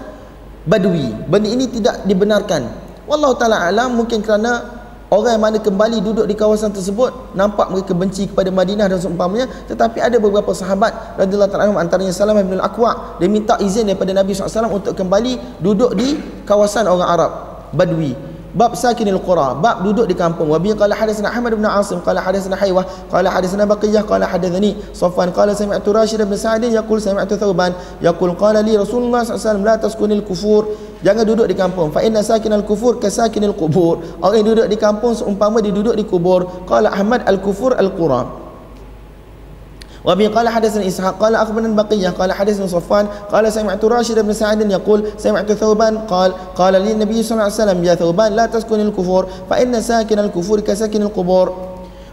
badui. 0.66 1.14
Benda 1.30 1.48
ini 1.48 1.70
tidak 1.70 2.02
dibenarkan. 2.04 2.66
Wallahu 3.06 3.38
taala 3.38 3.62
alam 3.70 3.94
mungkin 3.94 4.18
kerana 4.18 4.66
orang 5.14 5.38
yang 5.38 5.44
mana 5.46 5.58
kembali 5.62 6.02
duduk 6.02 6.26
di 6.26 6.34
kawasan 6.34 6.74
tersebut 6.74 7.38
nampak 7.38 7.70
mereka 7.70 7.94
benci 7.94 8.26
kepada 8.26 8.50
Madinah 8.50 8.90
dan 8.90 8.98
seumpamanya 8.98 9.46
tetapi 9.70 10.02
ada 10.02 10.18
beberapa 10.18 10.50
sahabat 10.50 11.14
radhiyallahu 11.14 11.50
taala 11.54 11.70
antaranya 11.78 12.10
Salam 12.10 12.34
bin 12.42 12.58
Al-Aqwa 12.58 13.18
dia 13.22 13.30
minta 13.30 13.54
izin 13.62 13.86
daripada 13.86 14.10
Nabi 14.10 14.34
SAW 14.34 14.74
untuk 14.74 14.98
kembali 14.98 15.62
duduk 15.62 15.94
di 15.94 16.18
kawasan 16.42 16.90
orang 16.90 17.06
Arab 17.06 17.30
badui 17.70 18.18
bab 18.56 18.72
sakinil 18.72 19.20
qura 19.20 19.52
bab 19.60 19.84
duduk 19.84 20.08
di 20.08 20.14
kampung. 20.16 20.48
Wa 20.48 20.58
bi 20.58 20.72
qala 20.72 20.96
hadatsana 20.96 21.28
Ahmad 21.28 21.52
bin 21.54 21.64
Asim 21.68 22.00
qala 22.00 22.24
hadatsana 22.24 22.56
Haywah 22.56 22.84
qala 23.12 23.28
hadatsana 23.28 23.68
Baqiyah 23.68 24.02
qala 24.08 24.24
hadatsani 24.24 24.72
Safwan 24.96 25.28
qala 25.36 25.52
sami'tu 25.52 25.92
Rashid 25.92 26.24
bin 26.24 26.38
Sa'd 26.40 26.64
yaqul 26.64 26.96
sami'tu 26.96 27.36
Thawban 27.36 27.76
yaqul 28.00 28.32
qala 28.40 28.64
li 28.64 28.72
Rasulullah 28.80 29.28
sallallahu 29.28 29.36
alaihi 29.36 29.44
wasallam 29.44 29.64
la 29.68 29.76
taskunil 29.76 30.24
kufur. 30.24 30.62
Jangan 31.04 31.28
duduk 31.28 31.46
di 31.52 31.54
kampung. 31.54 31.92
Fa 31.92 32.00
inna 32.00 32.24
sakinal 32.24 32.64
kufur 32.64 32.96
ka 32.96 33.12
sakinil 33.12 33.52
qubur. 33.52 34.00
Orang 34.24 34.40
yang 34.40 34.48
duduk 34.56 34.66
di 34.72 34.76
kampung 34.80 35.12
seumpama 35.12 35.60
dia 35.60 35.70
duduk 35.70 35.92
di 35.92 36.08
kubur. 36.08 36.64
Qala 36.64 36.88
Ahmad 36.88 37.28
al 37.28 37.38
kufur 37.44 37.76
al 37.76 37.92
qura 37.92 38.45
وابي 40.05 40.27
قال 40.33 40.49
حدثنا 40.49 40.87
اسحاق 40.87 41.21
قال 41.21 41.35
اخبرنا 41.35 41.77
بقيه 41.83 42.09
قال 42.09 42.33
حدثنا 42.33 42.67
صفوان 42.67 43.05
قال 43.31 43.45
سمعت 43.53 43.85
راشد 43.85 44.17
بن 44.19 44.33
سعد 44.33 44.71
يقول 44.71 44.99
سمعت 45.17 45.51
ثوبان 45.51 45.97
قال 46.09 46.33
قال 46.57 46.73
لي 46.73 46.91
النبي 46.91 47.23
صلى 47.23 47.31
الله 47.31 47.43
عليه 47.43 47.61
وسلم 47.61 47.77
يا 47.85 47.95
ثوبان 47.95 48.33
لا 48.33 48.45
تسكن 48.45 48.79
الكفور 48.79 49.27
فان 49.49 49.81
ساكن 49.81 50.19
الكفور 50.19 50.59
كساكن 50.59 51.01
القبور 51.01 51.47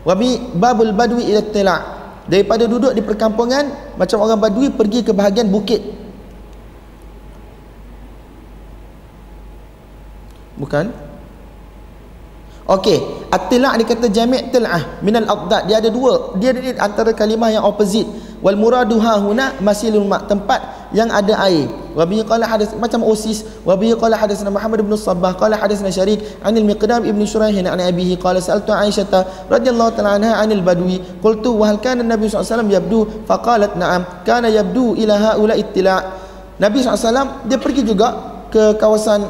وبي 0.07 0.31
باب 0.61 0.79
البدو 0.83 1.17
الى 1.17 1.39
الطلاع 1.39 1.81
daripada 2.29 2.69
duduk 2.69 2.93
di 2.93 3.01
perkampungan 3.01 3.97
macam 3.97 4.21
orang 4.21 4.37
badui 4.37 4.69
pergi 4.69 5.01
ke 5.01 5.17
bahagian 5.17 5.49
bukit 5.49 5.81
bukan 10.61 10.93
Okey, 12.64 13.28
at-tila' 13.28 13.76
ni 13.76 13.84
kata 13.84 14.08
jami' 14.08 14.48
til'ah 14.48 15.04
min 15.04 15.20
al-aqdad. 15.20 15.68
Dia 15.68 15.84
ada 15.84 15.92
dua. 15.92 16.32
Dia 16.40 16.56
ada 16.56 16.64
antara 16.80 17.12
kalimah 17.12 17.52
yang 17.52 17.68
opposite. 17.68 18.08
Wal 18.40 18.56
muradu 18.56 19.04
ha 19.04 19.20
huna 19.20 19.60
masilul 19.60 20.08
ma' 20.08 20.24
tempat 20.24 20.92
yang 20.96 21.12
ada 21.12 21.36
air. 21.44 21.68
Wa 21.92 22.08
bi 22.08 22.24
qala 22.24 22.48
hadas 22.48 22.72
macam 22.80 23.04
osis. 23.04 23.44
Wa 23.68 23.76
bi 23.76 23.92
qala 23.92 24.16
hadatsana 24.16 24.48
Muhammad 24.48 24.80
ibn 24.80 24.96
Sabbah 24.96 25.36
qala 25.36 25.60
hadatsana 25.60 25.92
Syarik 25.92 26.24
an 26.40 26.56
al-Miqdam 26.56 27.04
ibn 27.04 27.20
Shuraih 27.28 27.56
an 27.64 27.84
abihi 27.84 28.16
qala 28.16 28.40
sa'altu 28.40 28.72
Aisyah 28.72 29.48
radhiyallahu 29.52 30.00
ta'ala 30.00 30.20
anha 30.20 30.40
an 30.40 30.52
al-badwi 30.52 31.04
qultu 31.20 31.56
wa 31.56 31.68
hal 31.68 31.84
kana 31.84 32.04
alaihi 32.04 32.32
wasallam 32.32 32.72
yabdu 32.72 33.28
faqalat 33.28 33.76
na'am 33.76 34.24
kana 34.24 34.48
yabdu 34.48 34.96
ila 35.04 35.16
haula 35.20 35.56
ittila' 35.60 36.24
Nabi 36.60 36.86
SAW 36.86 37.50
dia 37.50 37.58
pergi 37.58 37.82
juga 37.82 38.14
ke 38.54 38.78
kawasan 38.78 39.26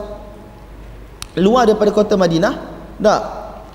luar 1.39 1.65
daripada 1.65 1.89
kota 1.95 2.19
Madinah 2.19 2.72
tak. 3.01 3.21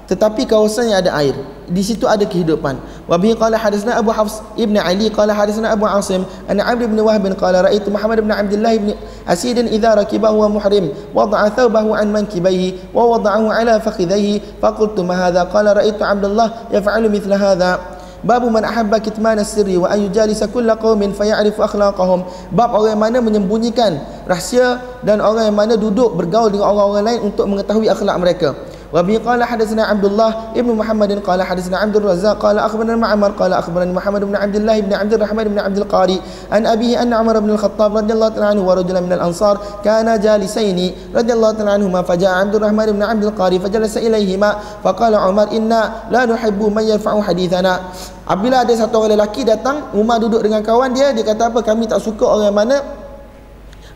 Tetapi 0.08 0.48
kawasan 0.48 0.88
yang 0.88 1.04
ada 1.04 1.12
air. 1.20 1.36
Di 1.68 1.84
situ 1.84 2.08
ada 2.08 2.24
kehidupan. 2.24 2.80
Wa 3.04 3.20
bihi 3.20 3.36
qala 3.36 3.60
hadatsana 3.60 4.00
Abu 4.00 4.08
Hafs 4.08 4.40
ibn 4.56 4.72
Ali 4.80 5.12
qala 5.12 5.36
hadatsana 5.36 5.76
Abu 5.76 5.84
Asim 5.84 6.24
anna 6.48 6.64
Amr 6.64 6.88
ibn 6.88 6.96
Wahb 7.04 7.28
qala 7.36 7.68
ra'aytu 7.68 7.92
Muhammad 7.92 8.24
ibn 8.24 8.32
Abdullah 8.32 8.72
ibn 8.72 8.96
Asid 9.28 9.60
idza 9.60 9.92
rakibahu 9.92 10.40
wa 10.40 10.48
muhrim 10.48 10.88
wada'a 11.12 11.52
thawbahu 11.52 11.92
an 11.92 12.08
mankibayhi 12.08 12.80
wa 12.96 13.20
wada'ahu 13.20 13.52
ala 13.52 13.76
fakhidhihi 13.84 14.64
faqultu 14.64 15.04
ma 15.04 15.28
hadha 15.28 15.44
qala 15.52 15.76
ra'aytu 15.76 16.00
Abdullah 16.00 16.72
yaf'alu 16.72 17.12
mithla 17.12 17.36
hadha 17.36 17.98
Bab 18.18 18.42
man 18.50 18.66
ahabba 18.66 18.98
kitman 18.98 19.38
sirri 19.46 19.78
wa 19.78 19.86
an 19.94 20.02
yujalisa 20.02 20.50
kull 20.50 20.66
qaumin 20.66 21.14
fayarifu 21.14 21.62
akhlaqahum. 21.62 22.26
Bab 22.50 22.74
orang 22.74 22.98
yang 22.98 22.98
mana 22.98 23.18
menyembunyikan 23.22 23.94
rahsia 24.26 24.82
dan 25.06 25.22
orang 25.22 25.46
yang 25.46 25.54
mana 25.54 25.78
duduk 25.78 26.18
bergaul 26.18 26.50
dengan 26.50 26.74
orang-orang 26.74 27.04
lain 27.14 27.20
untuk 27.30 27.46
mengetahui 27.46 27.86
akhlak 27.86 28.18
mereka. 28.18 28.58
Wa 28.88 29.04
bi 29.04 29.20
qala 29.20 29.44
hadatsana 29.44 29.84
Abdullah 29.92 30.56
ibnu 30.56 30.72
Muhammad 30.72 31.12
qala 31.20 31.44
hadatsana 31.44 31.84
Abdul 31.84 32.08
Razzaq 32.08 32.40
qala 32.40 32.64
akhbarana 32.64 32.96
Ma'mar 32.96 33.36
qala 33.36 33.60
akhbarana 33.60 33.92
Muhammad 33.92 34.24
ibn 34.24 34.32
Abdullah 34.32 34.80
ibn 34.80 34.92
Abdul 34.96 35.20
Rahman 35.20 35.44
ibn 35.44 35.58
Abdul 35.60 35.84
Qari 35.84 36.16
an 36.48 36.64
abihi 36.64 36.96
anna 36.96 37.20
Umar 37.20 37.36
ibn 37.36 37.52
al-Khattab 37.52 38.00
radhiyallahu 38.00 38.32
ta'ala 38.32 38.56
anhu 38.56 38.64
wa 38.64 38.80
rajulan 38.80 39.04
min 39.04 39.12
al-Ansar 39.12 39.60
kana 39.84 40.16
jalisaini 40.16 41.12
radhiyallahu 41.12 41.60
ta'ala 41.60 41.76
anhum 41.76 41.92
fa 42.00 42.16
ja'a 42.16 42.48
Abdul 42.48 42.64
Rahman 42.64 42.88
ibn 42.88 43.02
Abdul 43.04 43.36
Qari 43.36 43.60
fa 43.60 43.68
jalasa 43.68 44.00
ilayhima 44.00 44.56
fa 44.80 44.96
qala 44.96 45.20
Umar 45.28 45.52
inna 45.52 46.08
la 46.08 46.24
nuhibbu 46.24 46.72
man 46.72 46.88
yarfa'u 46.88 47.20
hadithana. 47.20 47.92
Abdullah 48.24 48.64
ada 48.64 48.72
satu 48.72 49.04
orang 49.04 49.20
lelaki 49.20 49.44
datang 49.44 49.92
Umar 49.92 50.16
duduk 50.16 50.40
dengan 50.40 50.64
kawan 50.64 50.96
dia 50.96 51.12
dia 51.12 51.28
kata 51.28 51.52
apa 51.52 51.60
kami 51.60 51.84
tak 51.84 52.00
suka 52.00 52.24
orang 52.24 52.56
mana 52.56 52.76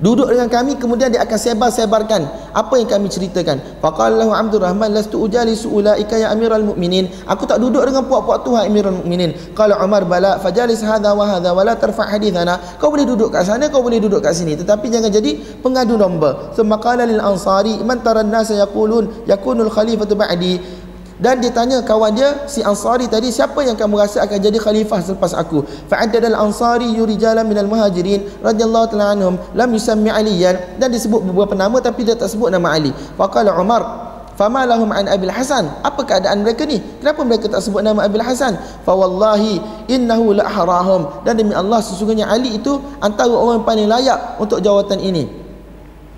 duduk 0.02 0.26
dengan 0.26 0.50
kami 0.50 0.74
kemudian 0.76 1.14
dia 1.14 1.22
akan 1.22 1.38
sebar-sebarkan 1.38 2.26
apa 2.50 2.74
yang 2.74 2.90
kami 2.90 3.06
ceritakan. 3.06 3.78
Faqalallahu 3.78 4.34
abdur 4.34 4.66
rahman 4.66 4.90
lastu 4.90 5.22
ujalisu 5.22 5.70
ulaika 5.70 6.18
ya 6.18 6.34
amiral 6.34 6.66
mukminin 6.66 7.06
aku 7.24 7.46
tak 7.46 7.62
duduk 7.62 7.86
dengan 7.86 8.02
puak-puak 8.10 8.42
tuhan 8.42 8.66
amiral 8.66 8.98
mukminin 8.98 9.30
qala 9.54 9.78
umar 9.78 10.02
bala 10.02 10.42
fajalis 10.42 10.82
hadha 10.82 11.14
wa 11.14 11.24
hadha 11.24 11.54
wa 11.54 11.62
la 11.62 11.78
tarfa 11.78 12.10
hadithana. 12.10 12.58
Kau 12.82 12.90
boleh 12.90 13.06
duduk 13.06 13.30
kat 13.30 13.46
sana 13.46 13.70
kau 13.70 13.80
boleh 13.80 14.02
duduk 14.02 14.18
kat 14.18 14.34
sini. 14.34 14.58
Tetapi 14.58 14.90
jangan 14.90 15.08
jadi 15.08 15.62
pengadu 15.62 15.94
domba. 15.94 16.50
Thumma 16.58 16.82
qala 16.82 17.06
lil 17.06 17.22
ansari 17.22 17.78
man 17.86 18.02
tara 18.02 18.26
an-nasa 18.26 18.58
yaqulun 18.58 19.24
yakunul 19.30 19.70
khalifatu 19.70 20.18
ba'di 20.18 20.81
dan 21.22 21.38
dia 21.38 21.54
tanya 21.54 21.78
kawan 21.86 22.18
dia 22.18 22.50
si 22.50 22.66
Ansari 22.66 23.06
tadi 23.06 23.30
siapa 23.30 23.62
yang 23.62 23.78
kamu 23.78 23.94
rasa 23.94 24.26
akan 24.26 24.42
jadi 24.42 24.58
khalifah 24.58 24.98
selepas 24.98 25.38
aku? 25.38 25.62
Fa'addada 25.86 26.26
al-ansari 26.34 26.90
yurijalan 26.98 27.46
minal 27.46 27.70
muhajirin 27.70 28.42
radhiyallahu 28.42 28.90
ta'ala 28.90 29.14
anhum 29.14 29.38
lam 29.54 29.70
yusammi 29.70 30.10
aliyan. 30.10 30.82
Dan 30.82 30.90
disebut 30.90 31.22
beberapa 31.22 31.54
nama 31.54 31.78
tapi 31.78 32.02
dia 32.02 32.18
tak 32.18 32.26
sebut 32.26 32.50
nama 32.50 32.74
Ali. 32.74 32.90
Faqala 33.14 33.54
Umar 33.54 33.86
fama 34.34 34.66
lahum 34.66 34.90
an 34.90 35.06
Abil 35.06 35.30
Hasan? 35.30 35.70
Apa 35.86 36.02
keadaan 36.02 36.42
mereka 36.42 36.66
ni? 36.66 36.82
Kenapa 36.98 37.22
mereka 37.22 37.46
tak 37.46 37.62
sebut 37.62 37.86
nama 37.86 38.02
Abil 38.02 38.18
Hasan? 38.26 38.58
Fa 38.82 38.90
wallahi 38.90 39.62
innahu 39.86 40.34
la 40.34 40.50
harahum 40.50 41.22
dan 41.22 41.38
demi 41.38 41.54
Allah 41.54 41.78
sesungguhnya 41.86 42.26
Ali 42.26 42.58
itu 42.58 42.82
antara 42.98 43.30
orang 43.30 43.62
yang 43.62 43.66
paling 43.70 43.86
layak 43.86 44.18
untuk 44.42 44.58
jawatan 44.58 44.98
ini. 44.98 45.30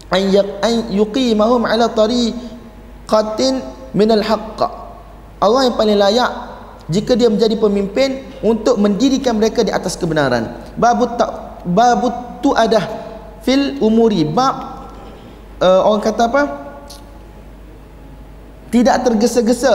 An 0.09 0.73
yuqimahum 0.89 1.69
ala 1.69 1.93
tariqatin 1.93 3.61
min 3.93 4.09
al-haqq 4.09 4.84
Allah 5.45 5.69
yang 5.69 5.77
paling 5.77 6.01
layak 6.01 6.31
jika 6.89 7.13
dia 7.13 7.29
menjadi 7.29 7.53
pemimpin 7.61 8.25
untuk 8.41 8.81
mendirikan 8.81 9.37
mereka 9.37 9.61
di 9.61 9.69
atas 9.69 9.93
kebenaran. 10.01 10.57
Babut 10.81 11.21
tak 11.21 11.61
babut 11.69 12.41
tu 12.41 12.57
ada 12.57 12.81
fil 13.45 13.77
umuri. 13.85 14.25
Bab 14.25 14.89
uh, 15.61 15.81
orang 15.85 16.01
kata 16.01 16.23
apa? 16.33 16.43
Tidak 18.73 18.97
tergesa-gesa. 19.05 19.75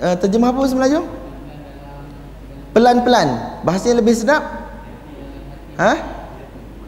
Uh, 0.00 0.16
terjemah 0.16 0.48
apa 0.48 0.58
bahasa 0.64 0.74
Melayu? 0.74 1.04
Pelan-pelan. 2.72 3.60
Bahasa 3.60 3.92
yang 3.92 4.00
lebih 4.00 4.16
sedap? 4.16 4.40
Ha 5.76 5.92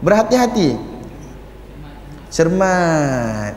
berhati-hati. 0.01 0.80
Cermat. 2.32 3.55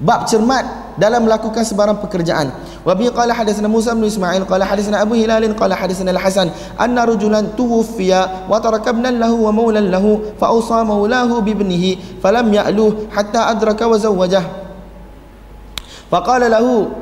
Bab 0.00 0.24
cermat 0.30 0.89
dalam 1.00 1.24
melakukan 1.24 1.64
sebarang 1.64 2.04
pekerjaan. 2.04 2.52
Wa 2.84 2.92
bi 2.92 3.08
qala 3.08 3.32
hadatsana 3.32 3.72
Musa 3.72 3.96
bin 3.96 4.04
Ismail 4.04 4.44
qala 4.44 4.68
hadatsana 4.68 5.00
Abu 5.00 5.16
Hilal 5.16 5.48
qala 5.56 5.72
hadatsana 5.72 6.12
Al-Hasan 6.12 6.52
anna 6.76 7.08
rajulan 7.08 7.56
tuwfiya 7.56 8.46
wa 8.46 8.60
taraka 8.60 8.92
ibnan 8.92 9.16
lahu 9.16 9.48
wa 9.48 9.52
mawlan 9.56 9.88
lahu 9.88 10.36
fa 10.36 10.52
awsa 10.52 10.84
mawlahu 10.84 11.40
bi 11.40 11.56
ibnihi 11.56 12.20
falam 12.20 12.52
ya'lu 12.52 13.08
hatta 13.08 13.48
adraka 13.48 13.88
wa 13.88 13.96
zawwajah 13.96 14.44
fa 16.12 16.18
qala 16.20 16.52
lahu 16.52 16.92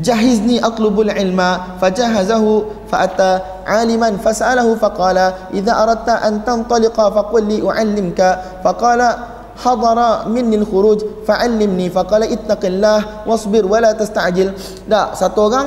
jahizni 0.00 0.58
atlubul 0.58 1.06
ilma 1.06 1.78
fajahazahu 1.78 2.88
fa'ata 2.90 3.64
aliman 3.68 4.18
fas'alahu 4.18 4.74
faqala 4.80 5.52
idza 5.54 5.76
aradta 5.76 6.24
an 6.26 6.42
tantaliqa 6.42 7.12
faqul 7.12 7.44
li 7.46 7.62
u'allimka 7.62 8.60
faqala 8.64 9.39
hadara 9.60 10.24
minni 10.26 10.56
al-khuruj 10.56 11.24
fa'allimni 11.28 11.92
faqala 11.92 12.24
ittaqillah 12.24 13.28
wasbir 13.28 13.68
wala 13.68 13.92
tasta'jil. 13.92 14.56
Dah 14.88 15.12
satu 15.12 15.52
orang 15.52 15.66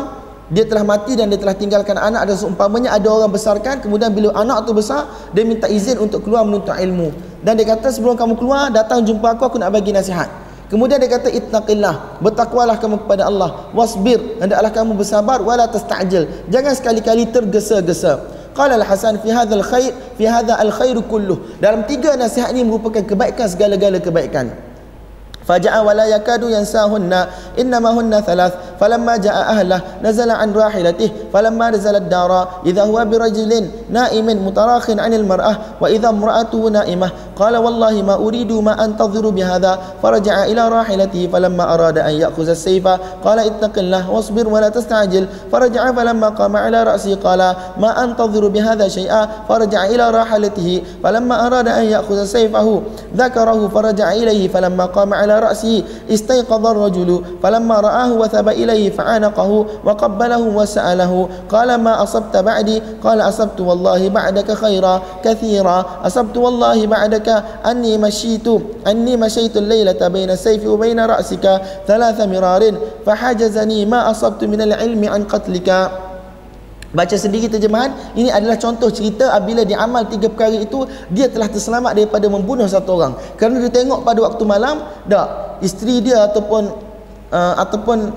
dia 0.51 0.67
telah 0.67 0.83
mati 0.83 1.15
dan 1.15 1.31
dia 1.31 1.39
telah 1.39 1.55
tinggalkan 1.55 1.95
anak 1.95 2.27
dan 2.27 2.35
seumpamanya 2.35 2.93
ada 2.93 3.07
orang 3.07 3.31
besarkan 3.31 3.79
kemudian 3.79 4.11
bila 4.11 4.35
anak 4.35 4.67
tu 4.67 4.75
besar 4.75 5.07
dia 5.31 5.47
minta 5.47 5.71
izin 5.71 6.01
untuk 6.01 6.25
keluar 6.25 6.43
menuntut 6.43 6.75
ilmu. 6.75 7.13
Dan 7.45 7.55
dia 7.55 7.69
kata 7.69 7.93
sebelum 7.93 8.17
kamu 8.17 8.33
keluar 8.35 8.73
datang 8.73 9.05
jumpa 9.05 9.37
aku 9.37 9.47
aku 9.47 9.57
nak 9.61 9.71
bagi 9.71 9.93
nasihat. 9.93 10.27
Kemudian 10.73 10.97
dia 10.97 11.05
kata 11.05 11.29
ittaqillah 11.29 12.17
bertakwalah 12.17 12.81
kamu 12.81 13.05
kepada 13.05 13.29
Allah 13.29 13.69
wasbir 13.77 14.41
hendaklah 14.41 14.73
kamu 14.73 14.97
bersabar 14.97 15.37
wala 15.45 15.69
tasta'jil. 15.69 16.49
Jangan 16.49 16.73
sekali-kali 16.73 17.29
tergesa-gesa 17.29 18.42
Qala 18.53 18.77
Al-Hasan 18.77 19.19
fi 19.21 19.29
hadha 19.33 19.57
al-khair 19.57 19.93
fi 20.17 20.25
hadha 20.29 20.57
al-khair 20.61 20.97
kulluh. 21.05 21.57
Dalam 21.57 21.85
tiga 21.89 22.13
nasihat 22.13 22.53
ini 22.53 22.63
merupakan 22.63 23.01
kebaikan 23.01 23.49
segala-gala 23.49 23.97
kebaikan. 23.97 24.72
فجاء 25.47 25.85
ولا 25.85 26.05
يكاد 26.05 26.43
ينساهن 26.43 27.25
إنما 27.59 27.89
هن 27.89 28.21
ثلاث. 28.21 28.53
فلما 28.79 29.17
جاء 29.17 29.35
أهله 29.35 29.81
نزل 30.03 30.31
عن 30.31 30.53
راحلته. 30.53 31.11
فلما 31.33 31.69
نزل 31.69 31.95
الدار 31.95 32.47
إذا 32.65 32.83
هو 32.83 33.05
برجل 33.05 33.67
نائم 33.89 34.47
متراخ 34.47 34.89
عن 34.89 35.13
المرأة 35.13 35.55
وإذا 35.81 36.09
امرأته 36.09 36.69
نائمة 36.69 37.09
قال 37.35 37.57
والله 37.57 38.01
ما 38.01 38.13
أريد 38.13 38.51
ما 38.51 38.85
أنتظر 38.85 39.29
بهذا. 39.29 39.79
فرجع 40.03 40.45
إلى 40.45 40.69
راحلته 40.69 41.29
فلما 41.33 41.73
أراد 41.73 41.97
أن 41.97 42.13
يأخذ 42.13 42.49
السيف 42.49 42.87
قال 43.25 43.39
اتق 43.39 43.77
الله 43.77 44.11
واصبر 44.11 44.47
ولا 44.47 44.69
تستعجل. 44.69 45.27
فرجع 45.51 45.91
فلما 45.91 46.29
قام 46.29 46.55
على 46.55 46.83
رأسه 46.83 47.15
قال 47.15 47.55
ما 47.77 48.03
أنتظر 48.03 48.47
بهذا 48.47 48.87
شيئا. 48.87 49.29
فرجع 49.49 49.85
إلى 49.85 50.11
راحلته 50.11 50.83
فلما 51.03 51.47
أراد 51.47 51.67
أن 51.67 51.83
يأخذ 51.83 52.23
سيفه 52.23 52.81
ذكره 53.17 53.67
فرجع 53.67 54.11
إليه. 54.11 54.47
فلما 54.47 54.85
قام 54.85 55.13
على 55.13 55.32
رأسه 55.39 55.83
استيقظ 56.09 56.67
الرجل 56.67 57.23
فلما 57.43 57.79
رآه 57.79 58.13
وثب 58.13 58.49
إليه 58.49 58.89
فعانقه 58.89 59.65
وقبله 59.85 60.39
وسأله 60.39 61.29
قال 61.49 61.75
ما 61.75 62.03
أصبت 62.03 62.37
بعدي؟ 62.37 62.81
قال 63.03 63.21
أصبت 63.21 63.61
والله 63.61 64.09
بعدك 64.09 64.51
خيرا 64.53 65.01
كثيرا 65.23 65.85
أصبت 66.05 66.37
والله 66.37 66.87
بعدك 66.87 67.43
أني 67.65 67.97
مشيت 67.97 68.47
أني 68.87 69.17
مشيت 69.17 69.57
الليلة 69.57 70.07
بين 70.07 70.29
السيف 70.29 70.67
وبين 70.67 70.99
رأسك 70.99 71.61
ثلاث 71.87 72.21
مرار 72.21 72.73
فحجزني 73.05 73.85
ما 73.85 74.11
أصبت 74.11 74.43
من 74.43 74.61
العلم 74.61 75.09
عن 75.09 75.23
قتلك. 75.23 75.91
Baca 76.93 77.17
sendiri 77.17 77.49
terjemahan 77.49 78.13
Ini 78.13 78.29
adalah 78.29 78.55
contoh 78.61 78.87
cerita 78.93 79.33
Apabila 79.33 79.65
dia 79.65 79.81
amal 79.81 80.05
tiga 80.05 80.29
perkara 80.29 80.53
itu 80.53 80.85
Dia 81.09 81.25
telah 81.25 81.49
terselamat 81.49 81.97
daripada 81.97 82.29
membunuh 82.29 82.69
satu 82.69 83.01
orang. 83.01 83.13
Kerana 83.35 83.57
dia 83.57 83.73
tengok 83.73 84.05
pada 84.05 84.21
waktu 84.21 84.43
malam 84.45 84.85
Tak 85.09 85.57
Isteri 85.65 86.05
dia 86.05 86.29
ataupun 86.29 86.69
uh, 87.33 87.53
Ataupun 87.57 88.13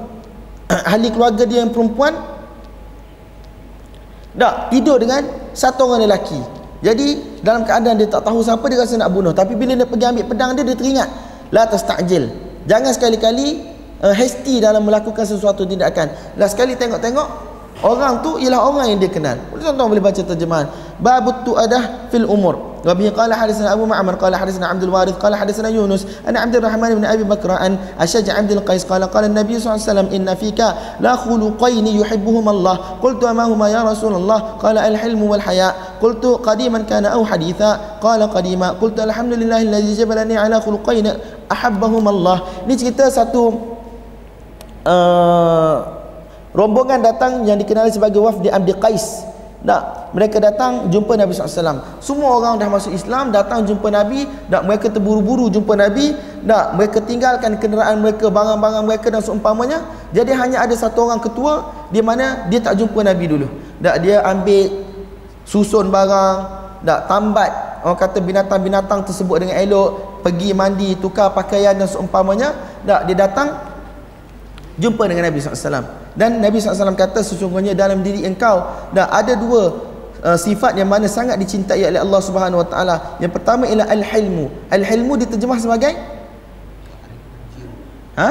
Ahli 0.93 1.09
keluarga 1.09 1.49
dia 1.49 1.65
yang 1.65 1.73
perempuan 1.73 2.13
Tak 4.37 4.69
Tidur 4.77 5.01
dengan 5.01 5.25
Satu 5.57 5.89
orang 5.89 6.05
lelaki. 6.05 6.37
Jadi 6.85 7.41
Dalam 7.41 7.65
keadaan 7.65 7.97
dia 7.97 8.13
tak 8.13 8.29
tahu 8.29 8.45
siapa 8.45 8.69
Dia 8.69 8.85
rasa 8.85 9.01
nak 9.01 9.09
bunuh 9.09 9.33
Tapi 9.33 9.57
bila 9.57 9.73
dia 9.73 9.89
pergi 9.89 10.05
ambil 10.05 10.25
pedang 10.29 10.51
dia 10.53 10.63
Dia 10.69 10.77
teringat 10.77 11.09
La 11.49 11.65
tastakjil 11.65 12.29
Jangan 12.69 12.93
sekali-kali 12.93 13.77
uh, 14.05 14.13
Hasty 14.13 14.61
dalam 14.61 14.85
melakukan 14.85 15.25
sesuatu 15.25 15.65
tindakan. 15.65 16.11
Lah 16.37 16.49
sekali 16.51 16.77
tengok-tengok 16.77 17.56
Orang 17.85 18.25
tu 18.25 18.41
ialah 18.41 18.61
orang 18.65 18.97
yang 18.97 18.99
dia 19.05 19.13
kenal. 19.13 19.37
Tuan-tuan 19.53 19.93
boleh 19.93 20.01
baca 20.01 20.17
terjemahan. 20.17 20.67
Babut 20.97 21.45
tu 21.45 21.53
adah 21.53 22.09
fil 22.09 22.25
umur. 22.25 22.81
Wa 22.81 22.97
bihi 22.97 23.13
qala 23.13 23.37
hadatsana 23.37 23.77
Abu 23.77 23.85
Ma'mar 23.85 24.17
qala 24.17 24.39
hadatsana 24.41 24.73
Abdul 24.73 24.89
Warith 24.89 25.21
qala 25.21 25.37
hadatsana 25.37 25.69
Yunus 25.69 26.07
an 26.25 26.41
Abdul 26.41 26.65
Rahman 26.65 26.97
bin 26.97 27.05
Abi 27.05 27.27
Bakr 27.27 27.53
an 27.53 27.77
Ashaj 28.01 28.31
Abdul 28.33 28.63
Qais 28.65 28.87
qala 28.89 29.11
qala 29.13 29.29
Nabi 29.29 29.59
sallallahu 29.61 29.77
alaihi 29.77 29.91
wasallam 29.91 30.09
inna 30.15 30.33
fika 30.39 30.69
la 31.05 31.19
khuluqain 31.21 31.85
yuhibbuhum 31.85 32.49
Allah. 32.49 32.97
Qultu 33.03 33.29
ma 33.35 33.45
huma 33.45 33.69
ya 33.69 33.85
Rasulullah? 33.85 34.57
Qala 34.57 34.87
al-hilm 34.87 35.21
wal 35.27 35.43
haya. 35.43 35.99
Qultu 36.01 36.41
qadiman 36.41 36.89
kana 36.89 37.13
aw 37.13 37.23
haditha? 37.29 38.01
Qala 38.01 38.31
qadima. 38.33 38.73
Qultu 38.81 39.05
alhamdulillah 39.05 39.61
alladhi 39.67 39.93
jabalani 39.93 40.39
ala 40.39 40.63
khuluqain 40.65 41.11
ahabbahum 41.53 42.09
Allah. 42.09 42.41
Ni 42.65 42.79
cerita 42.79 43.11
satu 43.13 43.53
uh, 44.87 46.06
rombongan 46.57 47.05
datang 47.05 47.45
yang 47.45 47.61
dikenali 47.61 47.93
sebagai 47.93 48.19
wafdi 48.25 48.49
Abdi 48.49 48.73
Qais. 48.81 49.37
Tak 49.67 50.15
mereka 50.15 50.39
datang 50.39 50.89
jumpa 50.95 51.19
Nabi 51.19 51.35
SAW 51.35 51.99
semua 51.99 52.39
orang 52.39 52.55
dah 52.55 52.71
masuk 52.71 52.95
Islam 52.95 53.35
datang 53.35 53.67
jumpa 53.67 53.91
Nabi 53.91 54.23
tak 54.47 54.63
mereka 54.63 54.87
terburu-buru 54.95 55.51
jumpa 55.51 55.75
Nabi 55.75 56.15
tak 56.47 56.79
mereka 56.79 57.03
tinggalkan 57.03 57.59
kenderaan 57.59 57.99
mereka 57.99 58.31
barang-barang 58.31 58.85
mereka 58.87 59.11
dan 59.11 59.25
seumpamanya 59.27 59.83
jadi 60.15 60.39
hanya 60.39 60.63
ada 60.63 60.71
satu 60.77 61.11
orang 61.11 61.19
ketua 61.19 61.67
di 61.91 61.99
mana 61.99 62.47
dia 62.47 62.63
tak 62.63 62.79
jumpa 62.79 63.01
Nabi 63.03 63.27
dulu. 63.27 63.49
Tak 63.83 63.97
dia 64.07 64.23
ambil 64.23 64.87
susun 65.43 65.91
barang 65.91 66.37
tak 66.87 67.11
tambat 67.11 67.51
orang 67.83 67.99
kata 67.99 68.19
binatang-binatang 68.23 69.03
tersebut 69.03 69.43
dengan 69.43 69.57
elok 69.59 70.23
pergi 70.23 70.55
mandi 70.55 70.95
tukar 70.99 71.35
pakaian 71.35 71.75
dan 71.75 71.91
seumpamanya 71.91 72.55
tak 72.87 73.11
dia 73.11 73.17
datang 73.19 73.76
jumpa 74.77 75.09
dengan 75.09 75.33
Nabi 75.33 75.41
SAW 75.41 75.85
dan 76.17 76.41
Nabi 76.41 76.61
SAW 76.61 76.97
kata 76.97 77.21
sesungguhnya 77.25 77.73
dalam 77.73 78.01
diri 78.05 78.25
engkau 78.25 78.65
dah 78.93 79.09
ada 79.13 79.37
dua 79.37 79.73
uh, 80.25 80.39
sifat 80.39 80.77
yang 80.77 80.89
mana 80.89 81.09
sangat 81.09 81.37
dicintai 81.37 81.85
oleh 81.85 82.01
Allah 82.01 82.21
Subhanahu 82.25 82.65
Wa 82.65 82.69
Taala. 82.69 82.97
Yang 83.21 83.33
pertama 83.37 83.69
ialah 83.69 83.89
al-hilmu. 83.93 84.49
Al-hilmu 84.73 85.13
diterjemah 85.21 85.59
sebagai 85.61 85.93
Ha? 88.17 88.31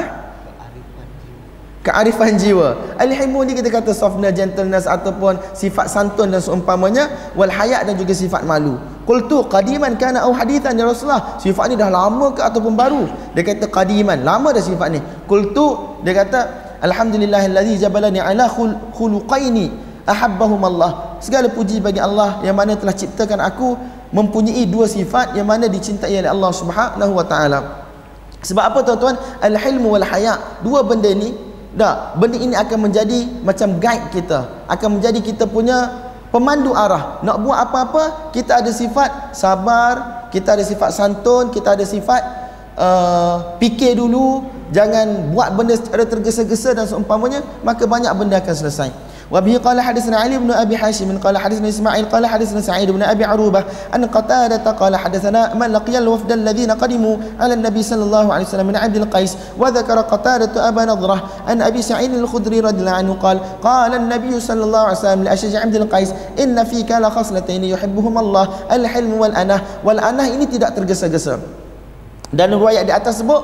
Kearifan 1.86 2.34
jiwa. 2.34 2.98
Al-hilmu 2.98 3.46
ni 3.46 3.54
kita 3.54 3.70
kata 3.70 3.94
softness, 3.94 4.34
gentleness 4.34 4.90
ataupun 4.90 5.38
sifat 5.54 5.86
santun 5.86 6.34
dan 6.34 6.42
seumpamanya 6.42 7.06
wal 7.38 7.46
hayat 7.46 7.86
dan 7.86 7.94
juga 7.94 8.10
sifat 8.10 8.42
malu. 8.42 8.74
Qultu 9.06 9.46
qadiman 9.46 9.94
kana 9.94 10.26
au 10.26 10.34
hadithan 10.34 10.74
ya 10.74 10.82
Rasulullah. 10.82 11.38
Sifat 11.38 11.70
ni 11.70 11.78
dah 11.78 11.86
lama 11.86 12.34
ke 12.34 12.42
ataupun 12.42 12.74
baru? 12.74 13.06
Dia 13.38 13.46
kata 13.46 13.70
qadiman, 13.70 14.26
lama 14.26 14.50
dah 14.50 14.58
sifat 14.58 14.90
ni. 14.90 15.00
Qultu 15.30 15.96
dia 16.02 16.10
kata 16.10 16.66
Alhamdulillahillazi 16.82 17.78
jabalani 17.78 18.18
ala 18.18 18.50
khuluqaini 18.50 19.70
ahabbahum 20.04 20.58
Allah. 20.66 21.16
Segala 21.22 21.46
puji 21.46 21.78
bagi 21.78 22.02
Allah 22.02 22.42
yang 22.42 22.58
mana 22.58 22.74
telah 22.74 22.92
ciptakan 22.92 23.40
aku 23.46 23.78
mempunyai 24.10 24.66
dua 24.66 24.90
sifat 24.90 25.38
yang 25.38 25.46
mana 25.46 25.70
dicintai 25.70 26.12
oleh 26.20 26.30
Allah 26.30 26.50
Subhanahu 26.50 27.12
wa 27.14 27.24
taala. 27.24 27.86
Sebab 28.42 28.74
apa 28.74 28.78
tuan-tuan? 28.86 29.16
Al-hilmu 29.42 29.94
wal 29.94 30.06
haya. 30.06 30.58
Dua 30.66 30.82
benda 30.82 31.10
ni 31.14 31.34
dah 31.76 32.14
benda 32.18 32.38
ini 32.42 32.54
akan 32.58 32.90
menjadi 32.90 33.18
macam 33.42 33.78
guide 33.78 34.10
kita, 34.10 34.66
akan 34.66 34.98
menjadi 34.98 35.20
kita 35.22 35.44
punya 35.46 36.05
pemandu 36.30 36.74
arah. 36.74 37.20
Nak 37.22 37.36
buat 37.42 37.58
apa-apa, 37.70 38.32
kita 38.34 38.60
ada 38.64 38.70
sifat 38.72 39.36
sabar, 39.36 40.26
kita 40.30 40.58
ada 40.58 40.64
sifat 40.66 40.90
santun, 40.92 41.50
kita 41.54 41.78
ada 41.78 41.84
sifat 41.86 42.22
uh, 42.76 43.56
fikir 43.62 43.96
dulu, 43.96 44.56
jangan 44.74 45.30
buat 45.30 45.54
benda 45.54 45.78
secara 45.78 46.02
tergesa-gesa 46.08 46.74
dan 46.74 46.90
seumpamanya 46.90 47.42
maka 47.62 47.86
banyak 47.86 48.10
benda 48.18 48.42
akan 48.42 48.54
selesai 48.54 48.90
وبه 49.30 49.58
قال 49.58 49.80
حدثنا 49.80 50.16
علي 50.16 50.38
بن 50.38 50.50
أبي 50.50 50.76
حاشم 50.78 51.18
قال 51.18 51.38
حدثنا 51.38 51.68
إسماعيل 51.68 52.04
قال 52.04 52.26
حدثنا 52.26 52.60
سعيد 52.60 52.90
بن 52.90 53.02
أبي 53.02 53.24
عروبة 53.24 53.64
أن 53.94 54.04
قتادة 54.04 54.70
قال 54.70 54.96
حدثنا 54.96 55.54
من 55.54 55.66
لقي 55.72 55.98
الوفد 55.98 56.32
الذين 56.32 56.70
قدموا 56.70 57.16
على 57.40 57.54
النبي 57.54 57.82
صلى 57.82 58.02
الله 58.04 58.32
عليه 58.34 58.44
وسلم 58.46 58.66
من 58.66 58.76
عبد 58.76 58.96
القيس 58.96 59.36
وذكر 59.58 59.98
قتادة 60.00 60.68
أبا 60.68 60.84
نضرة 60.84 61.22
أن 61.48 61.62
أبي 61.62 61.82
سعيد 61.82 62.14
الخدري 62.14 62.60
رضي 62.60 62.80
الله 62.80 62.90
عنه 62.90 63.14
قال 63.14 63.40
قال 63.62 63.94
النبي 63.94 64.40
صلى 64.40 64.64
الله 64.64 64.78
عليه 64.78 64.98
وسلم 64.98 65.22
لأشج 65.24 65.56
عبد 65.56 65.74
القيس 65.74 66.12
إن 66.38 66.64
فيك 66.64 66.90
لخصلتين 66.92 67.64
يحبهما 67.64 68.20
الله 68.20 68.48
الحلم 68.72 69.12
والاناه 69.12 69.60
والاناه 69.84 70.26
ini 70.26 70.46
tidak 70.50 70.74
tergesa-gesa. 70.76 71.38
Dan 72.34 72.52
riwayat 72.52 72.84
di 72.84 72.92
atas 72.92 73.22
sebut 73.22 73.40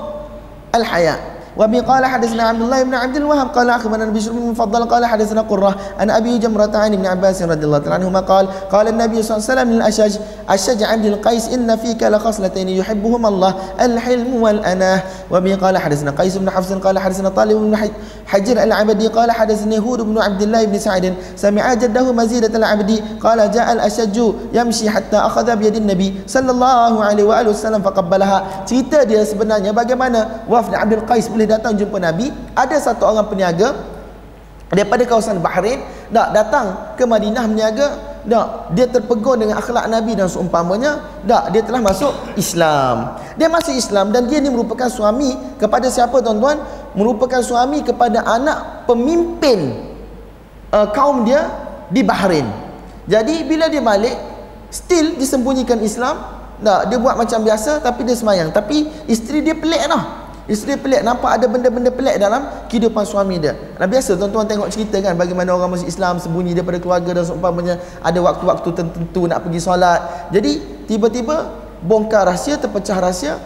al-haya 0.74 1.31
وبه 1.56 1.80
قال 1.80 2.04
حدثنا 2.04 2.42
عبد 2.42 2.60
الله 2.60 2.82
بن 2.82 2.94
عبد 2.94 3.16
الوهاب 3.16 3.48
قال 3.48 3.70
أخبرنا 3.70 4.04
بشر 4.04 4.32
بن 4.32 4.38
مفضل 4.56 4.84
قال 4.84 5.04
حدثنا 5.04 5.40
قرة 5.40 5.76
عن 6.00 6.10
أبي 6.10 6.38
جمرة 6.38 6.72
عن 6.76 6.92
ابن 6.92 7.06
عباس 7.06 7.42
رضي 7.42 7.64
الله 7.64 7.78
تعالى 7.78 7.94
عنهما 7.94 8.20
قال 8.20 8.48
قال 8.72 8.88
النبي 8.88 9.22
صلى 9.22 9.36
الله 9.36 9.44
عليه 9.50 9.52
وسلم 9.60 9.68
للأشج 9.72 10.14
أشج 10.48 10.82
عبد 10.82 11.04
القيس 11.04 11.48
إن 11.48 11.76
فيك 11.76 12.02
لخصلتين 12.02 12.68
يحبهما 12.68 13.28
الله 13.28 13.54
الحلم 13.80 14.42
والأناة. 14.42 15.02
وبه 15.30 15.54
قال 15.54 15.78
حدثنا 15.78 16.10
قيس 16.10 16.36
بن 16.36 16.50
حفص 16.50 16.72
قال 16.72 16.98
حدثنا 16.98 17.28
طالب 17.28 17.56
بن 17.56 17.76
حجر 18.26 18.62
العبدي 18.62 19.06
قال 19.08 19.30
حدثني 19.30 19.78
هود 19.78 20.00
بن 20.00 20.18
عبد 20.18 20.42
الله 20.42 20.64
بن 20.64 20.78
سعد 20.78 21.14
سمع 21.36 21.74
جده 21.74 22.12
مزيدة 22.12 22.56
العبدي 22.58 23.02
قال 23.20 23.50
جاء 23.50 23.72
الأشج 23.72 24.16
يمشي 24.52 24.90
حتى 24.90 25.16
أخذ 25.16 25.56
بيد 25.56 25.76
النبي 25.76 26.14
صلى 26.26 26.50
الله 26.50 27.04
عليه 27.04 27.24
وآله 27.24 27.50
وسلم 27.50 27.82
فقبلها. 27.82 28.64
cerita 28.68 29.04
dia 29.04 29.24
sebenarnya 29.24 29.72
bagaimana 29.72 30.44
wafd 30.48 30.72
Abdul 30.76 31.04
Qais 31.08 31.28
boleh 31.32 31.41
datang 31.48 31.76
jumpa 31.76 31.96
Nabi 31.98 32.30
ada 32.52 32.76
satu 32.76 33.08
orang 33.08 33.28
peniaga 33.28 33.74
daripada 34.72 35.04
kawasan 35.04 35.44
Bahrain 35.44 35.84
dak 36.08 36.32
datang 36.32 36.96
ke 36.96 37.04
Madinah 37.04 37.44
meniaga 37.44 38.16
dak 38.24 38.72
dia 38.72 38.88
terpegun 38.88 39.44
dengan 39.44 39.60
akhlak 39.60 39.84
Nabi 39.88 40.16
dan 40.16 40.32
seumpamanya 40.32 41.20
dak 41.28 41.52
dia 41.52 41.60
telah 41.60 41.84
masuk 41.84 42.12
Islam. 42.40 43.20
Dia 43.36 43.52
masuk 43.52 43.76
Islam 43.76 44.12
dan 44.16 44.24
dia 44.28 44.40
ni 44.40 44.48
merupakan 44.48 44.88
suami 44.88 45.36
kepada 45.60 45.92
siapa 45.92 46.24
tuan-tuan? 46.24 46.60
Merupakan 46.96 47.44
suami 47.44 47.84
kepada 47.84 48.24
anak 48.24 48.88
pemimpin 48.88 49.76
uh, 50.72 50.88
kaum 50.92 51.28
dia 51.28 51.48
di 51.92 52.00
Bahrain. 52.00 52.48
Jadi 53.04 53.44
bila 53.44 53.68
dia 53.68 53.84
balik 53.84 54.16
still 54.72 55.20
disembunyikan 55.20 55.80
Islam 55.84 56.40
tak 56.62 56.88
dia 56.88 56.96
buat 56.96 57.18
macam 57.18 57.42
biasa 57.44 57.82
tapi 57.84 58.06
dia 58.06 58.16
semayang. 58.16 58.54
Tapi 58.54 58.88
isteri 59.10 59.42
dia 59.44 59.58
pelik 59.58 59.82
lah 59.90 60.21
Isteri 60.50 60.74
pelik 60.74 61.06
nampak 61.06 61.38
ada 61.38 61.46
benda-benda 61.46 61.94
pelik 61.94 62.18
dalam 62.18 62.66
kehidupan 62.66 63.06
suami 63.06 63.38
dia. 63.38 63.54
Nah 63.78 63.86
biasa 63.86 64.18
tuan-tuan 64.18 64.42
tengok 64.42 64.74
cerita 64.74 64.98
kan 64.98 65.14
bagaimana 65.14 65.54
orang 65.54 65.78
masuk 65.78 65.86
Islam 65.86 66.18
sembunyi 66.18 66.50
daripada 66.58 66.82
keluarga 66.82 67.22
dan 67.22 67.24
seumpamanya 67.26 67.78
ada 68.02 68.18
waktu-waktu 68.18 68.68
tertentu 68.74 69.30
nak 69.30 69.46
pergi 69.46 69.60
solat. 69.62 70.30
Jadi 70.34 70.84
tiba-tiba 70.90 71.46
bongkar 71.86 72.26
rahsia, 72.26 72.58
terpecah 72.58 72.98
rahsia 72.98 73.38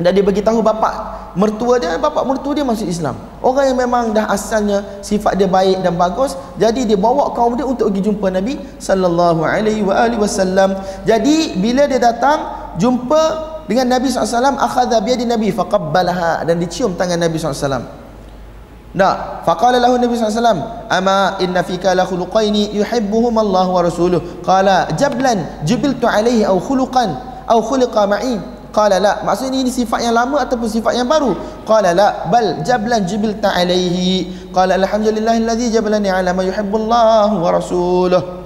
dan 0.00 0.12
dia 0.16 0.24
bagi 0.24 0.40
tahu 0.40 0.60
bapak 0.64 0.94
mertua 1.36 1.76
dia, 1.80 1.96
bapak 1.96 2.24
mertua 2.24 2.52
dia 2.56 2.64
masuk 2.64 2.88
Islam. 2.88 3.16
Orang 3.40 3.72
yang 3.72 3.78
memang 3.80 4.12
dah 4.12 4.28
asalnya 4.28 4.84
sifat 5.04 5.36
dia 5.36 5.48
baik 5.48 5.80
dan 5.84 5.96
bagus, 5.96 6.36
jadi 6.56 6.84
dia 6.84 6.96
bawa 6.96 7.32
kaum 7.32 7.56
dia 7.56 7.64
untuk 7.64 7.88
pergi 7.92 8.08
jumpa 8.12 8.26
Nabi 8.32 8.60
sallallahu 8.76 9.44
alaihi 9.44 9.84
wasallam. 10.16 10.76
Jadi 11.08 11.56
bila 11.60 11.88
dia 11.88 12.00
datang 12.00 12.72
jumpa 12.76 13.51
dengan 13.66 13.98
Nabi 13.98 14.10
SAW 14.10 14.58
akhadha 14.58 14.98
biyadi 15.02 15.26
Nabi 15.26 15.54
faqabbalaha. 15.54 16.42
Dan 16.46 16.58
dicium 16.58 16.94
tangan 16.98 17.18
Nabi 17.18 17.38
SAW 17.38 18.02
nah 18.92 19.40
faqala 19.40 19.80
lahu 19.80 19.96
Nabi 19.96 20.12
SAW 20.20 20.84
ama 20.92 21.40
inna 21.40 21.64
fika 21.64 21.96
la 21.96 22.04
khuluqaini 22.04 22.76
yuhibbuhum 22.76 23.32
Allah 23.40 23.64
wa 23.64 23.80
rasuluh. 23.80 24.44
Qala 24.44 24.92
jablan 24.98 25.64
jubiltu 25.64 26.04
alaihi 26.04 26.44
au 26.44 26.60
khuluqan 26.60 27.16
au 27.48 27.64
khuliqa 27.64 28.04
ma'i. 28.04 28.36
Qala 28.72 28.96
la. 29.00 29.20
Maksudnya 29.24 29.60
ini 29.60 29.68
sifat 29.68 30.00
yang 30.00 30.16
lama 30.16 30.40
ataupun 30.44 30.64
sifat 30.64 30.96
yang 30.96 31.04
baru? 31.04 31.36
Qala 31.68 31.92
la. 31.92 32.28
Bal 32.32 32.64
jablan 32.64 33.04
jubilta 33.04 33.52
alaihi 33.52 34.48
qala 34.52 34.76
alhamdulillahilladzi 34.76 35.72
jabalani 35.72 36.12
ala 36.12 36.36
ma 36.36 36.44
yuhibbu 36.44 36.76
Allah 36.88 37.32
wa 37.32 37.48
rasuluh 37.48 38.42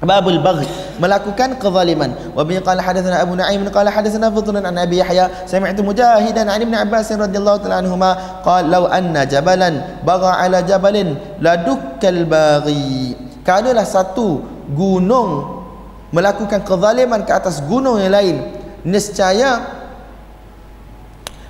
babul 0.00 0.40
bagh. 0.40 0.64
Melakukan 1.00 1.56
kezaliman. 1.56 2.12
Wa 2.36 2.44
bi 2.44 2.60
qala 2.60 2.80
hadatsana 2.84 3.24
abu 3.24 3.36
nuaim 3.36 3.64
qala 3.72 3.88
hadatsana 3.92 4.32
fudlan 4.32 4.64
an 4.64 4.76
abi 4.76 5.00
yahya. 5.00 5.28
Sami'tu 5.48 5.84
mujahidan 5.84 6.48
an 6.48 6.60
ibn 6.60 6.76
abbas 6.76 7.08
radhiyallahu 7.08 7.64
ta'ala 7.64 7.80
anhuma 7.84 8.42
qala 8.44 8.68
law 8.68 8.84
anna 8.88 9.24
jabalan 9.24 9.80
bagha 10.04 10.40
ala 10.40 10.60
jabalin 10.64 11.16
ladukkal 11.40 12.24
baghi. 12.28 13.16
Kadalah 13.44 13.88
satu 13.88 14.44
gunung 14.72 15.62
melakukan 16.12 16.60
kezaliman 16.64 17.24
ke 17.24 17.32
atas 17.32 17.64
gunung 17.64 17.96
yang 18.00 18.12
lain. 18.12 18.36
Nescaya 18.84 19.79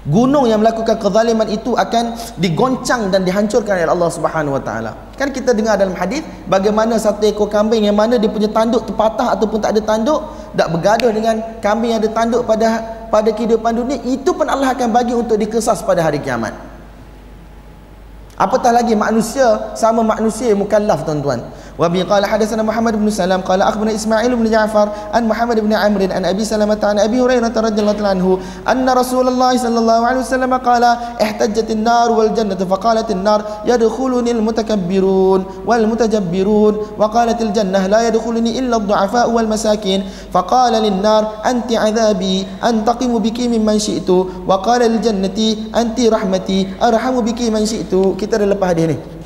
gunung 0.09 0.49
yang 0.49 0.65
melakukan 0.65 0.97
kezaliman 0.97 1.45
itu 1.53 1.77
akan 1.77 2.17
digoncang 2.41 3.13
dan 3.13 3.21
dihancurkan 3.21 3.85
oleh 3.85 3.91
Allah 3.93 4.11
Subhanahu 4.11 4.57
wa 4.57 4.63
taala. 4.65 4.97
Kan 5.21 5.29
kita 5.29 5.53
dengar 5.53 5.77
dalam 5.77 5.93
hadis 5.93 6.25
bagaimana 6.49 6.97
satu 6.97 7.29
ekor 7.29 7.53
kambing 7.53 7.85
yang 7.85 7.93
mana 7.93 8.17
dia 8.17 8.33
punya 8.33 8.49
tanduk 8.49 8.89
terpatah 8.89 9.37
ataupun 9.37 9.61
tak 9.61 9.77
ada 9.77 9.83
tanduk 9.85 10.21
tak 10.57 10.69
bergaduh 10.73 11.13
dengan 11.13 11.37
kambing 11.61 11.93
yang 11.93 12.01
ada 12.01 12.11
tanduk 12.17 12.49
pada 12.49 12.81
pada 13.13 13.29
kehidupan 13.29 13.77
dunia 13.77 14.01
itu 14.09 14.31
pun 14.33 14.49
Allah 14.49 14.73
akan 14.73 14.89
bagi 14.89 15.13
untuk 15.13 15.37
dikesas 15.37 15.85
pada 15.85 16.01
hari 16.01 16.17
kiamat. 16.25 16.57
Apatah 18.41 18.73
lagi 18.73 18.97
manusia 18.97 19.77
sama 19.77 20.01
manusia 20.01 20.57
mukallaf 20.57 21.05
tuan-tuan. 21.05 21.45
وبه 21.81 22.03
قال 22.05 22.23
حدثنا 22.27 22.63
محمد 22.63 22.95
بن 23.01 23.09
سلام 23.11 23.41
قال 23.41 23.63
أخبرنا 23.63 23.95
إسماعيل 23.95 24.37
بن 24.37 24.45
جعفر 24.51 24.89
عن 25.15 25.23
محمد 25.29 25.61
بن 25.61 25.73
عمرو 25.73 26.07
عن 26.13 26.25
أبي 26.25 26.45
سلمة 26.45 26.79
عن 26.85 26.99
أبي 26.99 27.21
هريرة 27.21 27.57
رضي 27.57 27.81
الله 27.81 28.09
عنه 28.09 28.39
أن 28.69 28.85
رسول 28.91 29.29
الله 29.29 29.57
صلى 29.57 29.79
الله 29.79 30.01
عليه 30.07 30.21
وسلم 30.21 30.53
قال 30.55 30.85
احتجت 31.25 31.71
النار 31.71 32.13
والجنة 32.13 32.61
فقالت 32.73 33.11
النار 33.11 33.41
يدخلني 33.67 34.31
المتكبرون 34.31 35.41
والمتجبرون 35.67 36.75
وقالت 36.99 37.39
الجنة 37.43 37.87
لا 37.87 38.01
يدخلني 38.09 38.59
إلا 38.59 38.77
الضعفاء 38.77 39.31
والمساكين 39.31 40.01
فقال 40.33 40.73
للنار 40.73 41.23
أنت 41.47 41.73
عذابي 41.73 42.47
أنتقم 42.65 43.13
بك 43.19 43.39
ممن 43.41 43.79
شئت 43.79 44.11
وقال 44.49 44.81
للجنة 44.81 45.39
أنت 45.77 45.99
رحمتي 46.01 46.59
أرحم 46.83 47.15
بك 47.21 47.41
من 47.49 47.65
شئت 47.67 47.93
kita 48.21 48.37
dah 48.37 48.49
lepas 48.53 49.20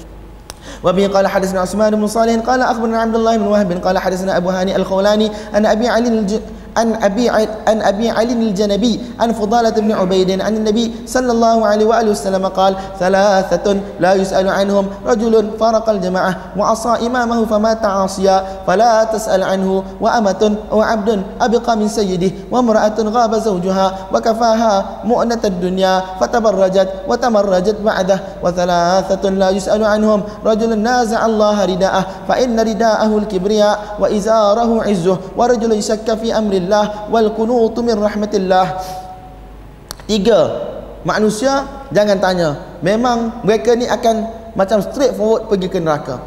وبه 0.85 1.07
قال 1.07 1.27
حدثنا 1.27 1.61
عثمان 1.61 1.97
بن 1.97 2.07
صالح 2.07 2.35
قال 2.47 2.63
أخبرنا 2.63 2.99
عبد 2.99 3.15
الله 3.15 3.37
بن 3.37 3.47
وهب 3.47 3.73
قال 3.85 3.99
حدثنا 3.99 4.37
أبو 4.37 4.51
هاني 4.51 4.77
الخولاني 4.77 5.31
أن 5.55 5.67
أبي 5.67 5.89
علي 5.89 6.39
عن 6.77 6.95
أبي 7.03 7.29
عن 7.69 7.83
أبي 7.83 8.11
علي 8.11 8.33
الجنبي 8.33 9.01
عن 9.21 9.33
فضالة 9.33 9.71
بن 9.71 9.93
عبيد 9.93 10.41
عن 10.41 10.57
النبي 10.57 10.95
صلى 11.07 11.33
الله 11.33 11.67
عليه 11.67 11.87
وآله 11.87 12.11
وسلم 12.11 12.47
قال 12.47 12.77
ثلاثة 13.01 13.77
لا 14.01 14.13
يسأل 14.15 14.49
عنهم 14.49 14.87
رجل 15.07 15.51
فارق 15.61 15.89
الجماعة 15.91 16.37
وعصى 16.57 17.07
إمامه 17.07 17.45
فمات 17.47 17.85
عاصيا 17.85 18.45
فلا 18.67 19.05
تسأل 19.05 19.43
عنه 19.43 19.83
وأمة 20.01 20.57
أو 20.73 20.83
عبد 20.83 21.23
أبقى 21.41 21.77
من 21.77 21.89
سيده 21.89 22.31
وامرأة 22.51 22.95
غاب 22.99 23.35
زوجها 23.35 23.95
وكفاها 24.15 24.85
مؤنة 25.05 25.41
الدنيا 25.45 26.03
فتبرجت 26.21 26.89
وتمرجت 27.09 27.77
بعده 27.85 28.21
وثلاثة 28.43 29.31
لا 29.31 29.51
يسأل 29.51 29.85
عنهم 29.85 30.23
رجل 30.45 30.79
نازع 30.79 31.27
الله 31.27 31.65
رداءه 31.65 32.07
فإن 32.29 32.61
رداءه 32.61 33.19
الكبرياء 33.19 33.79
وإزاره 34.01 34.83
عزه 34.83 35.17
ورجل 35.37 35.83
شك 35.83 36.15
في 36.15 36.39
أمر 36.39 36.53
rahmatillah 36.65 37.13
wal 37.13 37.29
kunutu 37.37 37.81
min 37.85 37.97
rahmatillah. 38.01 38.67
Tiga 40.09 40.41
manusia 41.05 41.65
jangan 41.93 42.19
tanya. 42.21 42.49
Memang 42.81 43.45
mereka 43.45 43.77
ni 43.77 43.89
akan 43.89 44.29
macam 44.57 44.81
straight 44.85 45.17
forward 45.17 45.49
pergi 45.49 45.69
ke 45.69 45.79
neraka. 45.81 46.21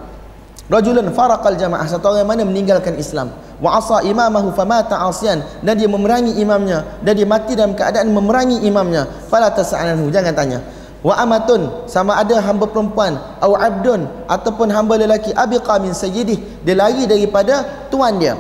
Rajulun 0.68 1.16
faraqal 1.16 1.56
jamaah 1.56 1.88
satu 1.88 2.12
orang 2.12 2.28
mana 2.28 2.44
meninggalkan 2.44 3.00
Islam. 3.00 3.32
Wa 3.58 3.82
asa 3.82 4.04
imamahu 4.06 4.54
famata 4.54 5.00
asian 5.08 5.42
dan 5.64 5.80
dia 5.80 5.88
memerangi 5.88 6.38
imamnya. 6.38 6.84
Dan 7.02 7.18
dia 7.18 7.26
mati 7.26 7.56
dalam 7.56 7.74
keadaan 7.74 8.12
memerangi 8.12 8.66
imamnya. 8.68 9.08
Fala 9.32 9.54
tas'alanhu 9.54 10.12
jangan 10.12 10.36
tanya. 10.36 10.60
Wa 11.06 11.24
amatun 11.24 11.88
sama 11.88 12.20
ada 12.20 12.42
hamba 12.44 12.68
perempuan. 12.68 13.16
Atau 13.40 13.56
abdun 13.56 14.02
ataupun 14.28 14.68
hamba 14.74 15.00
lelaki. 15.00 15.32
Abiqa 15.32 15.80
min 15.80 15.96
sayyidih 15.96 16.68
dia 16.68 16.76
lari 16.76 17.08
daripada 17.08 17.88
tuan 17.88 18.20
dia 18.20 18.36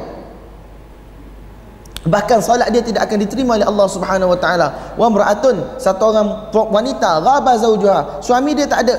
bahkan 2.05 2.43
solat 2.43 2.69
dia 2.69 2.85
tidak 2.85 3.09
akan 3.09 3.17
diterima 3.25 3.57
oleh 3.57 3.65
Allah 3.65 3.87
Subhanahu 3.89 4.35
wa 4.35 4.39
taala. 4.39 4.93
Wa 4.93 5.07
mar'atun 5.09 5.81
satu 5.81 6.13
orang 6.13 6.27
wanita 6.53 7.23
ghaba 7.23 7.57
zaujuha 7.57 8.21
suami 8.21 8.53
dia 8.53 8.69
tak 8.69 8.85
ada. 8.85 8.95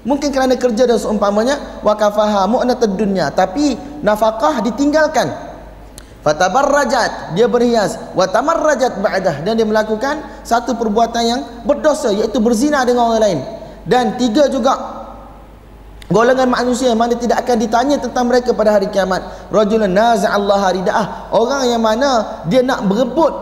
Mungkin 0.00 0.32
kerana 0.32 0.56
kerja 0.56 0.88
dan 0.88 0.96
seumpamanya 0.96 1.84
wa 1.84 1.92
kafaha 1.92 2.48
mu'natud 2.48 2.96
dunya. 2.96 3.28
Tapi 3.28 3.76
nafkah 4.00 4.64
ditinggalkan. 4.64 5.28
Fatabarrajat 6.24 7.36
dia 7.36 7.44
berhias. 7.48 8.00
Wa 8.16 8.24
tamarrajat 8.28 9.00
ba'dah 9.00 9.44
dan 9.44 9.52
dia 9.56 9.64
melakukan 9.68 10.20
satu 10.44 10.76
perbuatan 10.76 11.22
yang 11.24 11.40
berdosa 11.68 12.12
iaitu 12.12 12.40
berzina 12.40 12.80
dengan 12.84 13.12
orang 13.12 13.22
lain. 13.24 13.40
Dan 13.84 14.16
tiga 14.20 14.48
juga 14.48 14.99
golongan 16.10 16.50
manusia 16.50 16.90
yang 16.90 17.00
mana 17.00 17.14
tidak 17.14 17.46
akan 17.46 17.56
ditanya 17.56 17.96
tentang 18.02 18.26
mereka 18.26 18.50
pada 18.52 18.74
hari 18.74 18.90
kiamat. 18.90 19.22
Rajulun 19.48 19.94
naza'allahu 19.94 20.66
ridaah. 20.82 21.06
Orang 21.30 21.70
yang 21.70 21.80
mana 21.80 22.42
dia 22.50 22.60
nak 22.60 22.84
berebut 22.90 23.32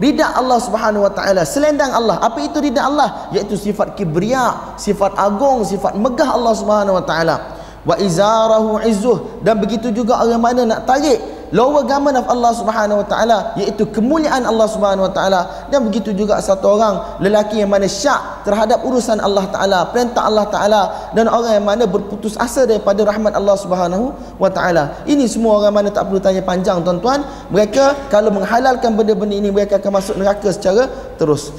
rida 0.00 0.34
Allah 0.34 0.58
Subhanahu 0.58 1.06
wa 1.06 1.12
taala 1.12 1.44
selendang 1.46 1.92
Allah. 1.92 2.18
Apa 2.18 2.42
itu 2.42 2.58
rida 2.58 2.88
Allah? 2.88 3.30
Iaitu 3.30 3.54
sifat 3.54 3.94
kibria 3.94 4.76
sifat 4.80 5.14
agung 5.14 5.62
sifat 5.62 5.94
megah 5.94 6.34
Allah 6.34 6.54
Subhanahu 6.56 6.98
wa 6.98 7.04
taala. 7.04 7.36
Wa 7.84 8.00
izarahu 8.00 8.80
izzuh. 8.88 9.44
Dan 9.44 9.60
begitu 9.60 9.92
juga 9.92 10.18
orang 10.24 10.40
mana 10.40 10.60
nak 10.64 10.80
tarik 10.88 11.20
lower 11.54 11.86
garment 11.86 12.18
of 12.18 12.26
Allah 12.26 12.50
Subhanahu 12.50 13.00
wa 13.00 13.06
taala 13.06 13.38
iaitu 13.54 13.86
kemuliaan 13.94 14.42
Allah 14.42 14.66
Subhanahu 14.66 15.06
wa 15.06 15.12
taala. 15.14 15.70
Dan 15.70 15.86
begitu 15.86 16.10
juga 16.10 16.42
satu 16.42 16.74
orang 16.74 17.22
lelaki 17.22 17.62
yang 17.62 17.70
mana 17.70 17.86
syak 17.86 18.42
terhadap 18.42 18.82
urusan 18.82 19.22
Allah 19.22 19.46
taala 19.54 19.86
perintah 19.94 20.26
Allah 20.26 20.50
taala 20.50 20.82
dan 21.14 21.30
orang 21.30 21.62
yang 21.62 21.66
mana 21.66 21.86
berputus 21.86 22.34
asa 22.34 22.66
daripada 22.66 23.06
rahmat 23.06 23.38
Allah 23.38 23.54
Subhanahu 23.54 24.10
wa 24.42 24.50
taala. 24.50 24.98
Ini 25.06 25.30
semua 25.30 25.62
orang 25.62 25.72
mana 25.78 25.88
tak 25.94 26.10
perlu 26.10 26.18
tanya 26.18 26.42
panjang 26.42 26.82
tuan-tuan. 26.82 27.22
Mereka 27.54 28.10
kalau 28.10 28.34
menghalalkan 28.34 28.98
benda-benda 28.98 29.38
ini 29.38 29.54
mereka 29.54 29.78
akan 29.78 30.02
masuk 30.02 30.18
neraka 30.18 30.50
secara 30.50 30.90
terus. 31.14 31.54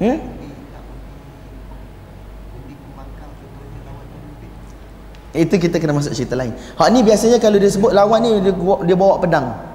Hmm? 0.00 0.39
Itu 5.30 5.62
kita 5.62 5.78
kena 5.78 5.94
masuk 5.94 6.10
cerita 6.10 6.34
lain. 6.34 6.54
Hak 6.74 6.88
ni 6.90 7.06
biasanya 7.06 7.38
kalau 7.38 7.62
dia 7.62 7.70
sebut 7.70 7.94
lawan 7.94 8.18
ni 8.26 8.30
dia, 8.42 8.54
dia 8.56 8.96
bawa 8.98 9.22
pedang 9.22 9.69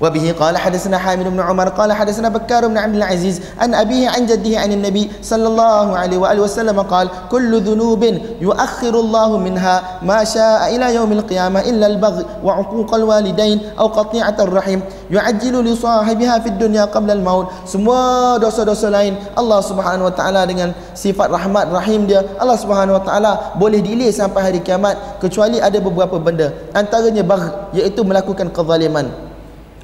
وبه 0.00 0.34
قال 0.40 0.56
حدثنا 0.58 0.98
حامد 0.98 1.26
بن 1.28 1.40
عمر 1.40 1.68
قال 1.68 1.92
حدثنا 1.92 2.28
بكار 2.28 2.66
بن 2.68 2.78
عبد 2.78 2.94
العزيز 2.94 3.40
عن 3.60 3.74
أبيه 3.74 4.08
عن 4.08 4.26
جده 4.26 4.58
عن 4.58 4.72
النبي 4.72 5.10
صلى 5.22 5.46
الله 5.48 5.98
عليه 5.98 6.18
وآله 6.18 6.42
وسلم 6.42 6.80
قال 6.80 7.08
كل 7.30 7.60
ذنوب 7.62 8.02
يؤخر 8.40 8.94
الله 9.00 9.38
منها 9.38 9.82
ما 10.02 10.24
شاء 10.24 10.76
إلى 10.76 10.94
يوم 10.94 11.12
القيامة 11.12 11.60
إلا 11.60 11.86
البغي 11.86 12.24
وعقوق 12.44 12.94
الوالدين 12.94 13.60
أو 13.78 13.86
قطيعة 13.86 14.36
الرحم 14.40 14.80
يعجل 15.10 15.64
لصاحبها 15.64 16.38
في 16.38 16.48
الدنيا 16.48 16.84
قبل 16.84 17.10
الموت 17.10 17.46
semua 17.68 18.36
dosa-dosa 18.42 18.90
lain 18.90 19.14
Allah 19.38 19.60
Subhanahu 19.62 20.10
wa 20.10 20.14
taala 20.14 20.42
dengan 20.44 20.74
sifat 20.98 21.30
rahmat 21.30 21.70
rahim 21.70 22.10
dia 22.10 22.26
Allah 22.42 22.58
Subhanahu 22.58 22.98
wa 22.98 23.02
taala 23.06 23.32
boleh 23.56 23.78
delay 23.78 24.10
sampai 24.10 24.50
hari 24.50 24.60
kiamat 24.60 25.22
kecuali 25.22 25.62
ada 25.62 25.78
beberapa 25.78 26.18
benda 26.18 26.50
antaranya 26.74 27.22
bagh 27.22 27.70
iaitu 27.76 28.02
melakukan 28.02 28.50
kezaliman 28.50 29.25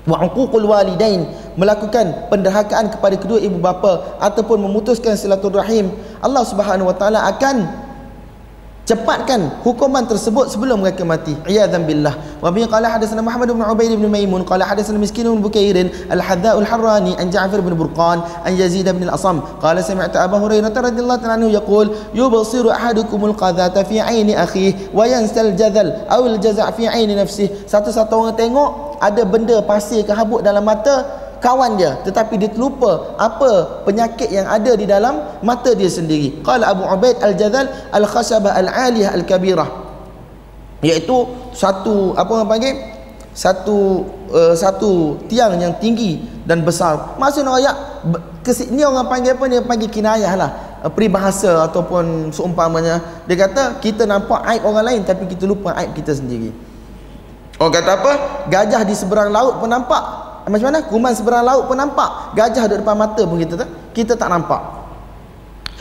wa 0.03 0.19
uququl 0.27 0.67
walidain 0.67 1.23
melakukan 1.55 2.27
penderhakaan 2.27 2.91
kepada 2.91 3.15
kedua 3.15 3.39
ibu 3.39 3.55
bapa 3.55 4.19
ataupun 4.19 4.59
memutuskan 4.67 5.15
silaturahim 5.15 5.91
Allah 6.19 6.43
Subhanahu 6.43 6.91
wa 6.91 6.95
taala 6.95 7.23
akan 7.31 7.63
cepatkan 8.83 9.63
hukuman 9.63 10.03
tersebut 10.03 10.51
sebelum 10.51 10.83
mereka 10.83 11.07
mati. 11.07 11.31
Iyadzan 11.47 11.87
billah. 11.87 12.19
Wa 12.43 12.51
bi 12.51 12.67
qala 12.67 12.91
hadatsana 12.91 13.23
Muhammad 13.23 13.55
bin 13.55 13.63
Ubaid 13.63 13.91
bin 13.95 14.11
Maimun 14.11 14.43
qala 14.43 14.67
hadatsana 14.67 14.99
Miskin 14.99 15.23
bin 15.23 15.39
Bukair 15.39 15.87
al-Hadza 16.11 16.59
al-Harrani 16.59 17.15
an 17.15 17.31
Ja'far 17.31 17.63
bin 17.63 17.79
Burqan 17.79 18.19
an 18.43 18.51
Yazid 18.51 18.83
bin 18.91 19.07
al-Asam. 19.07 19.39
Qala 19.63 19.79
sami'tu 19.79 20.19
Abu 20.19 20.35
Hurairah 20.35 20.67
radhiyallahu 20.67 21.19
ta'ala 21.23 21.39
anhu 21.39 21.49
yaqul 21.55 21.95
yubsiru 22.11 22.75
ahadukum 22.75 23.23
al-qadhata 23.31 23.87
fi 23.87 24.03
'aini 24.03 24.35
akhihi 24.35 24.91
wa 24.91 25.07
yansal 25.07 25.55
jazal 25.55 25.87
aw 26.11 26.19
al-jaza' 26.27 26.67
fi 26.75 26.91
'aini 26.91 27.15
nafsihi. 27.15 27.63
Satu-satu 27.63 28.11
orang 28.11 28.35
tengok 28.35 28.99
ada 28.99 29.23
benda 29.23 29.63
pasir 29.63 30.03
ke 30.03 30.11
habuk 30.11 30.43
dalam 30.43 30.67
mata 30.67 31.22
kawan 31.43 31.75
dia 31.75 31.99
tetapi 32.07 32.39
dia 32.39 32.47
terlupa 32.47 33.19
apa 33.19 33.83
penyakit 33.83 34.31
yang 34.31 34.47
ada 34.47 34.71
di 34.79 34.87
dalam 34.87 35.43
mata 35.43 35.75
dia 35.75 35.91
sendiri. 35.91 36.39
Qala 36.39 36.71
abu 36.71 36.87
ubaid 36.87 37.19
al-jazal 37.19 37.67
al-khashabah 37.91 38.55
al-aliyah 38.55 39.11
al-kabirah. 39.11 39.67
Iaitu 40.79 41.27
satu 41.51 42.15
apa 42.15 42.31
orang 42.31 42.47
panggil? 42.47 42.75
Satu 43.35 44.07
uh, 44.31 44.55
satu 44.55 45.19
tiang 45.27 45.59
yang 45.59 45.75
tinggi 45.83 46.23
dan 46.47 46.63
besar. 46.63 47.19
Maksud 47.19 47.43
nak 47.43 47.59
ayat 47.59 47.75
ni 48.71 48.81
orang 48.87 49.11
panggil 49.11 49.35
apa 49.35 49.43
ni? 49.51 49.59
Panggil 49.59 49.89
kinayah 49.91 50.33
lah. 50.39 50.51
Uh, 50.79 50.91
peribahasa 50.91 51.67
ataupun 51.67 52.31
seumpamanya. 52.31 53.03
Dia 53.27 53.35
kata 53.35 53.83
kita 53.83 54.07
nampak 54.07 54.39
aib 54.47 54.63
orang 54.63 54.95
lain 54.95 55.01
tapi 55.03 55.27
kita 55.27 55.43
lupa 55.43 55.75
aib 55.83 55.91
kita 55.91 56.15
sendiri. 56.15 56.55
Orang 57.59 57.73
kata 57.75 57.89
apa? 57.99 58.11
Gajah 58.47 58.81
di 58.87 58.95
seberang 58.95 59.27
laut 59.31 59.59
pun 59.59 59.67
nampak 59.67 60.32
macam 60.48 60.66
mana 60.72 60.80
kuman 60.86 61.12
seberang 61.12 61.44
laut 61.44 61.68
pun 61.68 61.76
nampak 61.76 62.32
gajah 62.32 62.64
di 62.70 62.74
depan 62.80 62.96
mata 62.96 63.22
pun 63.26 63.36
kita 63.36 63.54
tak 63.60 63.68
kita 63.92 64.12
tak 64.16 64.28
nampak 64.32 64.78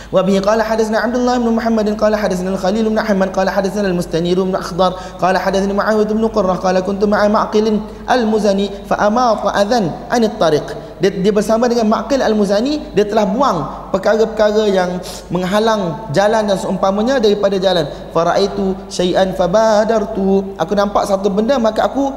وبه 0.07 0.39
قال 0.39 0.61
حدثنا 0.61 0.99
عبد 0.99 1.15
الله 1.15 1.35
بن 1.37 1.49
محمد 1.51 1.99
قال 1.99 2.15
حدثنا 2.15 2.49
الخليل 2.49 2.89
بن 2.89 2.97
احمد 2.97 3.35
قال 3.35 3.49
حدثنا 3.49 3.87
المستنير 3.87 4.43
بن 4.43 4.55
اخضر 4.55 4.93
قال 5.21 5.35
حدثني 5.37 5.73
معاويه 5.73 6.07
بن 6.07 6.27
قره 6.27 6.53
قال 6.53 6.79
كنت 6.79 7.03
مع 7.03 7.27
معقل 7.27 7.79
المزني 8.11 8.69
فاماط 8.89 9.43
اذن 9.47 9.91
عن 10.11 10.23
الطريق 10.23 10.67
dia, 10.97 11.13
dia 11.13 11.29
bersama 11.29 11.69
dengan 11.69 11.93
Maqil 11.93 12.25
Al-Muzani 12.25 12.97
dia 12.97 13.05
telah 13.05 13.29
buang 13.29 13.91
perkara-perkara 13.93 14.65
yang 14.65 14.97
menghalang 15.29 16.09
jalan 16.09 16.49
dan 16.49 16.57
seumpamanya 16.57 17.21
daripada 17.21 17.61
jalan 17.61 17.85
faraitu 18.09 18.73
syai'an 18.89 19.29
fabadartu 19.37 20.57
aku 20.57 20.73
nampak 20.73 21.05
satu 21.05 21.29
benda 21.29 21.61
maka 21.61 21.85
aku 21.85 22.09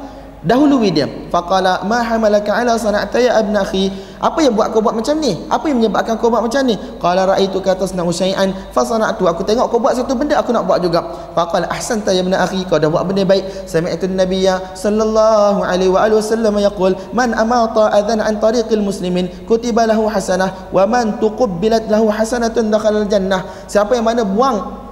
dahului 0.44 0.92
dia. 0.92 1.08
Faqala 1.32 1.84
ma 1.88 2.04
hamalaka 2.04 2.52
ala 2.52 2.76
sana'ta 2.76 3.16
ya 3.22 3.40
ibn 3.40 3.56
akhi? 3.56 3.88
Apa 4.16 4.40
yang 4.40 4.56
buat 4.56 4.72
kau 4.72 4.80
buat 4.80 4.96
macam 4.96 5.20
ni? 5.20 5.36
Apa 5.52 5.68
yang 5.68 5.80
menyebabkan 5.80 6.16
kau 6.16 6.32
buat 6.32 6.40
macam 6.40 6.64
ni? 6.64 6.74
Qala 6.96 7.28
ra'aitu 7.28 7.60
ka 7.60 7.76
tasna'u 7.76 8.08
syai'an 8.08 8.52
fa 8.72 8.80
sana'tu 8.80 9.28
aku 9.28 9.44
tengok 9.44 9.68
kau 9.68 9.76
buat 9.76 9.92
satu 9.92 10.16
benda 10.16 10.40
aku 10.40 10.56
nak 10.56 10.64
buat 10.64 10.80
juga. 10.80 11.04
Faqala 11.36 11.68
ahsanta 11.68 12.16
ya 12.16 12.24
ibn 12.24 12.32
akhi? 12.32 12.64
Kau 12.64 12.80
dah 12.80 12.88
buat 12.88 13.04
benda 13.04 13.28
baik. 13.28 13.68
Sami'tu 13.68 14.08
nabiyya 14.08 14.72
sallallahu 14.72 15.60
alaihi 15.64 15.92
wa 15.92 16.00
alihi 16.04 16.18
wasallam 16.18 16.54
yaqul 16.60 16.96
man 17.12 17.36
amata 17.36 17.92
adhan 17.92 18.24
an 18.24 18.40
tariqil 18.40 18.80
muslimin 18.80 19.28
kutiba 19.44 19.84
lahu 19.84 20.08
hasanah 20.08 20.72
wa 20.72 20.88
man 20.88 21.20
tuqbilat 21.20 21.92
lahu 21.92 22.08
hasanatun 22.08 22.72
dakhala 22.72 23.04
al 23.04 23.08
jannah 23.10 23.44
siapa 23.68 23.94
yang 23.98 24.06
mana 24.08 24.24
buang 24.24 24.85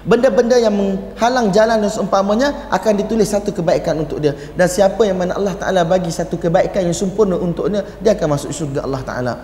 Benda-benda 0.00 0.56
yang 0.56 0.72
menghalang 0.72 1.52
jalan 1.52 1.84
dan 1.84 1.90
seumpamanya 1.92 2.72
akan 2.72 2.92
ditulis 3.04 3.28
satu 3.28 3.52
kebaikan 3.52 4.00
untuk 4.00 4.16
dia. 4.24 4.32
Dan 4.32 4.64
siapa 4.64 5.04
yang 5.04 5.20
mana 5.20 5.36
Allah 5.36 5.52
Ta'ala 5.60 5.84
bagi 5.84 6.08
satu 6.08 6.40
kebaikan 6.40 6.88
yang 6.88 6.96
sempurna 6.96 7.36
untuknya, 7.36 7.84
dia 8.00 8.16
akan 8.16 8.32
masuk 8.32 8.48
syurga 8.48 8.88
Allah 8.88 9.02
Ta'ala. 9.04 9.34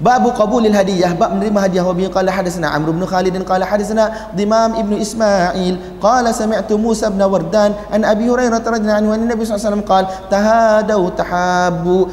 Bab 0.00 0.24
qabulil 0.32 0.72
hadiyah 0.72 1.12
bab 1.12 1.36
menerima 1.36 1.60
hadiah. 1.68 1.84
Wa 1.84 1.92
bin 1.92 2.08
qala 2.08 2.32
hadisna 2.32 2.72
Amr 2.72 2.96
bin 2.96 3.04
Khalid 3.04 3.36
qala 3.44 3.68
hadisna 3.68 4.32
Dimam 4.32 4.80
ibn 4.80 4.96
Ismail. 4.96 6.00
Qala 6.00 6.32
sami'tu 6.32 6.80
Musa 6.80 7.12
bin 7.12 7.20
Wardan 7.20 7.76
an 7.92 8.00
Abi 8.08 8.24
Hurairah 8.24 8.64
radhiyallahu 8.64 8.96
anhu 8.96 9.12
an 9.12 9.28
Nabi 9.28 9.44
sallallahu 9.44 9.60
alaihi 9.60 9.84
wasallam 9.84 9.84
qala 9.84 10.08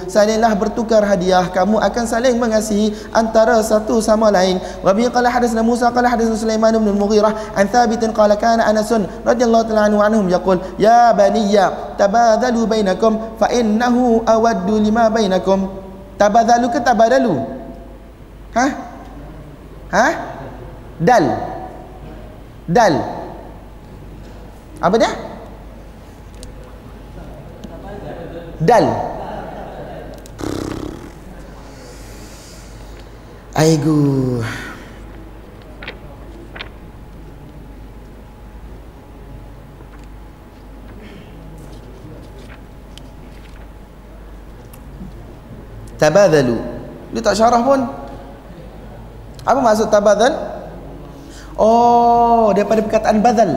tahadu 0.04 0.60
bertukar 0.60 1.08
hadiah. 1.08 1.48
Kamu 1.48 1.80
akan 1.80 2.04
saling 2.04 2.36
mengasihi 2.36 2.92
antara 3.16 3.64
satu 3.64 4.04
sama 4.04 4.28
lain. 4.36 4.60
Wa 4.84 4.92
bin 4.92 5.08
qala 5.08 5.32
hadisna 5.32 5.64
Musa 5.64 5.88
qala 5.88 6.12
hadis 6.12 6.28
Sulaiman 6.36 6.76
bin 6.76 6.92
Mughirah 6.92 7.56
an 7.56 7.72
Thabit 7.72 8.04
qala 8.12 8.36
kana 8.36 8.68
Anas 8.68 8.92
radhiyallahu 9.24 9.64
ta'ala 9.64 9.88
anhu 9.88 10.04
anhum 10.04 10.28
yaqul 10.28 10.60
ya 10.76 11.16
baniya 11.16 11.96
tabadalu 11.96 12.68
bainakum 12.68 13.40
fa 13.40 13.48
innahu 13.48 14.28
awaddu 14.28 14.76
lima 14.76 15.08
bainakum. 15.08 15.72
Tabadalu 16.20 16.68
ka 16.68 16.84
tabadalu? 16.84 17.57
Ha? 18.56 18.66
Ha? 19.91 20.08
Dal. 21.00 21.26
Dal. 22.68 22.93
Apa 24.82 24.95
dia? 25.02 25.12
Dal. 28.62 28.86
Aigu. 33.58 34.41
Tabadalu. 45.98 46.62
Dia 47.10 47.22
tak 47.26 47.34
syarah 47.34 47.62
pun. 47.66 48.07
Apa 49.48 49.60
maksud 49.64 49.88
tabadal? 49.88 50.36
Oh, 51.56 52.52
daripada 52.52 52.84
perkataan 52.84 53.24
badal. 53.24 53.52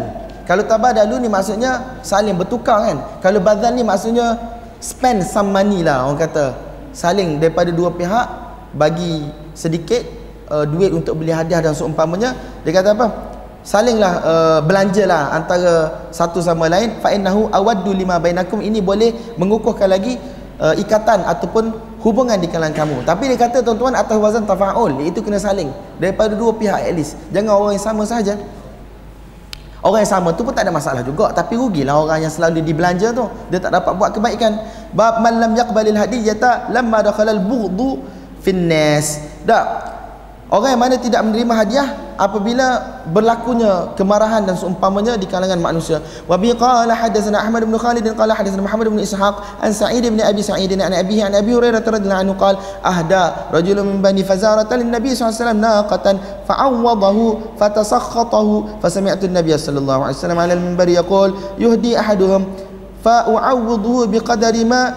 Kalau 0.47 0.63
tabadalu 0.67 1.27
ni 1.27 1.29
maksudnya 1.29 2.01
saling 2.07 2.39
bertukar 2.39 2.87
kan. 2.87 2.99
Kalau 3.19 3.43
badal 3.43 3.75
ni 3.75 3.83
maksudnya 3.83 4.39
spend 4.79 5.27
some 5.27 5.51
money 5.51 5.83
lah 5.83 6.07
orang 6.07 6.23
kata. 6.23 6.55
Saling 6.95 7.43
daripada 7.43 7.75
dua 7.75 7.91
pihak 7.91 8.27
bagi 8.75 9.27
sedikit 9.53 10.07
uh, 10.51 10.63
duit 10.67 10.95
untuk 10.95 11.19
beli 11.19 11.35
hadiah 11.35 11.59
dan 11.59 11.75
seumpamanya. 11.75 12.35
Dia 12.63 12.73
kata 12.73 12.95
apa? 12.95 13.07
Salinglah 13.61 14.13
uh, 14.25 14.61
belanjalah 14.65 15.37
antara 15.37 16.09
satu 16.09 16.41
sama 16.41 16.65
lain 16.73 16.97
fa 17.05 17.13
innahu 17.13 17.53
awaddu 17.53 17.93
lima 17.93 18.17
bainakum 18.17 18.65
ini 18.65 18.81
boleh 18.81 19.13
mengukuhkan 19.37 19.85
lagi 19.85 20.17
uh, 20.57 20.73
ikatan 20.81 21.29
ataupun 21.29 21.90
hubungan 22.01 22.37
di 22.41 22.49
kalangan 22.49 22.75
kamu. 22.77 22.97
Tapi 23.05 23.33
dia 23.33 23.39
kata 23.39 23.61
tuan-tuan 23.61 23.93
atas 23.97 24.17
wazan 24.17 24.45
tafa'ul 24.49 25.05
itu 25.05 25.21
kena 25.21 25.37
saling. 25.37 25.69
Daripada 26.01 26.33
dua 26.33 26.53
pihak 26.57 26.81
at 26.89 26.95
least. 26.97 27.17
Jangan 27.33 27.57
orang 27.57 27.73
yang 27.77 27.85
sama 27.85 28.05
saja. 28.09 28.37
Orang 29.81 30.05
yang 30.05 30.13
sama 30.13 30.37
tu 30.37 30.45
pun 30.45 30.53
tak 30.53 30.69
ada 30.69 30.73
masalah 30.73 31.01
juga. 31.01 31.33
Tapi 31.33 31.57
rugilah 31.57 31.97
orang 31.97 32.25
yang 32.25 32.33
selalu 32.33 32.61
dibelanja 32.65 33.13
tu. 33.17 33.25
Dia 33.49 33.61
tak 33.61 33.73
dapat 33.73 33.93
buat 33.97 34.11
kebaikan. 34.13 34.53
Bab 34.93 35.25
man 35.25 35.41
lam 35.41 35.53
yaqbalil 35.57 35.97
hadiyata 35.97 36.69
lamma 36.73 37.01
dakhala 37.01 37.37
al-bughdhu 37.37 38.01
fin 38.45 38.69
nas. 38.69 39.21
Dak 39.45 40.00
Orang 40.51 40.75
yang 40.75 40.83
mana 40.83 40.99
tidak 40.99 41.23
menerima 41.23 41.55
hadiah 41.55 41.89
apabila 42.19 42.99
berlakunya 43.07 43.95
kemarahan 43.95 44.43
dan 44.43 44.59
seumpamanya 44.59 45.15
di 45.15 45.31
kalangan 45.31 45.63
manusia. 45.63 46.03
Wa 46.27 46.35
bi 46.35 46.51
qala 46.59 46.91
hadatsana 46.91 47.39
Ahmad 47.39 47.63
bin 47.71 47.79
Khalid 47.79 48.03
dan 48.03 48.19
qala 48.19 48.35
hadatsana 48.35 48.67
Muhammad 48.67 48.91
bin 48.91 48.99
Ishaq 48.99 49.63
an 49.63 49.71
Sa'id 49.71 50.03
bin 50.03 50.19
Abi 50.19 50.43
Sa'id 50.43 50.75
an 50.75 50.91
Abi 50.91 51.23
an 51.23 51.39
Abi 51.39 51.55
Hurairah 51.55 51.87
radhiyallahu 51.87 52.23
anhu 52.27 52.35
qala 52.35 52.59
ahda 52.83 53.55
rajulun 53.55 53.95
min 53.95 53.99
bani 54.03 54.27
Fazarah 54.27 54.67
lin 54.75 54.91
Nabi 54.91 55.15
sallallahu 55.15 55.31
alaihi 55.31 55.39
wasallam 55.39 55.61
naqatan 55.63 56.17
fa'awwadahu 56.51 57.25
fatasakhatahu 57.55 58.83
fasami'tu 58.83 59.31
an-nabiy 59.31 59.55
sallallahu 59.55 60.01
alaihi 60.11 60.19
wasallam 60.19 60.39
'ala 60.43 60.53
al-minbar 60.59 60.89
yaqul 60.91 61.31
yuhdi 61.63 61.95
ahaduhum 61.95 62.43
fa'u'awwiduhu 63.07 64.11
biqadari 64.11 64.67
ma 64.67 64.93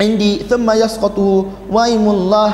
indi 0.00 0.42
thumma 0.48 0.74
yasqatuhu 0.80 1.68
wa 1.70 1.86
imullah 1.86 2.50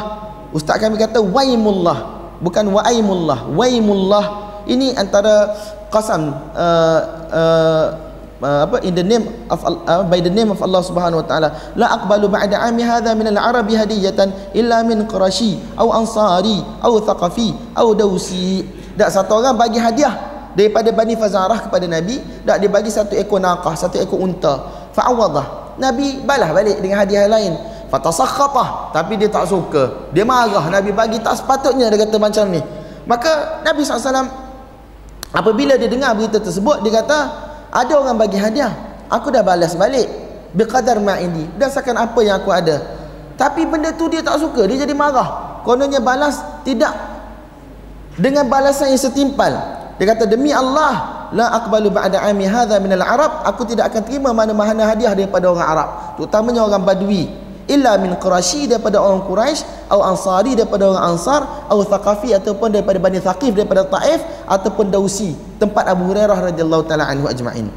Ustaz 0.51 0.83
kami 0.83 0.99
kata 0.99 1.23
waimullah 1.23 2.21
bukan 2.41 2.73
waimullah. 2.73 3.47
Waimullah 3.53 4.25
ini 4.67 4.97
antara 4.97 5.55
qasam 5.93 6.33
uh, 6.57 7.01
uh, 7.31 7.87
uh, 8.41 8.61
apa 8.67 8.81
in 8.83 8.97
the 8.97 9.05
name 9.05 9.25
of 9.53 9.61
uh, 9.63 10.03
by 10.09 10.19
the 10.19 10.33
name 10.33 10.49
of 10.49 10.59
Allah 10.59 10.83
Subhanahu 10.83 11.23
wa 11.23 11.27
taala. 11.29 11.49
La 11.77 11.95
aqbalu 11.95 12.27
ba'da 12.27 12.65
ami 12.67 12.83
hadha 12.83 13.13
min 13.15 13.29
al-arab 13.31 13.69
hadiyatan 13.69 14.33
illa 14.57 14.83
min 14.83 15.05
qurashi 15.07 15.61
atau 15.77 15.93
ansari 15.93 16.59
atau 16.81 16.99
thaqafi 17.05 17.77
atau 17.77 17.93
dausi 17.95 18.65
tak 18.97 19.13
satu 19.13 19.41
orang 19.41 19.57
bagi 19.57 19.79
hadiah 19.81 20.13
daripada 20.53 20.91
Bani 20.91 21.15
Fazarah 21.15 21.63
kepada 21.69 21.87
Nabi 21.87 22.21
tak 22.43 22.59
dia 22.59 22.69
bagi 22.69 22.91
satu 22.91 23.15
ekor 23.15 23.39
naqah 23.39 23.77
satu 23.77 24.01
ekor 24.01 24.19
unta. 24.19 24.81
Fa'awadah 24.91 25.79
Nabi 25.79 26.21
balas 26.27 26.51
balik 26.51 26.83
dengan 26.83 27.07
hadiah 27.07 27.31
lain 27.31 27.55
fatasakhatah 27.91 28.95
tapi 28.95 29.19
dia 29.19 29.27
tak 29.27 29.51
suka. 29.51 30.09
Dia 30.15 30.23
marah. 30.23 30.71
Nabi 30.71 30.95
bagi 30.95 31.19
tak 31.19 31.43
sepatutnya 31.43 31.91
dia 31.91 31.99
kata 32.07 32.17
macam 32.17 32.47
ni. 32.49 32.63
Maka 33.05 33.61
Nabi 33.67 33.83
SAW 33.83 34.31
apabila 35.35 35.75
dia 35.75 35.91
dengar 35.91 36.15
berita 36.15 36.39
tersebut 36.39 36.87
dia 36.87 37.03
kata 37.03 37.19
ada 37.75 37.93
orang 37.99 38.17
bagi 38.17 38.39
hadiah. 38.39 38.71
Aku 39.11 39.35
dah 39.35 39.43
balas 39.43 39.75
balik. 39.75 40.07
Biqadar 40.55 40.99
ma'indi 41.03 41.47
berdasarkan 41.59 41.99
apa 41.99 42.19
yang 42.23 42.39
aku 42.39 42.51
ada. 42.55 42.79
Tapi 43.35 43.67
benda 43.67 43.91
tu 43.95 44.07
dia 44.07 44.23
tak 44.23 44.39
suka. 44.39 44.67
Dia 44.71 44.87
jadi 44.87 44.95
marah. 44.95 45.63
Kononnya 45.67 45.99
balas 45.99 46.41
tidak 46.63 46.95
dengan 48.17 48.47
balasan 48.47 48.95
yang 48.95 49.03
setimpal. 49.03 49.51
Dia 49.99 50.17
kata 50.17 50.25
demi 50.31 50.55
Allah 50.55 51.27
la 51.31 51.47
aqbalu 51.63 51.93
ba'da 51.93 52.27
ami 52.27 52.49
hadha 52.49 52.83
min 52.83 52.91
al-arab 52.99 53.47
aku 53.47 53.63
tidak 53.69 53.93
akan 53.95 54.03
terima 54.03 54.35
mana-mana 54.35 54.89
hadiah 54.89 55.15
daripada 55.15 55.51
orang 55.51 55.67
Arab. 55.67 55.89
Terutamanya 56.19 56.67
orang 56.67 56.83
Badui 56.83 57.50
illa 57.71 57.95
min 58.03 58.19
Quraisy 58.19 58.67
daripada 58.67 58.99
orang 58.99 59.23
Quraisy 59.23 59.87
atau 59.87 60.03
Ansari 60.03 60.59
daripada 60.59 60.91
orang 60.91 61.15
Ansar 61.15 61.71
atau 61.71 61.87
Thaqafi 61.87 62.35
ataupun 62.35 62.75
daripada 62.75 62.99
Bani 62.99 63.23
Thaqif 63.23 63.55
daripada 63.55 63.87
Taif 63.87 64.21
ataupun 64.51 64.91
Dausi 64.91 65.39
tempat 65.63 65.87
Abu 65.87 66.11
Hurairah 66.11 66.51
radhiyallahu 66.51 66.91
taala 66.91 67.07
anhu 67.07 67.31
ajma'in. 67.31 67.71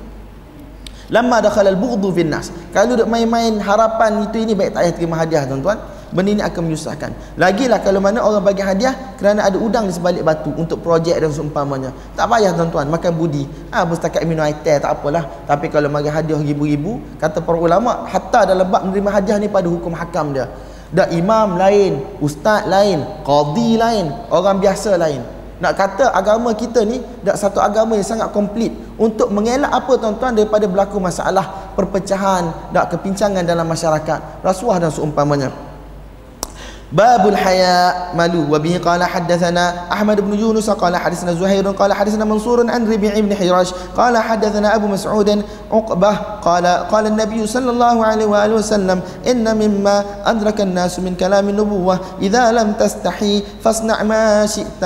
Lamma 1.13 1.45
dakhala 1.45 1.69
al-bughdhu 1.69 2.09
fi 2.09 2.25
nas 2.25 2.49
kalau 2.73 2.97
duk 2.97 3.05
main-main 3.05 3.61
harapan 3.61 4.25
itu 4.25 4.41
ini 4.41 4.57
baik 4.57 4.73
tak 4.73 4.81
payah 4.81 4.93
terima 4.97 5.15
hadiah 5.21 5.45
tuan-tuan 5.45 5.77
benda 6.14 6.30
ini 6.30 6.43
akan 6.45 6.61
menyusahkan. 6.70 7.11
Lagilah 7.41 7.82
kalau 7.82 7.97
mana 7.97 8.22
orang 8.22 8.45
bagi 8.45 8.61
hadiah 8.61 9.18
kerana 9.18 9.49
ada 9.49 9.57
udang 9.57 9.89
di 9.89 9.93
sebalik 9.97 10.22
batu 10.22 10.53
untuk 10.53 10.80
projek 10.86 11.18
dan 11.18 11.34
seumpamanya. 11.34 11.89
Tak 12.14 12.30
payah 12.30 12.53
tuan-tuan 12.53 12.88
makan 12.88 13.11
budi. 13.18 13.43
Ah 13.74 13.82
ha, 13.82 13.86
berstakat 13.89 14.22
minum 14.30 14.45
air 14.45 14.55
teh 14.61 14.78
tak 14.78 15.01
apalah. 15.01 15.26
Tapi 15.49 15.74
kalau 15.74 15.89
bagi 15.89 16.14
hadiah 16.14 16.38
ribu-ribu 16.38 17.01
kata 17.18 17.41
para 17.41 17.57
ulama 17.57 18.05
hatta 18.05 18.45
dalam 18.45 18.70
bab 18.70 18.86
menerima 18.86 19.09
hadiah 19.09 19.38
ni 19.41 19.49
pada 19.49 19.66
hukum 19.66 19.91
hakam 19.97 20.32
dia. 20.38 20.47
Dak 20.93 21.09
imam 21.09 21.57
lain 21.57 22.22
ustaz 22.22 22.70
lain 22.70 23.01
qadi 23.26 23.82
lain 23.82 24.05
orang 24.30 24.61
biasa 24.61 24.93
lain. 25.01 25.26
Nak 25.57 25.74
kata 25.74 26.14
agama 26.14 26.53
kita 26.53 26.86
ni 26.86 27.01
dak 27.26 27.39
satu 27.41 27.57
agama 27.57 27.97
yang 27.97 28.05
sangat 28.05 28.30
komplit. 28.30 28.70
Untuk 28.93 29.34
mengelak 29.34 29.74
apa 29.74 29.97
tuan-tuan 29.97 30.38
daripada 30.38 30.70
berlaku 30.70 31.01
masalah 31.01 31.74
perpecahan 31.74 32.70
dak 32.70 32.93
kepincangan 32.93 33.41
dalam 33.41 33.66
masyarakat 33.66 34.45
rasuah 34.45 34.78
dan 34.78 34.93
seumpamanya 34.93 35.72
باب 36.93 37.27
الحياء 37.27 38.13
ملو. 38.13 38.53
وبه 38.53 38.81
قال 38.85 39.03
حدثنا 39.03 39.73
أحمد 39.91 40.21
بن 40.21 40.33
يونس 40.39 40.69
قال 40.69 40.95
حدثنا 40.95 41.33
زهير 41.33 41.65
قال 41.71 41.93
حدثنا 41.93 42.25
منصور 42.25 42.69
عن 42.69 42.91
ربيع 42.91 43.19
بن 43.19 43.35
حراش 43.35 43.73
قال 43.97 44.17
حدثنا 44.17 44.75
أبو 44.75 44.87
مسعود 44.87 45.43
عقبة 45.71 46.11
قال 46.45 46.65
قال 46.67 47.07
النبي 47.07 47.47
صلى 47.47 47.69
الله 47.71 48.05
عليه 48.05 48.25
وآله 48.25 48.53
وسلم 48.53 49.01
إن 49.27 49.45
مما 49.57 50.03
أدرك 50.25 50.61
الناس 50.61 50.99
من 50.99 51.15
كلام 51.15 51.49
النبوة 51.49 51.99
إذا 52.21 52.51
لم 52.51 52.73
تستحي 52.77 53.43
فاصنع 53.63 54.03
ما 54.03 54.45
شئت. 54.45 54.83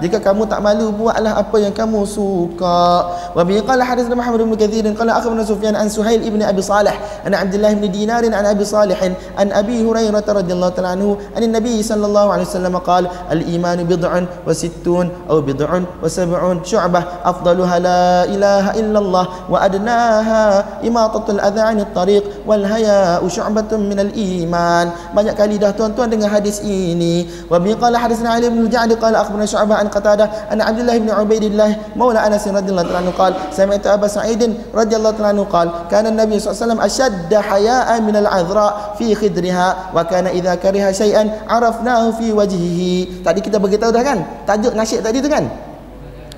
jika 0.00 0.18
kamu 0.24 0.48
tak 0.48 0.64
malu 0.64 0.88
buatlah 0.96 1.36
apa 1.36 1.56
yang 1.60 1.74
kamu 1.76 2.08
suka 2.08 3.12
وبه 3.36 3.60
قال 3.68 3.82
حدثنا 3.82 4.14
محمد 4.14 4.40
بن 4.48 4.54
كثير 4.56 4.84
قال 4.96 5.10
أخبرنا 5.10 5.44
سفيان 5.44 5.76
عن 5.76 5.88
سهيل 5.92 6.24
بن 6.30 6.42
أبي 6.42 6.62
صالح 6.62 6.94
عن 7.26 7.34
عبد 7.34 7.54
الله 7.54 7.72
بن 7.72 7.84
دينار 7.90 8.24
عن 8.24 8.44
أبي 8.46 8.64
صالح 8.64 8.98
عن 9.38 9.52
أبي 9.52 9.84
هريرة 9.84 10.24
رضي 10.28 10.52
الله 10.52 10.68
تعالى 10.68 10.88
عنه 10.88 11.08
عن 11.36 11.42
النبي 11.50 11.82
صلى 11.82 12.06
الله 12.06 12.26
عليه 12.32 12.46
وسلم 12.46 12.74
قال 12.86 13.04
الإيمان 13.34 13.84
بضع 13.84 14.12
وستون 14.46 15.06
أو 15.30 15.40
بضع 15.40 15.70
وسبعون 16.02 16.56
شعبة 16.64 17.02
أفضلها 17.24 17.76
لا 17.78 18.24
إله 18.24 18.64
إلا 18.80 18.98
الله 18.98 19.26
وأدناها 19.50 20.64
إماطة 20.86 21.26
الأذى 21.30 21.60
عن 21.60 21.78
الطريق 21.80 22.24
والهياء 22.46 23.28
شعبة 23.28 23.70
من 23.76 23.98
الإيمان 24.00 24.86
banyak 25.10 25.34
kali 25.34 25.58
dah 25.58 25.74
tuan-tuan 25.74 26.06
dengar 26.06 26.30
hadis 26.30 26.62
ini 26.62 27.26
wa 27.50 27.58
bi 27.58 27.74
qala 27.74 27.98
hadisna 27.98 28.38
Ali 28.38 28.46
bin 28.46 28.70
Ja'd 28.70 28.94
qala 28.94 29.26
akhbarana 29.26 29.48
Syu'bah 29.48 29.82
an 29.82 29.88
Qatadah 29.90 30.52
an 30.52 30.62
Abdullah 30.62 30.96
bin 30.96 31.10
Ubaidillah 31.10 31.98
maula 31.98 32.22
Anas 32.22 32.46
radhiyallahu 32.46 32.94
anhu 32.94 33.12
qala 33.18 33.50
sami'tu 33.50 33.90
Abu 33.90 34.06
Sa'id 34.06 34.38
radhiyallahu 34.70 35.18
anhu 35.18 35.44
qala 35.50 35.90
kana 35.90 36.14
an-nabiy 36.14 36.38
sallallahu 36.38 36.54
alaihi 36.54 36.62
wasallam 36.62 36.82
ashadda 36.86 37.38
haya'an 37.42 38.00
min 38.06 38.14
al-'adhra 38.22 38.66
fi 38.94 39.12
khidriha 39.18 39.90
wa 39.90 40.06
kana 40.06 40.30
idha 40.30 40.54
kariha 40.54 40.94
shay'an 40.94 41.26
arafnahu 41.47 42.15
fi 42.19 42.27
wajhihi 42.35 43.23
tadi 43.25 43.39
kita 43.45 43.57
beritahu 43.61 43.91
dah 43.95 44.03
kan 44.03 44.19
tajuk 44.49 44.73
nasyid 44.75 44.99
tadi 45.05 45.19
tu 45.23 45.31
kan 45.31 45.45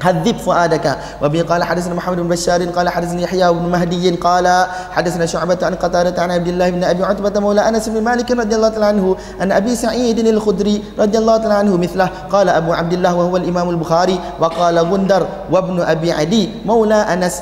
هذب 0.01 0.37
فؤادك 0.37 0.97
وبه 1.21 1.41
قال 1.41 1.63
حدثنا 1.63 1.93
محمد 1.95 2.17
بن 2.17 2.27
بشار 2.29 2.63
قال 2.69 2.89
حدثنا 2.89 3.21
يحيى 3.21 3.49
بن 3.53 3.65
مهدي 3.69 4.11
قال 4.11 4.65
حدثنا 4.91 5.25
شعبة 5.25 5.57
عن 5.63 5.75
قتادة 5.75 6.21
عن 6.21 6.31
عبد 6.31 6.47
الله 6.47 6.69
بن 6.69 6.83
أبي 6.83 7.03
عتبة 7.03 7.39
مولى 7.39 7.69
أنس 7.69 7.89
بن 7.89 8.03
مالك 8.03 8.31
رضي 8.31 8.55
الله 8.55 8.69
تعالى 8.69 8.85
عنه 8.85 9.15
أن 9.41 9.51
أبي 9.51 9.75
سعيد 9.75 10.19
الخدري 10.19 10.83
رضي 10.99 11.17
الله 11.17 11.37
تعالى 11.37 11.53
عنه 11.53 11.77
مثله 11.77 12.09
قال 12.31 12.49
أبو 12.49 12.73
عبد 12.73 12.93
الله 12.93 13.15
وهو 13.15 13.37
الإمام 13.37 13.69
البخاري 13.69 14.19
وقال 14.39 14.79
غندر 14.79 15.27
وابن 15.51 15.81
أبي 15.81 16.11
عدي 16.11 16.49
مولى 16.65 16.95
أنس 16.95 17.41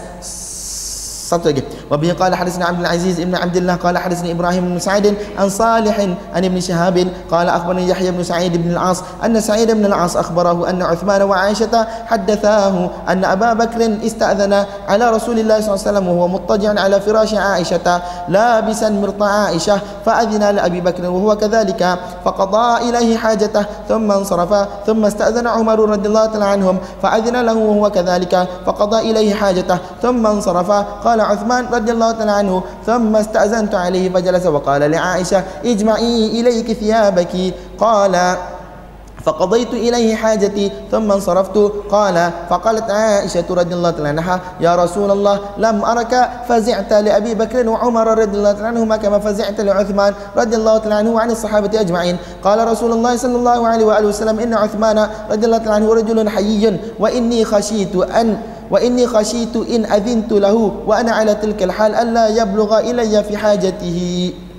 satu 1.26 1.50
lagi 1.50 1.66
وبه 1.91 2.13
قال 2.13 2.35
حدثنا 2.35 2.65
عبد 2.65 2.81
العزيز 2.81 3.21
ابن 3.21 3.35
عبد 3.35 3.57
الله 3.57 3.75
قال 3.75 3.99
حدثني 3.99 4.33
إبراهيم 4.33 4.69
بن 4.69 4.79
سعيد 4.79 5.15
عن 5.39 5.49
صالح 5.49 6.01
عن 6.35 6.45
ابن 6.45 6.61
شهاب 6.61 7.09
قال 7.31 7.49
أخبرني 7.49 7.89
يحيى 7.89 8.11
بن 8.11 8.23
سعيد 8.23 8.57
بن 8.57 8.71
العاص 8.71 9.03
أن 9.25 9.41
سعيد 9.41 9.71
بن 9.71 9.87
العاص 9.87 10.17
أخبره 10.17 10.71
أن 10.71 10.83
عثمان 10.83 11.23
وعائشة 11.23 11.87
حدثاه 12.07 12.91
أن 13.09 13.25
أبا 13.25 13.53
بكر 13.53 13.99
استأذن 14.07 14.65
على 14.89 15.11
رسول 15.11 15.39
الله 15.39 15.61
صلى 15.61 15.75
الله 15.75 15.87
عليه 15.87 15.99
وسلم 15.99 16.09
وهو 16.09 16.29
مضطجع 16.29 16.81
على 16.81 17.01
فراش 17.01 17.35
عائشة 17.35 18.03
لابسا 18.29 18.89
مرط 18.89 19.23
عائشة 19.23 19.81
فأذن 20.07 20.51
لأبي 20.51 20.81
بكر 20.81 21.11
وهو 21.11 21.37
كذلك 21.37 21.99
فقضى 22.25 22.89
إليه 22.91 23.17
حاجته 23.17 23.65
ثم 23.89 24.13
انصرف 24.13 24.69
ثم 24.87 25.05
استأذن 25.05 25.47
عمر 25.47 25.89
رضي 25.89 26.09
الله 26.09 26.27
تعالى 26.27 26.45
عنهم 26.45 26.79
فأذن 27.03 27.37
له 27.41 27.55
وهو 27.55 27.91
كذلك 27.91 28.49
فقضى 28.67 29.11
إليه 29.11 29.35
حاجته 29.35 29.79
ثم 30.03 30.27
انصرف 30.27 30.71
قال 31.05 31.21
عثمان 31.21 31.67
رضي 31.81 31.93
الله 31.93 32.11
تعالى 32.13 32.31
عنه 32.33 32.63
ثم 32.87 33.17
استأذنت 33.17 33.75
عليه 33.75 34.11
فجلس 34.13 34.47
وقال 34.47 34.91
لعائشة 34.91 35.43
اجمعي 35.65 36.41
إليك 36.41 36.73
ثيابك. 36.73 37.55
قال 37.79 38.37
فقضيت 39.25 39.73
إليه 39.75 40.17
حاجتي 40.17 40.73
ثم 40.91 41.13
انصرفت. 41.13 41.57
قال 41.91 42.31
فقالت 42.51 42.91
عائشة 42.91 43.45
رضي 43.51 43.75
الله 43.75 43.91
تعالى 43.91 44.09
عنها 44.09 44.41
يا 44.61 44.77
رسول 44.77 45.11
الله 45.11 45.41
لم 45.59 45.85
أرك 45.85 46.31
فزعت 46.49 46.93
لأبي 46.93 47.35
بكر 47.35 47.69
وعمر 47.69 48.19
رضي 48.19 48.37
الله 48.39 48.53
تعالى 48.53 48.67
عنهما 48.67 48.97
كما 48.97 49.19
فزعت 49.19 49.61
لعثمان 49.61 50.15
رضي 50.37 50.57
الله 50.57 50.79
تعالى 50.79 50.95
عنه 50.95 51.11
وعن 51.11 51.31
الصحابة 51.31 51.81
أجمعين. 51.81 52.17
قال 52.45 52.69
رسول 52.69 52.93
الله 52.93 53.17
صلى 53.17 53.37
الله 53.37 53.69
عليه 53.69 53.85
وآله 53.85 54.09
وسلم 54.09 54.41
إن 54.41 54.55
عثمان 54.55 55.09
رضي 55.31 55.47
الله 55.47 55.59
تعالى 55.59 55.75
عنه 55.75 55.95
رجل 55.95 56.29
حيي 56.29 56.81
وإني 56.99 57.45
خشيت 57.45 57.97
أن 57.97 58.39
wa 58.71 58.79
inni 58.79 59.03
khashitu 59.05 59.67
in 59.67 59.83
adhintu 59.85 60.39
lahu 60.39 60.87
wa 60.87 60.95
ana 61.03 61.19
ala 61.19 61.35
tilka 61.35 61.67
alhal 61.67 61.91
alla 61.91 62.31
yablugha 62.31 62.87
ilayya 62.87 63.27
fi 63.27 63.35
hajatihi 63.35 64.51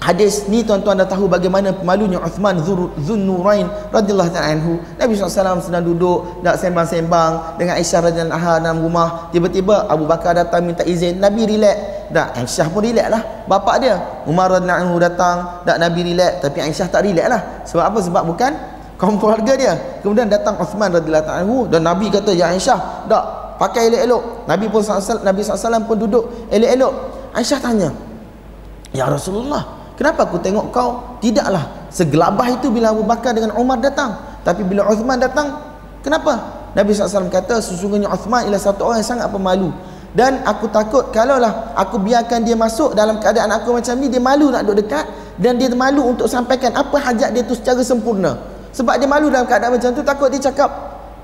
Hadis 0.00 0.48
ni 0.48 0.64
tuan-tuan 0.64 0.96
dah 0.96 1.04
tahu 1.04 1.28
bagaimana 1.28 1.76
pemalunya 1.76 2.16
Uthman 2.24 2.56
Zun 2.64 3.20
Nurain 3.28 3.68
radhiyallahu 3.92 4.32
ta'ala 4.32 4.56
anhu. 4.56 4.80
Nabi 4.96 5.12
SAW 5.12 5.60
sedang 5.60 5.84
duduk 5.84 6.40
nak 6.40 6.56
sembang-sembang 6.56 7.60
dengan 7.60 7.76
Aisyah 7.76 8.08
radhiyallahu 8.08 8.32
anha 8.32 8.54
dalam 8.64 8.80
rumah. 8.80 9.28
Tiba-tiba 9.28 9.92
Abu 9.92 10.08
Bakar 10.08 10.32
datang 10.32 10.64
minta 10.64 10.88
izin. 10.88 11.20
Nabi 11.20 11.44
relax. 11.44 12.08
Dah 12.08 12.32
Aisyah 12.32 12.72
pun 12.72 12.80
relax 12.80 13.12
lah. 13.12 13.22
Bapak 13.44 13.76
dia 13.84 14.00
Umar 14.24 14.48
radhiyallahu 14.48 14.88
anhu 14.88 14.96
datang, 14.96 15.36
dak 15.68 15.76
Nabi 15.76 16.00
relax 16.16 16.32
tapi 16.48 16.58
Aisyah 16.64 16.88
tak 16.88 17.04
relax 17.04 17.26
lah. 17.28 17.42
Sebab 17.68 17.84
apa? 17.92 17.98
Sebab 18.00 18.22
bukan 18.24 18.52
kaum 19.00 19.16
keluarga 19.16 19.56
dia. 19.56 19.74
Kemudian 20.04 20.28
datang 20.28 20.60
Uthman 20.60 20.92
radhiyallahu 20.92 21.32
anhu 21.32 21.56
dan 21.72 21.88
Nabi 21.88 22.12
kata, 22.12 22.36
"Ya 22.36 22.52
Aisyah, 22.52 23.08
dak 23.08 23.56
pakai 23.56 23.88
elok-elok." 23.88 24.44
Nabi 24.44 24.68
pun 24.68 24.84
SAW, 24.84 25.24
Nabi 25.24 25.40
SAW 25.40 25.88
pun 25.88 25.96
duduk 25.96 26.24
elok-elok. 26.52 26.92
Aisyah 27.32 27.58
tanya, 27.64 27.88
"Ya 28.92 29.08
Rasulullah, 29.08 29.80
Kenapa 30.00 30.24
aku 30.24 30.40
tengok 30.40 30.72
kau 30.72 31.20
tidaklah 31.20 31.60
segelabah 31.92 32.48
itu 32.48 32.72
bila 32.72 32.88
Abu 32.88 33.04
Bakar 33.04 33.36
dengan 33.36 33.52
Umar 33.60 33.84
datang. 33.84 34.16
Tapi 34.40 34.64
bila 34.64 34.88
Uthman 34.88 35.20
datang, 35.20 35.60
kenapa? 36.00 36.40
Nabi 36.72 36.96
SAW 36.96 37.28
kata 37.28 37.60
sesungguhnya 37.60 38.08
Uthman 38.08 38.48
ialah 38.48 38.56
satu 38.56 38.88
orang 38.88 39.04
yang 39.04 39.10
sangat 39.12 39.28
pemalu. 39.28 39.68
Dan 40.16 40.40
aku 40.48 40.72
takut 40.72 41.12
kalaulah 41.12 41.76
aku 41.76 42.00
biarkan 42.00 42.48
dia 42.48 42.56
masuk 42.56 42.96
dalam 42.96 43.20
keadaan 43.20 43.52
aku 43.52 43.76
macam 43.76 43.92
ni, 44.00 44.08
dia 44.08 44.24
malu 44.24 44.48
nak 44.48 44.64
duduk 44.64 44.88
dekat. 44.88 45.04
Dan 45.36 45.60
dia 45.60 45.68
malu 45.76 46.16
untuk 46.16 46.32
sampaikan 46.32 46.72
apa 46.80 46.96
hajat 46.96 47.36
dia 47.36 47.44
tu 47.44 47.52
secara 47.52 47.84
sempurna. 47.84 48.40
Sebab 48.70 48.98
dia 48.98 49.08
malu 49.10 49.28
dalam 49.28 49.46
keadaan 49.46 49.74
macam 49.74 49.90
tu, 49.90 50.02
takut 50.06 50.28
dia 50.30 50.38
cakap 50.38 50.70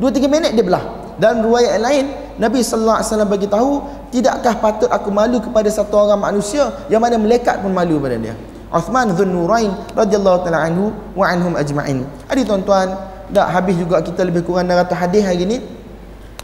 2-3 0.03 0.27
minit 0.27 0.53
dia 0.53 0.65
belah. 0.67 0.85
Dan 1.17 1.41
ruayat 1.41 1.81
lain, 1.81 2.13
Nabi 2.37 2.61
sallallahu 2.61 3.01
alaihi 3.01 3.09
wasallam 3.09 3.31
bagi 3.33 3.49
tahu, 3.49 3.73
tidakkah 4.13 4.55
patut 4.61 4.91
aku 4.93 5.09
malu 5.09 5.41
kepada 5.41 5.71
satu 5.73 5.97
orang 5.97 6.21
manusia 6.21 6.69
yang 6.93 7.01
mana 7.01 7.17
melekat 7.17 7.65
pun 7.65 7.73
malu 7.73 7.97
pada 7.97 8.21
dia. 8.21 8.37
Uthman 8.69 9.15
Dhun 9.15 9.31
Nurain 9.31 9.73
radhiyallahu 9.95 10.45
taala 10.45 10.67
anhu 10.67 10.93
wa 11.17 11.25
anhum 11.25 11.55
ajma'in. 11.57 12.05
Adik 12.29 12.45
tuan-tuan, 12.45 12.93
dah 13.31 13.49
habis 13.49 13.79
juga 13.79 14.03
kita 14.03 14.27
lebih 14.27 14.45
kurang 14.45 14.69
600 14.69 14.93
hadis 14.93 15.23
hari 15.25 15.45
ni. 15.49 15.59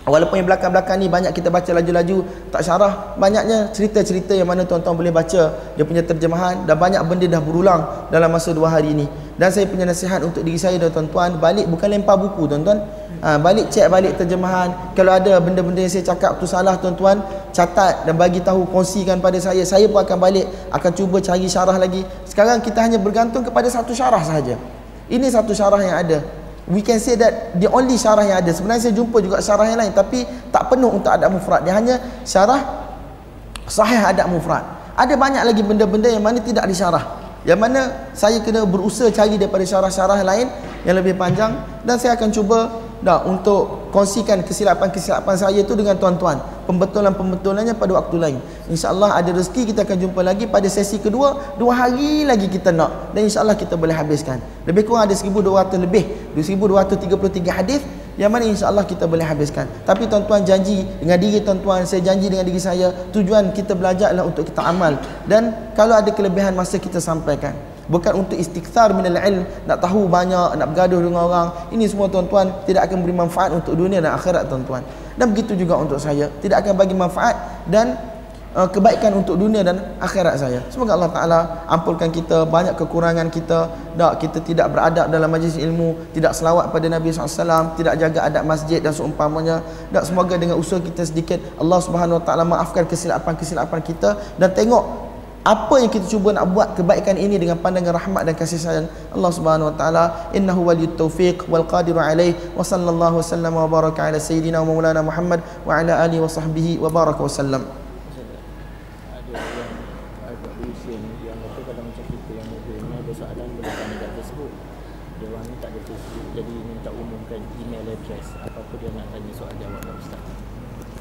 Walaupun 0.03 0.35
yang 0.35 0.51
belakang-belakang 0.51 0.99
ni 0.99 1.07
banyak 1.07 1.31
kita 1.31 1.47
baca 1.47 1.71
laju-laju 1.79 2.27
tak 2.51 2.67
syarah, 2.67 3.15
banyaknya 3.15 3.71
cerita-cerita 3.71 4.35
yang 4.35 4.51
mana 4.51 4.67
tuan-tuan 4.67 4.99
boleh 4.99 5.15
baca 5.15 5.55
dia 5.79 5.85
punya 5.87 6.03
terjemahan 6.03 6.67
dan 6.67 6.75
banyak 6.75 6.99
benda 7.07 7.31
dah 7.31 7.39
berulang 7.39 8.11
dalam 8.11 8.35
masa 8.35 8.51
dua 8.51 8.67
hari 8.67 8.91
ini. 8.99 9.07
Dan 9.39 9.55
saya 9.55 9.71
punya 9.71 9.87
nasihat 9.87 10.19
untuk 10.27 10.43
diri 10.43 10.59
saya 10.59 10.75
dan 10.83 10.91
tuan-tuan, 10.91 11.39
balik 11.39 11.71
bukan 11.71 11.87
lempar 11.87 12.19
buku 12.19 12.51
tuan-tuan. 12.51 12.83
Ha, 13.23 13.39
balik 13.39 13.71
cek 13.71 13.87
balik 13.87 14.19
terjemahan. 14.19 14.75
Kalau 14.99 15.15
ada 15.15 15.39
benda-benda 15.39 15.79
yang 15.79 15.93
saya 15.95 16.03
cakap 16.03 16.35
tu 16.43 16.51
salah 16.51 16.75
tuan-tuan, 16.83 17.23
catat 17.55 18.03
dan 18.03 18.19
bagi 18.19 18.43
tahu 18.43 18.67
kongsikan 18.75 19.23
pada 19.23 19.39
saya. 19.39 19.63
Saya 19.63 19.87
pun 19.87 20.03
akan 20.03 20.19
balik 20.19 20.51
akan 20.75 20.91
cuba 20.99 21.23
cari 21.23 21.47
syarah 21.47 21.79
lagi. 21.79 22.03
Sekarang 22.27 22.59
kita 22.59 22.83
hanya 22.83 22.99
bergantung 22.99 23.47
kepada 23.47 23.71
satu 23.71 23.95
syarah 23.95 24.27
sahaja. 24.27 24.59
Ini 25.07 25.31
satu 25.31 25.55
syarah 25.55 25.79
yang 25.79 25.95
ada 25.95 26.42
we 26.71 26.83
can 26.83 26.99
say 27.03 27.19
that 27.19 27.57
the 27.59 27.67
only 27.71 27.99
syarah 27.99 28.27
yang 28.27 28.39
ada. 28.43 28.51
Sebenarnya 28.55 28.91
saya 28.91 28.95
jumpa 28.95 29.19
juga 29.19 29.43
syarah 29.43 29.67
yang 29.67 29.79
lain 29.81 29.93
tapi 29.95 30.23
tak 30.55 30.71
penuh 30.71 30.91
untuk 30.93 31.11
adab 31.11 31.35
mufrad. 31.35 31.67
Dia 31.67 31.75
hanya 31.75 31.99
syarah 32.23 32.61
sahih 33.67 34.03
adab 34.03 34.31
mufrad. 34.31 34.63
Ada 34.95 35.17
banyak 35.17 35.43
lagi 35.43 35.63
benda-benda 35.65 36.13
yang 36.13 36.23
mana 36.23 36.39
tidak 36.39 36.69
disyarah. 36.69 37.23
Yang 37.43 37.59
mana 37.59 37.81
saya 38.15 38.39
kena 38.39 38.63
berusaha 38.63 39.11
cari 39.11 39.35
daripada 39.35 39.67
syarah-syarah 39.67 40.23
lain 40.23 40.47
yang 40.87 40.95
lebih 40.95 41.19
panjang. 41.19 41.57
Dan 41.83 41.99
saya 41.99 42.15
akan 42.15 42.31
cuba 42.31 42.59
dah 43.03 43.27
untuk 43.27 43.91
kongsikan 43.91 44.47
kesilapan-kesilapan 44.47 45.35
saya 45.35 45.59
itu 45.59 45.75
dengan 45.75 45.99
tuan-tuan 45.99 46.39
pembetulan-pembetulannya 46.69 47.75
pada 47.75 47.93
waktu 47.99 48.17
lain. 48.19 48.39
insyaAllah 48.71 49.19
ada 49.19 49.31
rezeki 49.35 49.75
kita 49.75 49.83
akan 49.83 49.97
jumpa 50.09 50.21
lagi. 50.23 50.45
Pada 50.47 50.69
sesi 50.69 51.01
kedua 51.03 51.57
dua 51.57 51.73
hari 51.75 52.29
lagi 52.29 52.47
kita 52.47 52.71
nak. 52.71 53.17
Dan 53.17 53.27
insyaAllah 53.27 53.57
kita 53.59 53.75
boleh 53.75 53.97
habiskan. 53.97 54.39
Lebih 54.69 54.87
kurang 54.87 55.11
ada 55.11 55.15
1200 55.17 55.81
lebih. 55.83 56.05
1233 56.39 57.59
hadis 57.59 57.83
yang 58.21 58.29
mana 58.29 58.45
insyaAllah 58.45 58.85
kita 58.85 59.09
boleh 59.09 59.25
habiskan. 59.25 59.65
Tapi 59.89 60.05
tuan-tuan 60.05 60.45
janji 60.45 60.85
dengan 61.01 61.17
diri 61.17 61.41
tuan-tuan 61.41 61.89
saya 61.89 62.05
janji 62.05 62.29
dengan 62.29 62.45
diri 62.45 62.61
saya 62.61 62.93
tujuan 63.11 63.57
kita 63.57 63.73
belajar 63.73 64.13
adalah 64.13 64.29
untuk 64.29 64.45
kita 64.47 64.61
amal. 64.61 65.01
Dan 65.25 65.73
kalau 65.73 65.97
ada 65.97 66.13
kelebihan 66.13 66.53
masa 66.53 66.77
kita 66.77 67.01
sampaikan 67.01 67.72
bukan 67.93 68.25
untuk 68.25 68.41
istighfar 68.41 68.97
minal 68.97 69.21
ilm 69.21 69.45
nak 69.69 69.79
tahu 69.85 70.09
banyak 70.09 70.57
nak 70.57 70.67
bergaduh 70.73 71.05
dengan 71.05 71.29
orang. 71.29 71.49
Ini 71.69 71.85
semua 71.85 72.09
tuan-tuan 72.09 72.49
tidak 72.65 72.89
akan 72.89 73.05
beri 73.05 73.13
manfaat 73.13 73.53
untuk 73.53 73.77
dunia 73.77 74.01
dan 74.01 74.17
akhirat 74.17 74.49
tuan-tuan. 74.49 74.81
Dan 75.21 75.37
begitu 75.37 75.53
juga 75.53 75.77
untuk 75.77 76.01
saya 76.01 76.33
tidak 76.41 76.65
akan 76.65 76.73
bagi 76.73 76.97
manfaat 76.97 77.37
dan 77.69 78.01
uh, 78.57 78.69
kebaikan 78.69 79.13
untuk 79.13 79.37
dunia 79.37 79.61
dan 79.61 79.77
akhirat 80.01 80.41
saya. 80.41 80.65
Semoga 80.73 80.97
Allah 80.97 81.13
Taala 81.13 81.41
ampunkan 81.69 82.09
kita 82.09 82.49
banyak 82.49 82.73
kekurangan 82.81 83.29
kita. 83.29 83.69
Tak 83.93 84.25
kita 84.25 84.39
tidak 84.41 84.73
beradab 84.73 85.13
dalam 85.13 85.29
majlis 85.29 85.61
ilmu 85.61 86.17
tidak 86.17 86.33
selawat 86.33 86.73
pada 86.73 86.89
Nabi 86.89 87.13
SAW 87.13 87.77
tidak 87.77 88.01
jaga 88.01 88.25
adab 88.25 88.49
masjid 88.49 88.81
dan 88.81 88.97
seumpamanya. 88.97 89.61
Tak 89.93 90.09
semoga 90.09 90.41
dengan 90.41 90.57
usaha 90.57 90.81
kita 90.81 91.05
sedikit 91.05 91.45
Allah 91.61 91.77
Subhanahu 91.85 92.17
Wa 92.21 92.25
Taala 92.25 92.45
maafkan 92.49 92.89
kesilapan-kesilapan 92.89 93.81
kita 93.85 94.17
dan 94.41 94.49
tengok 94.57 95.12
apa 95.43 95.75
yang 95.83 95.91
kita 95.91 96.07
cuba 96.07 96.31
nak 96.31 96.55
buat 96.55 96.79
kebaikan 96.79 97.19
ini 97.19 97.35
dengan 97.35 97.59
pandangan 97.59 97.99
rahmat 97.99 98.31
dan 98.31 98.35
kasih 98.39 98.63
sayang 98.63 98.87
Allah 99.11 99.33
Subhanahu 99.35 99.71
wa 99.71 99.77
taala 99.77 100.05
innahu 100.31 100.71
waliyut 100.71 100.95
taufiq 100.95 101.51
wal 101.51 101.67
qadiru 101.67 101.99
alaih. 101.99 102.39
Wa 102.55 102.63
sallallahu 102.63 103.19
wasallam 103.19 103.59
wa 103.59 103.67
baraka 103.67 104.07
ala 104.07 104.23
sayidina 104.23 104.63
wa 104.63 104.71
maulana 104.71 105.03
Muhammad 105.03 105.43
wa 105.67 105.75
ala 105.75 105.99
alihi 106.07 106.23
wa 106.23 106.31
sahbihi 106.31 106.79
wa 106.79 106.87
baraka 106.95 107.19
wasallam 107.19 107.67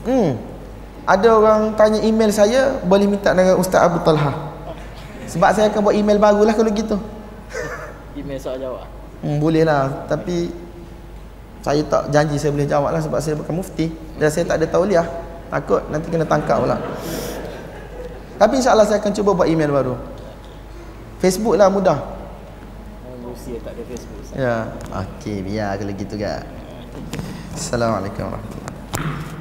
Hmm 0.02 0.51
ada 1.12 1.28
orang 1.36 1.76
tanya 1.76 2.00
email 2.00 2.32
saya 2.32 2.80
boleh 2.88 3.04
minta 3.04 3.36
dengan 3.36 3.60
Ustaz 3.60 3.84
Abu 3.84 4.00
Talha. 4.00 4.32
Sebab 5.28 5.50
saya 5.52 5.68
akan 5.68 5.80
buat 5.84 5.96
email 5.96 6.16
barulah 6.16 6.56
kalau 6.56 6.72
gitu. 6.72 6.96
Email 8.16 8.40
soal 8.40 8.60
jawab. 8.60 8.88
Hmm, 9.20 9.38
boleh 9.44 9.68
lah 9.68 10.08
tapi 10.08 10.56
saya 11.62 11.84
tak 11.86 12.10
janji 12.10 12.40
saya 12.40 12.56
boleh 12.56 12.68
jawab 12.68 12.96
lah 12.96 13.04
sebab 13.04 13.20
saya 13.20 13.36
bukan 13.36 13.60
mufti. 13.60 13.92
Dan 14.16 14.32
saya 14.32 14.48
tak 14.48 14.64
ada 14.64 14.72
tauliah. 14.72 15.04
Takut 15.52 15.84
nanti 15.92 16.08
kena 16.08 16.24
tangkap 16.24 16.64
pula. 16.64 16.80
Tapi 18.40 18.54
insyaAllah 18.64 18.88
saya 18.88 19.04
akan 19.04 19.12
cuba 19.12 19.36
buat 19.36 19.52
email 19.52 19.72
baru. 19.72 19.96
Facebook 21.20 21.60
lah 21.60 21.68
mudah. 21.68 22.00
Rusia 23.28 23.60
tak 23.60 23.76
ada 23.76 23.84
Facebook. 23.84 24.24
Ya 24.32 24.72
ok 24.96 25.24
biar 25.44 25.76
kalau 25.76 25.92
gitu 25.92 26.16
kan 26.16 26.48
Assalamualaikum 27.52 28.32
warahmatullahi 28.32 29.41